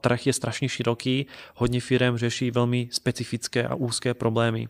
trh 0.00 0.26
je 0.26 0.32
strašně 0.32 0.68
široký, 0.68 1.26
hodně 1.54 1.80
firm 1.80 2.16
řeší 2.16 2.50
velmi 2.50 2.88
specifické 2.92 3.66
a 3.66 3.74
úzké 3.74 4.14
problémy. 4.14 4.68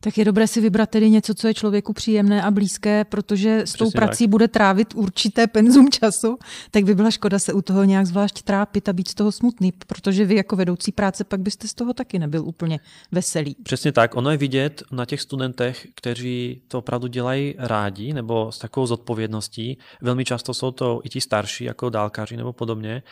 Tak 0.00 0.18
je 0.18 0.24
dobré 0.24 0.46
si 0.46 0.60
vybrat 0.60 0.90
tedy 0.90 1.10
něco, 1.10 1.34
co 1.34 1.48
je 1.48 1.54
člověku 1.54 1.92
příjemné 1.92 2.42
a 2.42 2.50
blízké, 2.50 3.04
protože 3.04 3.62
s 3.64 3.72
tou 3.72 3.90
prací 3.90 4.24
tak. 4.24 4.30
bude 4.30 4.48
trávit 4.48 4.94
určité 4.94 5.46
penzum 5.46 5.90
času, 5.90 6.38
tak 6.70 6.84
by 6.84 6.94
byla 6.94 7.10
škoda 7.10 7.38
se 7.38 7.52
u 7.52 7.62
toho 7.62 7.84
nějak 7.84 8.06
zvlášť 8.06 8.42
trápit 8.42 8.88
a 8.88 8.92
být 8.92 9.08
z 9.08 9.14
toho 9.14 9.32
smutný, 9.32 9.72
protože 9.72 10.24
vy 10.24 10.34
jako 10.34 10.56
vedoucí 10.56 10.92
práce 10.92 11.24
pak 11.24 11.40
byste 11.40 11.68
z 11.68 11.74
toho 11.74 11.92
taky 11.92 12.18
nebyl 12.18 12.44
úplně 12.44 12.80
veselý. 13.12 13.56
Přesně 13.62 13.92
tak. 13.92 14.16
Ono 14.16 14.30
je 14.30 14.36
vidět 14.36 14.82
na 14.92 15.04
těch 15.04 15.20
studentech, 15.20 15.86
kteří 15.94 16.62
to 16.68 16.78
opravdu 16.78 17.06
dělají 17.06 17.54
rádi 17.58 18.12
nebo 18.12 18.52
s 18.52 18.58
takovou 18.58 18.86
zodpovědností. 18.86 19.78
Velmi 20.02 20.24
často 20.24 20.54
jsou 20.54 20.70
to 20.70 21.00
i 21.04 21.08
ti 21.08 21.20
starší, 21.20 21.64
jako 21.64 21.90
dálkaři 21.90 22.36
nebo 22.36 22.52
podobně 22.52 23.02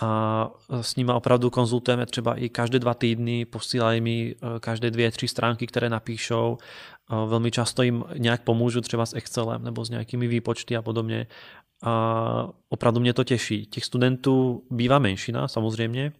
a 0.00 0.50
s 0.80 0.96
nimi 0.96 1.12
opravdu 1.12 1.50
konzultujeme 1.50 2.06
třeba 2.06 2.34
i 2.34 2.48
každé 2.48 2.78
dva 2.78 2.94
týdny, 2.94 3.44
posílají 3.44 4.00
mi 4.00 4.34
e, 4.56 4.60
každé 4.60 4.90
dvě, 4.90 5.10
tři 5.10 5.28
stránky, 5.28 5.66
které 5.66 5.88
napíšou. 5.88 6.58
Velmi 7.26 7.50
často 7.50 7.82
jim 7.82 8.04
nějak 8.18 8.42
pomůžu 8.42 8.80
třeba 8.80 9.06
s 9.06 9.14
Excelem 9.14 9.64
nebo 9.64 9.84
s 9.84 9.90
nějakými 9.90 10.26
výpočty 10.26 10.76
a 10.76 10.82
podobně. 10.82 11.26
A 11.82 12.48
opravdu 12.68 13.00
mě 13.00 13.12
to 13.12 13.24
těší. 13.24 13.66
Těch 13.66 13.84
studentů 13.84 14.62
bývá 14.70 14.98
menšina 14.98 15.48
samozřejmě, 15.48 16.12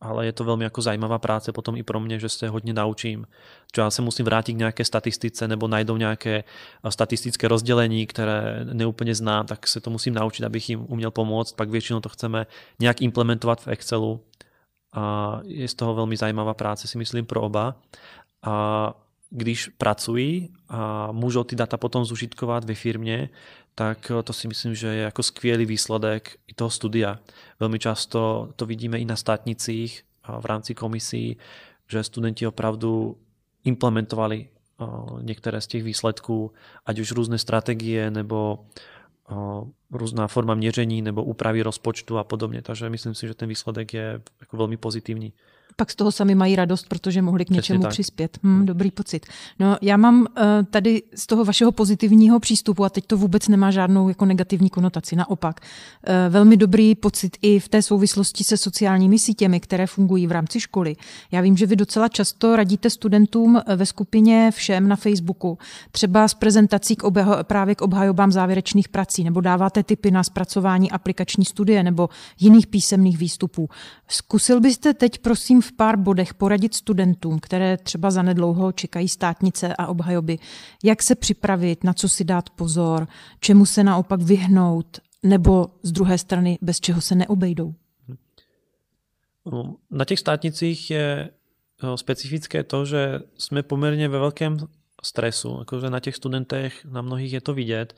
ale 0.00 0.26
je 0.26 0.32
to 0.32 0.44
velmi 0.44 0.64
jako 0.64 0.82
zajímavá 0.82 1.18
práce 1.18 1.52
potom 1.52 1.76
i 1.76 1.82
pro 1.82 2.00
mě, 2.00 2.18
že 2.18 2.28
se 2.28 2.48
hodně 2.48 2.72
naučím. 2.72 3.26
Třeba 3.72 3.90
se 3.90 4.02
musím 4.02 4.24
vrátit 4.24 4.52
k 4.52 4.56
nějaké 4.56 4.84
statistice 4.84 5.48
nebo 5.48 5.68
najdou 5.68 5.96
nějaké 5.96 6.44
statistické 6.88 7.48
rozdělení, 7.48 8.06
které 8.06 8.64
neúplně 8.72 9.14
znám, 9.14 9.46
tak 9.46 9.66
se 9.66 9.80
to 9.80 9.90
musím 9.90 10.14
naučit, 10.14 10.44
abych 10.44 10.70
jim 10.70 10.86
uměl 10.88 11.10
pomoct. 11.10 11.52
Pak 11.52 11.70
většinou 11.70 12.00
to 12.00 12.08
chceme 12.08 12.46
nějak 12.80 13.02
implementovat 13.02 13.60
v 13.60 13.68
Excelu 13.68 14.20
a 14.92 15.40
je 15.44 15.68
z 15.68 15.74
toho 15.74 15.94
velmi 15.94 16.16
zajímavá 16.16 16.54
práce, 16.54 16.88
si 16.88 16.98
myslím, 16.98 17.26
pro 17.26 17.40
oba. 17.40 17.74
A 18.42 18.94
když 19.30 19.68
pracují 19.68 20.48
a 20.68 21.12
můžou 21.12 21.44
ty 21.44 21.56
data 21.56 21.76
potom 21.76 22.04
zužitkovat 22.04 22.64
ve 22.64 22.74
firmě, 22.74 23.30
tak 23.74 24.12
to 24.24 24.32
si 24.32 24.48
myslím, 24.48 24.74
že 24.74 24.86
je 24.86 25.02
jako 25.02 25.22
skvělý 25.22 25.66
výsledek 25.66 26.36
i 26.46 26.54
toho 26.54 26.70
studia. 26.70 27.18
Velmi 27.60 27.78
často 27.78 28.48
to 28.56 28.66
vidíme 28.66 28.98
i 28.98 29.04
na 29.04 29.16
státnicích 29.16 30.02
v 30.40 30.44
rámci 30.44 30.74
komisí, 30.74 31.36
že 31.90 32.04
studenti 32.04 32.46
opravdu 32.46 33.16
implementovali 33.64 34.48
některé 35.20 35.60
z 35.60 35.66
těch 35.66 35.82
výsledků, 35.82 36.52
ať 36.86 36.98
už 36.98 37.12
různé 37.12 37.38
strategie 37.38 38.10
nebo 38.10 38.66
různá 39.90 40.28
forma 40.28 40.54
měření 40.54 41.02
nebo 41.02 41.24
úpravy 41.24 41.62
rozpočtu 41.62 42.18
a 42.18 42.24
podobně. 42.24 42.62
Takže 42.62 42.90
myslím 42.90 43.14
si, 43.14 43.28
že 43.28 43.34
ten 43.34 43.48
výsledek 43.48 43.94
je 43.94 44.20
jako 44.40 44.56
velmi 44.56 44.76
pozitivní 44.76 45.32
pak 45.76 45.90
z 45.90 45.96
toho 45.96 46.12
sami 46.12 46.34
mají 46.34 46.56
radost, 46.56 46.88
protože 46.88 47.22
mohli 47.22 47.44
k 47.44 47.50
něčemu 47.50 47.86
přispět. 47.88 48.38
Hm, 48.42 48.66
dobrý 48.66 48.90
pocit. 48.90 49.26
No, 49.58 49.76
já 49.82 49.96
mám 49.96 50.20
uh, 50.20 50.26
tady 50.70 51.02
z 51.14 51.26
toho 51.26 51.44
vašeho 51.44 51.72
pozitivního 51.72 52.40
přístupu, 52.40 52.84
a 52.84 52.90
teď 52.90 53.06
to 53.06 53.16
vůbec 53.16 53.48
nemá 53.48 53.70
žádnou 53.70 54.08
jako 54.08 54.24
negativní 54.24 54.70
konotaci, 54.70 55.16
naopak, 55.16 55.60
uh, 55.60 56.32
velmi 56.32 56.56
dobrý 56.56 56.94
pocit 56.94 57.36
i 57.42 57.58
v 57.60 57.68
té 57.68 57.82
souvislosti 57.82 58.44
se 58.44 58.56
sociálními 58.56 59.18
sítěmi, 59.18 59.60
které 59.60 59.86
fungují 59.86 60.26
v 60.26 60.32
rámci 60.32 60.60
školy. 60.60 60.96
Já 61.32 61.40
vím, 61.40 61.56
že 61.56 61.66
vy 61.66 61.76
docela 61.76 62.08
často 62.08 62.56
radíte 62.56 62.90
studentům 62.90 63.56
eh, 63.66 63.76
ve 63.76 63.86
skupině 63.86 64.50
všem 64.54 64.88
na 64.88 64.96
Facebooku, 64.96 65.58
třeba 65.92 66.28
s 66.28 66.34
prezentací 66.34 66.96
k 66.96 67.02
obha- 67.02 67.42
právě 67.42 67.74
k 67.74 67.82
obhajobám 67.82 68.32
závěrečných 68.32 68.88
prací, 68.88 69.24
nebo 69.24 69.40
dáváte 69.40 69.82
tipy 69.82 70.10
na 70.10 70.24
zpracování 70.24 70.90
aplikační 70.90 71.44
studie 71.44 71.82
nebo 71.82 72.08
jiných 72.40 72.66
písemných 72.66 73.18
výstupů. 73.18 73.68
Zkusil 74.08 74.60
byste 74.60 74.94
teď, 74.94 75.18
prosím, 75.18 75.57
v 75.60 75.72
pár 75.72 75.96
bodech 75.96 76.34
poradit 76.34 76.74
studentům, 76.74 77.38
které 77.38 77.76
třeba 77.76 78.10
zanedlouho 78.10 78.72
čekají 78.72 79.08
státnice 79.08 79.74
a 79.78 79.86
obhajoby, 79.86 80.38
jak 80.84 81.02
se 81.02 81.14
připravit, 81.14 81.84
na 81.84 81.92
co 81.92 82.08
si 82.08 82.24
dát 82.24 82.50
pozor, 82.50 83.08
čemu 83.40 83.66
se 83.66 83.84
naopak 83.84 84.22
vyhnout, 84.22 85.00
nebo 85.22 85.66
z 85.82 85.92
druhé 85.92 86.18
strany, 86.18 86.58
bez 86.62 86.80
čeho 86.80 87.00
se 87.00 87.14
neobejdou? 87.14 87.74
No, 89.52 89.76
na 89.90 90.04
těch 90.04 90.18
státnicích 90.18 90.90
je 90.90 91.30
no, 91.82 91.96
specifické 91.96 92.64
to, 92.64 92.84
že 92.84 93.20
jsme 93.38 93.62
poměrně 93.62 94.08
ve 94.08 94.18
velkém 94.18 94.56
stresu, 95.02 95.56
jakože 95.58 95.90
na 95.90 96.00
těch 96.00 96.16
studentech, 96.16 96.84
na 96.84 97.02
mnohých 97.02 97.32
je 97.32 97.40
to 97.40 97.54
vidět, 97.54 97.96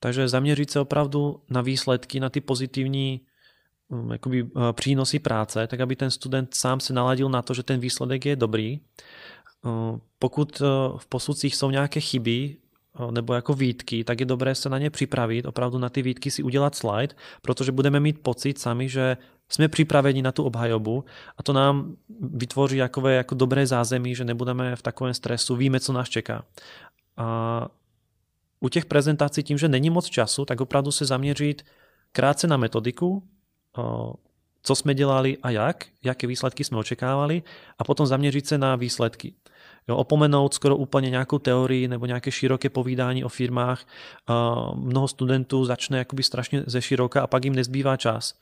takže 0.00 0.28
zaměřit 0.28 0.70
se 0.70 0.80
opravdu 0.80 1.42
na 1.50 1.60
výsledky, 1.60 2.20
na 2.20 2.30
ty 2.30 2.40
pozitivní 2.40 3.20
jakoby 4.12 4.46
eh, 4.46 4.72
přínosy 4.72 5.18
práce, 5.18 5.66
tak 5.66 5.80
aby 5.80 5.96
ten 5.96 6.10
student 6.10 6.54
sám 6.54 6.80
se 6.80 6.92
naladil 6.92 7.28
na 7.28 7.42
to, 7.42 7.54
že 7.54 7.62
ten 7.62 7.80
výsledek 7.80 8.26
je 8.26 8.36
dobrý. 8.36 8.80
Eh, 8.80 9.98
pokud 10.18 10.60
eh, 10.60 10.64
v 10.96 11.06
posudcích 11.06 11.56
jsou 11.56 11.70
nějaké 11.70 12.00
chyby 12.00 12.56
nebo 13.10 13.34
jako 13.34 13.54
výtky, 13.54 14.04
tak 14.04 14.20
je 14.20 14.26
dobré 14.26 14.54
se 14.54 14.68
na 14.68 14.78
ně 14.78 14.90
připravit, 14.90 15.46
opravdu 15.46 15.78
na 15.78 15.88
ty 15.88 16.02
výtky 16.02 16.30
si 16.30 16.42
udělat 16.42 16.74
slide, 16.74 17.14
protože 17.42 17.72
budeme 17.72 18.00
mít 18.00 18.22
pocit 18.22 18.58
sami, 18.58 18.88
že 18.88 19.16
jsme 19.48 19.68
připraveni 19.68 20.22
na 20.22 20.32
tu 20.32 20.44
obhajobu 20.44 21.04
a 21.36 21.42
to 21.42 21.52
nám 21.52 21.96
vytvoří 22.20 22.76
jakové 22.76 23.14
jako 23.14 23.34
dobré 23.34 23.66
zázemí, 23.66 24.14
že 24.14 24.24
nebudeme 24.24 24.76
v 24.76 24.82
takovém 24.82 25.14
stresu, 25.14 25.56
víme, 25.56 25.80
co 25.80 25.92
nás 25.92 26.08
čeká. 26.08 26.44
A 27.16 27.68
u 28.60 28.68
těch 28.68 28.86
prezentací 28.86 29.42
tím, 29.42 29.58
že 29.58 29.68
není 29.68 29.90
moc 29.90 30.06
času, 30.06 30.44
tak 30.44 30.60
opravdu 30.60 30.92
se 30.92 31.04
zaměřit 31.04 31.62
krátce 32.12 32.46
na 32.46 32.56
metodiku, 32.56 33.22
co 34.62 34.74
jsme 34.74 34.94
dělali 34.94 35.38
a 35.42 35.50
jak, 35.50 35.86
jaké 36.04 36.26
výsledky 36.26 36.64
jsme 36.64 36.78
očekávali 36.78 37.42
a 37.78 37.84
potom 37.84 38.06
zaměřit 38.06 38.46
se 38.46 38.58
na 38.58 38.76
výsledky. 38.76 39.34
Jo, 39.88 39.96
opomenout 39.96 40.54
skoro 40.54 40.76
úplně 40.76 41.10
nějakou 41.10 41.38
teorii 41.38 41.88
nebo 41.88 42.06
nějaké 42.06 42.30
široké 42.30 42.68
povídání 42.68 43.24
o 43.24 43.28
firmách. 43.28 43.86
Mnoho 44.74 45.08
studentů 45.08 45.64
začne 45.64 45.98
jakoby 45.98 46.22
strašně 46.22 46.62
ze 46.66 46.82
široka 46.82 47.22
a 47.22 47.26
pak 47.26 47.44
jim 47.44 47.54
nezbývá 47.54 47.96
čas. 47.96 48.34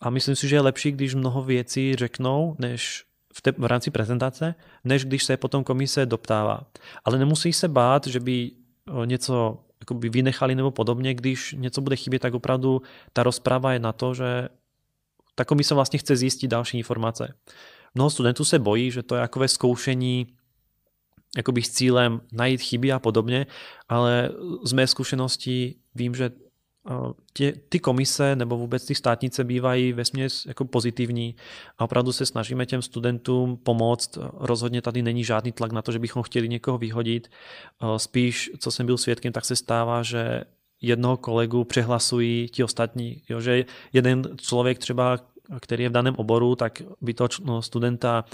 A 0.00 0.10
myslím 0.10 0.36
si, 0.36 0.48
že 0.48 0.56
je 0.56 0.60
lepší, 0.60 0.92
když 0.92 1.14
mnoho 1.14 1.42
věcí 1.42 1.96
řeknou, 1.96 2.56
než 2.58 3.04
v, 3.32 3.42
te, 3.42 3.52
v 3.52 3.64
rámci 3.64 3.90
prezentace, 3.90 4.54
než 4.84 5.04
když 5.04 5.24
se 5.24 5.36
potom 5.36 5.64
komise 5.64 6.06
doptává. 6.06 6.60
Ale 7.04 7.18
nemusí 7.18 7.52
se 7.52 7.68
bát, 7.68 8.06
že 8.06 8.20
by 8.20 8.50
něco 9.04 9.58
jakoby 9.86 10.08
vynechali 10.08 10.54
nebo 10.54 10.70
podobně, 10.70 11.14
když 11.14 11.54
něco 11.58 11.80
bude 11.80 11.96
chybět, 11.96 12.18
tak 12.18 12.34
opravdu 12.34 12.82
ta 13.12 13.22
rozprava 13.22 13.72
je 13.72 13.78
na 13.78 13.92
to, 13.92 14.14
že 14.14 14.48
ta 15.34 15.44
komise 15.44 15.74
vlastně 15.74 15.98
chce 15.98 16.16
zjistit 16.16 16.48
další 16.48 16.78
informace. 16.78 17.34
Mnoho 17.94 18.10
studentů 18.10 18.44
se 18.44 18.58
bojí, 18.58 18.90
že 18.90 19.02
to 19.02 19.14
je 19.14 19.20
jakové 19.20 19.48
zkoušení 19.48 20.26
jakoby 21.36 21.62
s 21.62 21.70
cílem 21.70 22.20
najít 22.32 22.60
chyby 22.60 22.92
a 22.92 22.98
podobně, 22.98 23.46
ale 23.88 24.30
z 24.64 24.72
mé 24.72 24.86
zkušenosti 24.86 25.74
vím, 25.94 26.14
že 26.14 26.30
tě, 27.32 27.52
ty 27.68 27.78
komise 27.78 28.36
nebo 28.36 28.56
vůbec 28.56 28.86
ty 28.86 28.94
státnice 28.94 29.44
bývají 29.44 29.92
vesměs 29.92 30.46
jako 30.46 30.64
pozitivní 30.64 31.36
a 31.78 31.84
opravdu 31.84 32.12
se 32.12 32.26
snažíme 32.26 32.66
těm 32.66 32.82
studentům 32.82 33.56
pomoct. 33.56 34.18
Rozhodně 34.34 34.82
tady 34.82 35.02
není 35.02 35.24
žádný 35.24 35.52
tlak 35.52 35.72
na 35.72 35.82
to, 35.82 35.92
že 35.92 35.98
bychom 35.98 36.22
chtěli 36.22 36.48
někoho 36.48 36.78
vyhodit. 36.78 37.30
Spíš, 37.96 38.50
co 38.58 38.70
jsem 38.70 38.86
byl 38.86 38.98
svědkem, 38.98 39.32
tak 39.32 39.44
se 39.44 39.56
stává, 39.56 40.02
že 40.02 40.44
jednoho 40.80 41.16
kolegu 41.16 41.64
přehlasují 41.64 42.48
ti 42.48 42.64
ostatní. 42.64 43.22
Jo, 43.28 43.40
že 43.40 43.64
jeden 43.92 44.28
člověk 44.36 44.78
třeba 44.78 45.18
který 45.60 45.82
je 45.82 45.88
v 45.88 45.92
daném 45.92 46.14
oboru, 46.16 46.56
tak 46.56 46.82
by 47.00 47.14
to 47.14 47.28
no, 47.44 47.62
studenta 47.62 48.24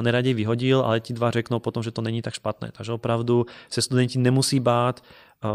neraději 0.00 0.34
vyhodil, 0.34 0.80
ale 0.80 1.00
ti 1.00 1.12
dva 1.12 1.30
řeknou 1.30 1.58
potom, 1.60 1.82
že 1.82 1.90
to 1.90 2.02
není 2.02 2.22
tak 2.22 2.34
špatné. 2.34 2.70
Takže 2.72 2.92
opravdu 2.92 3.46
se 3.70 3.82
studenti 3.82 4.18
nemusí 4.18 4.60
bát, 4.60 5.04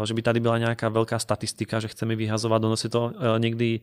že 0.04 0.14
by 0.14 0.22
tady 0.22 0.40
byla 0.40 0.58
nějaká 0.58 0.88
velká 0.88 1.18
statistika, 1.18 1.80
že 1.80 1.88
chceme 1.88 2.16
vyhazovat, 2.16 2.64
ono 2.64 2.76
se 2.76 2.88
to 2.88 3.12
někdy 3.38 3.80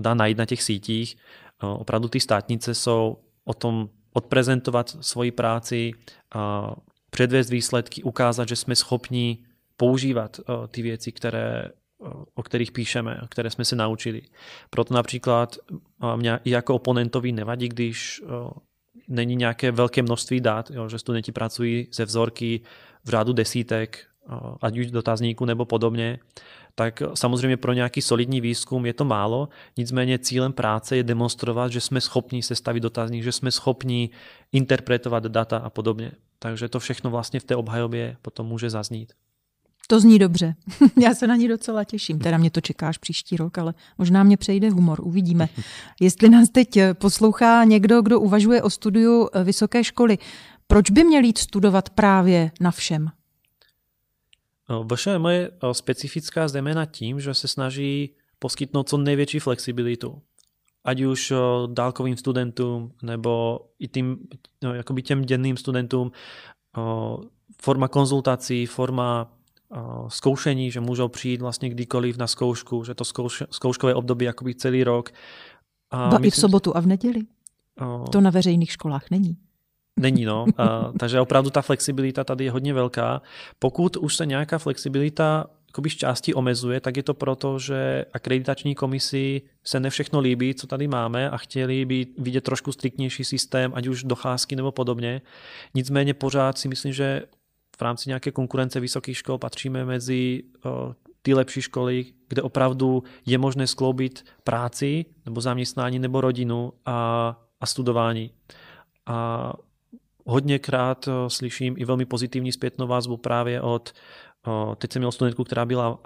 dá 0.00 0.14
najít 0.14 0.38
na 0.38 0.44
těch 0.44 0.62
sítích. 0.62 1.16
Opravdu 1.60 2.08
ty 2.08 2.20
státnice 2.20 2.74
jsou 2.74 3.16
o 3.44 3.54
tom 3.54 3.88
odprezentovat 4.12 4.96
svoji 5.00 5.30
práci, 5.30 5.92
předvést 7.10 7.50
výsledky, 7.50 8.02
ukázat, 8.02 8.48
že 8.48 8.56
jsme 8.56 8.76
schopni 8.76 9.38
používat 9.76 10.40
ty 10.68 10.82
věci, 10.82 11.12
které 11.12 11.64
o 12.34 12.42
kterých 12.42 12.72
píšeme, 12.72 13.20
které 13.28 13.50
jsme 13.50 13.64
se 13.64 13.76
naučili. 13.76 14.22
Proto 14.70 14.94
například 14.94 15.56
mě 16.16 16.40
i 16.44 16.50
jako 16.50 16.74
oponentovi 16.74 17.32
nevadí, 17.32 17.68
když 17.68 18.22
není 19.08 19.36
nějaké 19.36 19.72
velké 19.72 20.02
množství 20.02 20.40
dat, 20.40 20.70
že 20.88 20.98
studenti 20.98 21.32
pracují 21.32 21.88
ze 21.92 22.04
vzorky 22.04 22.60
v 23.04 23.08
řádu 23.08 23.32
desítek, 23.32 24.06
ať 24.62 24.78
už 24.78 24.90
dotazníku 24.90 25.44
nebo 25.44 25.64
podobně, 25.64 26.18
tak 26.74 27.02
samozřejmě 27.14 27.56
pro 27.56 27.72
nějaký 27.72 28.02
solidní 28.02 28.40
výzkum 28.40 28.86
je 28.86 28.94
to 28.94 29.04
málo, 29.04 29.48
nicméně 29.76 30.18
cílem 30.18 30.52
práce 30.52 30.96
je 30.96 31.02
demonstrovat, 31.02 31.72
že 31.72 31.80
jsme 31.80 32.00
schopni 32.00 32.42
sestavit 32.42 32.82
dotazník, 32.82 33.24
že 33.24 33.32
jsme 33.32 33.50
schopni 33.50 34.10
interpretovat 34.52 35.26
data 35.26 35.58
a 35.58 35.70
podobně. 35.70 36.12
Takže 36.38 36.68
to 36.68 36.80
všechno 36.80 37.10
vlastně 37.10 37.40
v 37.40 37.44
té 37.44 37.56
obhajobě 37.56 38.16
potom 38.22 38.46
může 38.46 38.70
zaznít. 38.70 39.12
To 39.88 40.00
zní 40.00 40.18
dobře. 40.18 40.54
Já 41.02 41.14
se 41.14 41.26
na 41.26 41.36
ní 41.36 41.48
docela 41.48 41.84
těším. 41.84 42.18
Teda 42.18 42.38
mě 42.38 42.50
to 42.50 42.60
čekáš 42.60 42.98
příští 42.98 43.36
rok, 43.36 43.58
ale 43.58 43.74
možná 43.98 44.22
mě 44.22 44.36
přejde 44.36 44.70
humor. 44.70 45.00
Uvidíme. 45.02 45.48
Jestli 46.00 46.28
nás 46.28 46.48
teď 46.48 46.78
poslouchá 46.92 47.64
někdo, 47.64 48.02
kdo 48.02 48.20
uvažuje 48.20 48.62
o 48.62 48.70
studiu 48.70 49.28
vysoké 49.44 49.84
školy, 49.84 50.18
proč 50.66 50.90
by 50.90 51.04
měl 51.04 51.24
jít 51.24 51.38
studovat 51.38 51.90
právě 51.90 52.50
na 52.60 52.70
všem? 52.70 53.10
VŠM 54.94 55.26
je 55.26 55.50
specifická 55.72 56.48
zejména 56.48 56.86
tím, 56.86 57.20
že 57.20 57.34
se 57.34 57.48
snaží 57.48 58.14
poskytnout 58.38 58.88
co 58.88 58.96
největší 58.98 59.38
flexibilitu. 59.38 60.22
Ať 60.84 61.00
už 61.00 61.32
dálkovým 61.66 62.16
studentům, 62.16 62.92
nebo 63.02 63.60
i 63.78 63.88
tým, 63.88 64.18
no, 64.62 64.74
jakoby 64.74 65.02
těm 65.02 65.22
děnným 65.22 65.56
studentům 65.56 66.12
forma 67.62 67.88
konzultací, 67.88 68.66
forma 68.66 69.32
zkoušení, 70.08 70.70
že 70.70 70.80
můžou 70.80 71.08
přijít 71.08 71.40
vlastně 71.40 71.68
kdykoliv 71.70 72.16
na 72.16 72.26
zkoušku, 72.26 72.84
že 72.84 72.94
to 72.94 73.04
zkouš, 73.04 73.42
zkouškové 73.50 73.94
období 73.94 74.24
jakoby 74.24 74.54
celý 74.54 74.84
rok. 74.84 75.10
A 75.90 76.08
ba 76.08 76.18
i 76.22 76.30
v 76.30 76.36
sobotu 76.36 76.76
a 76.76 76.80
v 76.80 76.86
neděli? 76.86 77.20
O... 77.80 78.08
To 78.08 78.20
na 78.20 78.30
veřejných 78.30 78.72
školách 78.72 79.10
není. 79.10 79.36
Není, 80.00 80.24
no. 80.24 80.46
A, 80.56 80.92
takže 80.98 81.20
opravdu 81.20 81.50
ta 81.50 81.62
flexibilita 81.62 82.24
tady 82.24 82.44
je 82.44 82.50
hodně 82.50 82.74
velká. 82.74 83.22
Pokud 83.58 83.96
už 83.96 84.16
se 84.16 84.26
nějaká 84.26 84.58
flexibilita 84.58 85.46
jakoby 85.68 85.90
z 85.90 85.96
části 85.96 86.34
omezuje, 86.34 86.80
tak 86.80 86.96
je 86.96 87.02
to 87.02 87.14
proto, 87.14 87.58
že 87.58 88.04
akreditační 88.12 88.74
komisi 88.74 89.42
se 89.64 89.80
ne 89.80 89.90
všechno 89.90 90.20
líbí, 90.20 90.54
co 90.54 90.66
tady 90.66 90.88
máme 90.88 91.30
a 91.30 91.36
chtěli 91.36 91.84
by 91.84 92.06
vidět 92.18 92.44
trošku 92.44 92.72
striktnější 92.72 93.24
systém, 93.24 93.72
ať 93.74 93.86
už 93.86 94.04
docházky 94.04 94.56
nebo 94.56 94.72
podobně. 94.72 95.22
Nicméně 95.74 96.14
pořád 96.14 96.58
si 96.58 96.68
myslím, 96.68 96.92
že 96.92 97.22
v 97.78 97.82
rámci 97.82 98.10
nějaké 98.10 98.30
konkurence 98.30 98.80
vysokých 98.80 99.16
škol 99.16 99.38
patříme 99.38 99.84
mezi 99.84 100.42
ty 101.22 101.34
lepší 101.34 101.62
školy, 101.62 102.06
kde 102.28 102.42
opravdu 102.42 103.02
je 103.26 103.38
možné 103.38 103.66
skloubit 103.66 104.24
práci 104.44 105.04
nebo 105.26 105.40
zaměstnání 105.40 105.98
nebo 105.98 106.20
rodinu 106.20 106.72
a, 106.86 107.36
a 107.60 107.66
studování. 107.66 108.30
A 109.06 109.52
hodněkrát 110.24 111.08
slyším 111.28 111.74
i 111.78 111.84
velmi 111.84 112.04
pozitivní 112.04 112.52
zpětnou 112.52 112.86
vazbu 112.86 113.16
právě 113.16 113.60
od, 113.60 113.92
teď 114.78 114.92
jsem 114.92 115.00
měl 115.00 115.12
studentku, 115.12 115.44
která 115.44 115.64
byla 115.64 116.00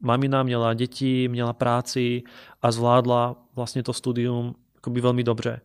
mamina, 0.00 0.42
měla 0.42 0.74
děti, 0.74 1.28
měla 1.28 1.52
práci 1.52 2.22
a 2.62 2.72
zvládla 2.72 3.36
vlastně 3.56 3.82
to 3.82 3.92
studium 3.92 4.54
velmi 5.00 5.24
dobře. 5.24 5.60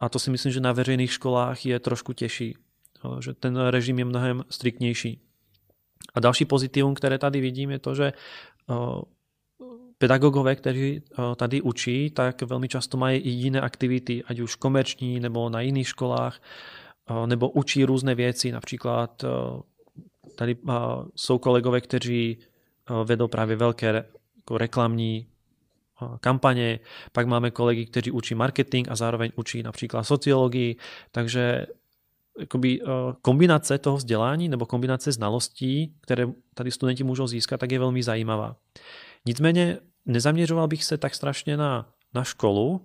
A 0.00 0.08
to 0.08 0.18
si 0.18 0.30
myslím, 0.30 0.52
že 0.52 0.60
na 0.60 0.72
veřejných 0.72 1.12
školách 1.12 1.66
je 1.66 1.80
trošku 1.80 2.12
těžší 2.12 2.56
že 3.20 3.34
ten 3.34 3.56
režim 3.56 3.98
je 3.98 4.04
mnohem 4.04 4.44
striktnější. 4.50 5.20
A 6.14 6.20
další 6.20 6.44
pozitivum, 6.44 6.94
které 6.94 7.18
tady 7.18 7.40
vidím, 7.40 7.70
je 7.70 7.78
to, 7.78 7.94
že 7.94 8.12
pedagogové, 9.98 10.56
kteří 10.56 11.02
tady 11.36 11.62
učí, 11.62 12.10
tak 12.10 12.42
velmi 12.42 12.68
často 12.68 12.96
mají 12.96 13.20
i 13.20 13.28
jiné 13.28 13.60
aktivity, 13.60 14.24
ať 14.24 14.40
už 14.40 14.54
komerční 14.54 15.20
nebo 15.20 15.50
na 15.50 15.60
jiných 15.60 15.88
školách, 15.88 16.40
nebo 17.26 17.50
učí 17.50 17.84
různé 17.84 18.14
věci, 18.14 18.52
například 18.52 19.24
tady 20.34 20.56
jsou 21.16 21.38
kolegové, 21.38 21.80
kteří 21.80 22.38
vedou 23.04 23.28
právě 23.28 23.56
velké 23.56 24.04
jako 24.36 24.58
reklamní 24.58 25.26
kampaně, 26.20 26.80
pak 27.12 27.26
máme 27.26 27.50
kolegy, 27.50 27.86
kteří 27.86 28.10
učí 28.10 28.34
marketing 28.34 28.88
a 28.90 28.96
zároveň 28.96 29.30
učí 29.36 29.62
například 29.62 30.02
sociologii, 30.02 30.76
takže 31.12 31.66
jakoby, 32.40 32.80
eh, 32.82 32.86
kombinace 33.22 33.78
toho 33.78 33.96
vzdělání 33.96 34.48
nebo 34.48 34.66
kombinace 34.66 35.12
znalostí, 35.12 35.94
které 36.00 36.26
tady 36.54 36.70
studenti 36.70 37.04
můžou 37.04 37.26
získat, 37.26 37.60
tak 37.60 37.72
je 37.72 37.78
velmi 37.78 38.02
zajímavá. 38.02 38.56
Nicméně 39.26 39.78
nezaměřoval 40.06 40.68
bych 40.68 40.84
se 40.84 40.98
tak 40.98 41.14
strašně 41.14 41.56
na, 41.56 41.88
na 42.14 42.24
školu 42.24 42.80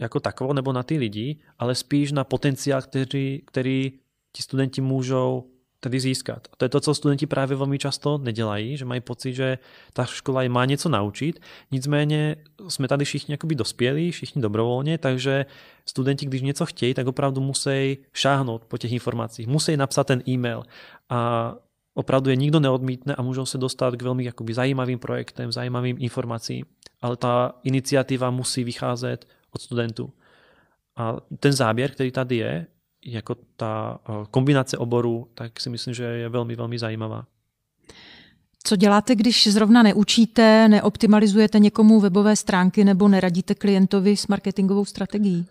jako 0.00 0.20
takovou 0.20 0.52
nebo 0.52 0.72
na 0.72 0.82
ty 0.82 0.98
lidi, 0.98 1.36
ale 1.58 1.74
spíš 1.74 2.12
na 2.12 2.24
potenciál, 2.24 2.82
který, 2.82 3.42
který 3.44 3.92
ti 4.32 4.42
studenti 4.42 4.80
můžou 4.80 5.44
tady 5.84 6.00
získat. 6.00 6.48
A 6.52 6.56
to 6.56 6.64
je 6.64 6.68
to, 6.68 6.80
co 6.80 6.94
studenti 6.94 7.26
právě 7.26 7.56
velmi 7.56 7.78
často 7.78 8.18
nedělají, 8.18 8.76
že 8.76 8.84
mají 8.84 9.00
pocit, 9.00 9.32
že 9.32 9.58
ta 9.92 10.04
škola 10.04 10.42
je 10.42 10.48
má 10.48 10.64
něco 10.64 10.88
naučit, 10.88 11.40
nicméně 11.70 12.36
jsme 12.68 12.88
tady 12.88 13.04
všichni 13.04 13.32
jakoby 13.32 13.54
dospělí, 13.54 14.10
všichni 14.10 14.42
dobrovolně, 14.42 14.98
takže 14.98 15.46
studenti, 15.86 16.26
když 16.26 16.42
něco 16.42 16.66
chtějí, 16.66 16.94
tak 16.94 17.06
opravdu 17.06 17.40
musí 17.40 17.98
šáhnout 18.12 18.64
po 18.64 18.78
těch 18.78 18.92
informacích, 18.92 19.46
musí 19.46 19.76
napsat 19.76 20.06
ten 20.06 20.22
e-mail. 20.28 20.62
A 21.08 21.54
opravdu 21.94 22.30
je 22.30 22.36
nikdo 22.36 22.60
neodmítne 22.60 23.14
a 23.14 23.22
můžou 23.22 23.46
se 23.46 23.58
dostat 23.58 23.96
k 23.96 24.02
velmi 24.02 24.24
jakoby 24.24 24.54
zajímavým 24.54 24.98
projektem, 24.98 25.52
zajímavým 25.52 25.96
informacím, 26.00 26.64
ale 27.02 27.16
ta 27.16 27.52
iniciativa 27.62 28.30
musí 28.30 28.64
vycházet 28.64 29.28
od 29.54 29.62
studentů. 29.62 30.12
A 30.96 31.16
ten 31.40 31.52
záběr, 31.52 31.90
který 31.90 32.10
tady 32.10 32.36
je, 32.36 32.66
jako 33.06 33.36
ta 33.56 33.98
eh, 34.08 34.12
kombinace 34.30 34.78
oborů, 34.78 35.28
tak 35.34 35.60
si 35.60 35.70
myslím, 35.70 35.94
že 35.94 36.04
je 36.04 36.28
velmi, 36.28 36.56
velmi 36.56 36.78
zajímavá. 36.78 37.26
Co 38.64 38.76
děláte, 38.76 39.14
když 39.14 39.52
zrovna 39.52 39.82
neučíte, 39.82 40.68
neoptimalizujete 40.68 41.58
někomu 41.58 42.00
webové 42.00 42.36
stránky 42.36 42.84
nebo 42.84 43.08
neradíte 43.08 43.54
klientovi 43.54 44.16
s 44.16 44.26
marketingovou 44.26 44.84
strategií? 44.84 45.46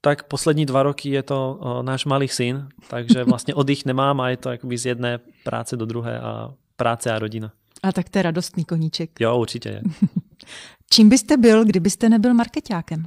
Tak 0.00 0.22
poslední 0.22 0.66
dva 0.66 0.82
roky 0.82 1.10
je 1.10 1.22
to 1.22 1.58
o, 1.60 1.80
eh, 1.80 1.82
náš 1.82 2.04
malý 2.04 2.28
syn, 2.28 2.68
takže 2.88 3.24
vlastně 3.28 3.54
oddych 3.54 3.84
nemám 3.84 4.20
a 4.20 4.28
je 4.28 4.36
to 4.36 4.50
jakoby 4.50 4.78
z 4.78 4.86
jedné 4.86 5.18
práce 5.44 5.76
do 5.76 5.86
druhé 5.86 6.20
a 6.20 6.54
práce 6.76 7.12
a 7.12 7.18
rodina. 7.18 7.52
A 7.82 7.92
tak 7.92 8.08
to 8.08 8.18
je 8.18 8.22
radostný 8.22 8.64
koníček. 8.64 9.20
Jo, 9.20 9.38
určitě 9.38 9.68
je. 9.68 9.82
Čím 10.90 11.08
byste 11.08 11.36
byl, 11.36 11.64
kdybyste 11.64 12.08
nebyl 12.08 12.34
marketákem? 12.34 13.06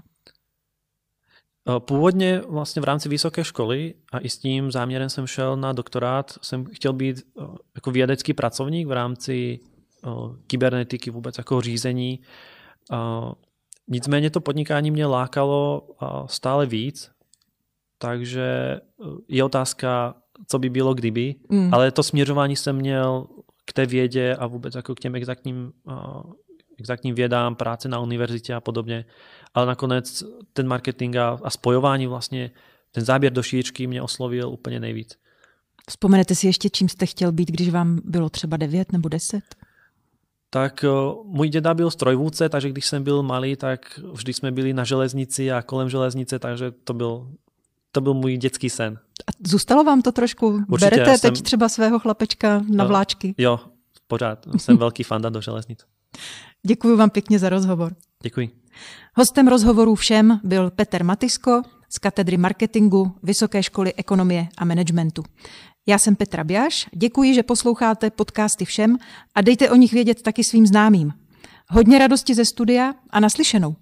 Eh, 1.68 1.80
původně 1.80 2.42
vlastně 2.48 2.82
v 2.82 2.86
rámci 2.86 3.10
vysoké 3.10 3.44
školy 3.44 3.94
a 4.12 4.20
i 4.20 4.30
s 4.30 4.38
tím 4.38 4.72
záměrem 4.72 5.10
jsem 5.10 5.28
šel 5.28 5.58
na 5.58 5.74
doktorát, 5.74 6.34
jsem 6.42 6.66
chtěl 6.66 6.94
být 6.94 7.18
eh, 7.18 7.44
jako 7.76 7.92
vědecký 7.92 8.34
pracovník 8.34 8.88
v 8.88 8.92
rámci 8.92 9.60
eh, 10.04 10.10
kybernetiky, 10.48 11.12
vůbec 11.12 11.38
jako 11.38 11.62
řízení. 11.62 12.20
Nicméně 13.88 14.30
to 14.30 14.42
podnikání 14.42 14.92
mě 14.92 15.06
lákalo 15.06 15.88
stále 16.26 16.66
víc, 16.66 17.12
takže 17.98 18.80
je 19.28 19.44
otázka, 19.44 20.16
co 20.48 20.60
by 20.60 20.70
bylo 20.70 20.94
kdyby, 20.94 21.36
mm. 21.50 21.74
ale 21.74 21.92
to 21.92 22.04
směřování 22.04 22.56
jsem 22.56 22.76
měl 22.76 23.28
k 23.66 23.74
té 23.74 23.86
vědě 23.86 24.36
a 24.36 24.48
vůbec 24.48 24.76
jako 24.76 24.96
k 24.96 25.00
těm 25.00 25.16
exaktním, 25.16 25.72
exaktním 26.80 27.16
vědám, 27.16 27.56
práce 27.56 27.90
na 27.90 28.00
univerzitě 28.00 28.54
a 28.54 28.62
podobně 28.62 29.06
ale 29.54 29.66
nakonec 29.66 30.24
ten 30.54 30.68
marketing 30.68 31.18
a, 31.18 31.40
a 31.44 31.50
spojování 31.50 32.08
vlastně, 32.08 32.52
ten 32.92 33.06
záběr 33.06 33.34
do 33.34 33.44
šířky 33.44 33.88
mě 33.88 34.02
oslovil 34.02 34.50
úplně 34.50 34.80
nejvíc. 34.80 35.18
Vzpomenete 35.90 36.36
si 36.36 36.48
ještě, 36.48 36.70
čím 36.70 36.90
jste 36.90 37.06
chtěl 37.06 37.32
být, 37.32 37.52
když 37.52 37.70
vám 37.70 38.00
bylo 38.04 38.30
třeba 38.30 38.58
9 38.58 38.92
nebo 38.92 39.10
10? 39.10 39.42
Tak 40.50 40.86
můj 41.24 41.50
děda 41.50 41.74
byl 41.74 41.92
strojvůdce, 41.92 42.50
takže 42.50 42.70
když 42.70 42.86
jsem 42.86 43.04
byl 43.04 43.24
malý, 43.24 43.56
tak 43.56 44.00
vždy 44.12 44.34
jsme 44.34 44.52
byli 44.52 44.74
na 44.74 44.84
železnici 44.84 45.52
a 45.52 45.62
kolem 45.62 45.90
železnice, 45.90 46.40
takže 46.40 46.72
to 46.72 46.94
byl, 46.94 47.32
to 47.92 48.02
byl 48.02 48.14
můj 48.14 48.38
dětský 48.38 48.70
sen. 48.70 49.00
A 49.28 49.32
zůstalo 49.48 49.84
vám 49.84 50.02
to 50.02 50.12
trošku? 50.12 50.64
Určitě, 50.68 50.90
Berete 50.90 51.18
jsem... 51.18 51.34
teď 51.34 51.44
třeba 51.44 51.70
svého 51.70 52.00
chlapečka 52.00 52.62
na 52.70 52.86
vláčky? 52.86 53.36
Jo, 53.38 53.60
pořád. 54.08 54.46
Jsem 54.58 54.78
velký 54.78 55.04
fanda 55.04 55.30
do 55.30 55.42
železnic. 55.42 55.80
Děkuji 56.64 56.98
vám 56.98 57.10
pěkně 57.10 57.40
za 57.40 57.50
rozhovor. 57.50 57.96
Děkuji. 58.24 58.50
Hostem 59.16 59.48
rozhovoru 59.48 59.96
všem 59.96 60.40
byl 60.44 60.72
Petr 60.72 61.04
Matisko 61.04 61.62
z 61.90 61.98
katedry 61.98 62.38
marketingu 62.38 63.16
Vysoké 63.24 63.64
školy 63.64 63.94
ekonomie 63.94 64.48
a 64.58 64.66
managementu. 64.66 65.24
Já 65.88 65.98
jsem 65.98 66.16
Petra 66.16 66.44
Běš, 66.44 66.90
děkuji, 66.96 67.34
že 67.34 67.44
posloucháte 67.44 68.10
podcasty 68.10 68.66
všem 68.66 68.98
a 69.36 69.42
dejte 69.42 69.70
o 69.70 69.76
nich 69.76 69.94
vědět 69.94 70.22
taky 70.22 70.44
svým 70.44 70.68
známým. 70.68 71.14
Hodně 71.70 72.00
radosti 72.00 72.36
ze 72.36 72.46
studia 72.46 72.94
a 73.10 73.20
naslyšenou. 73.20 73.76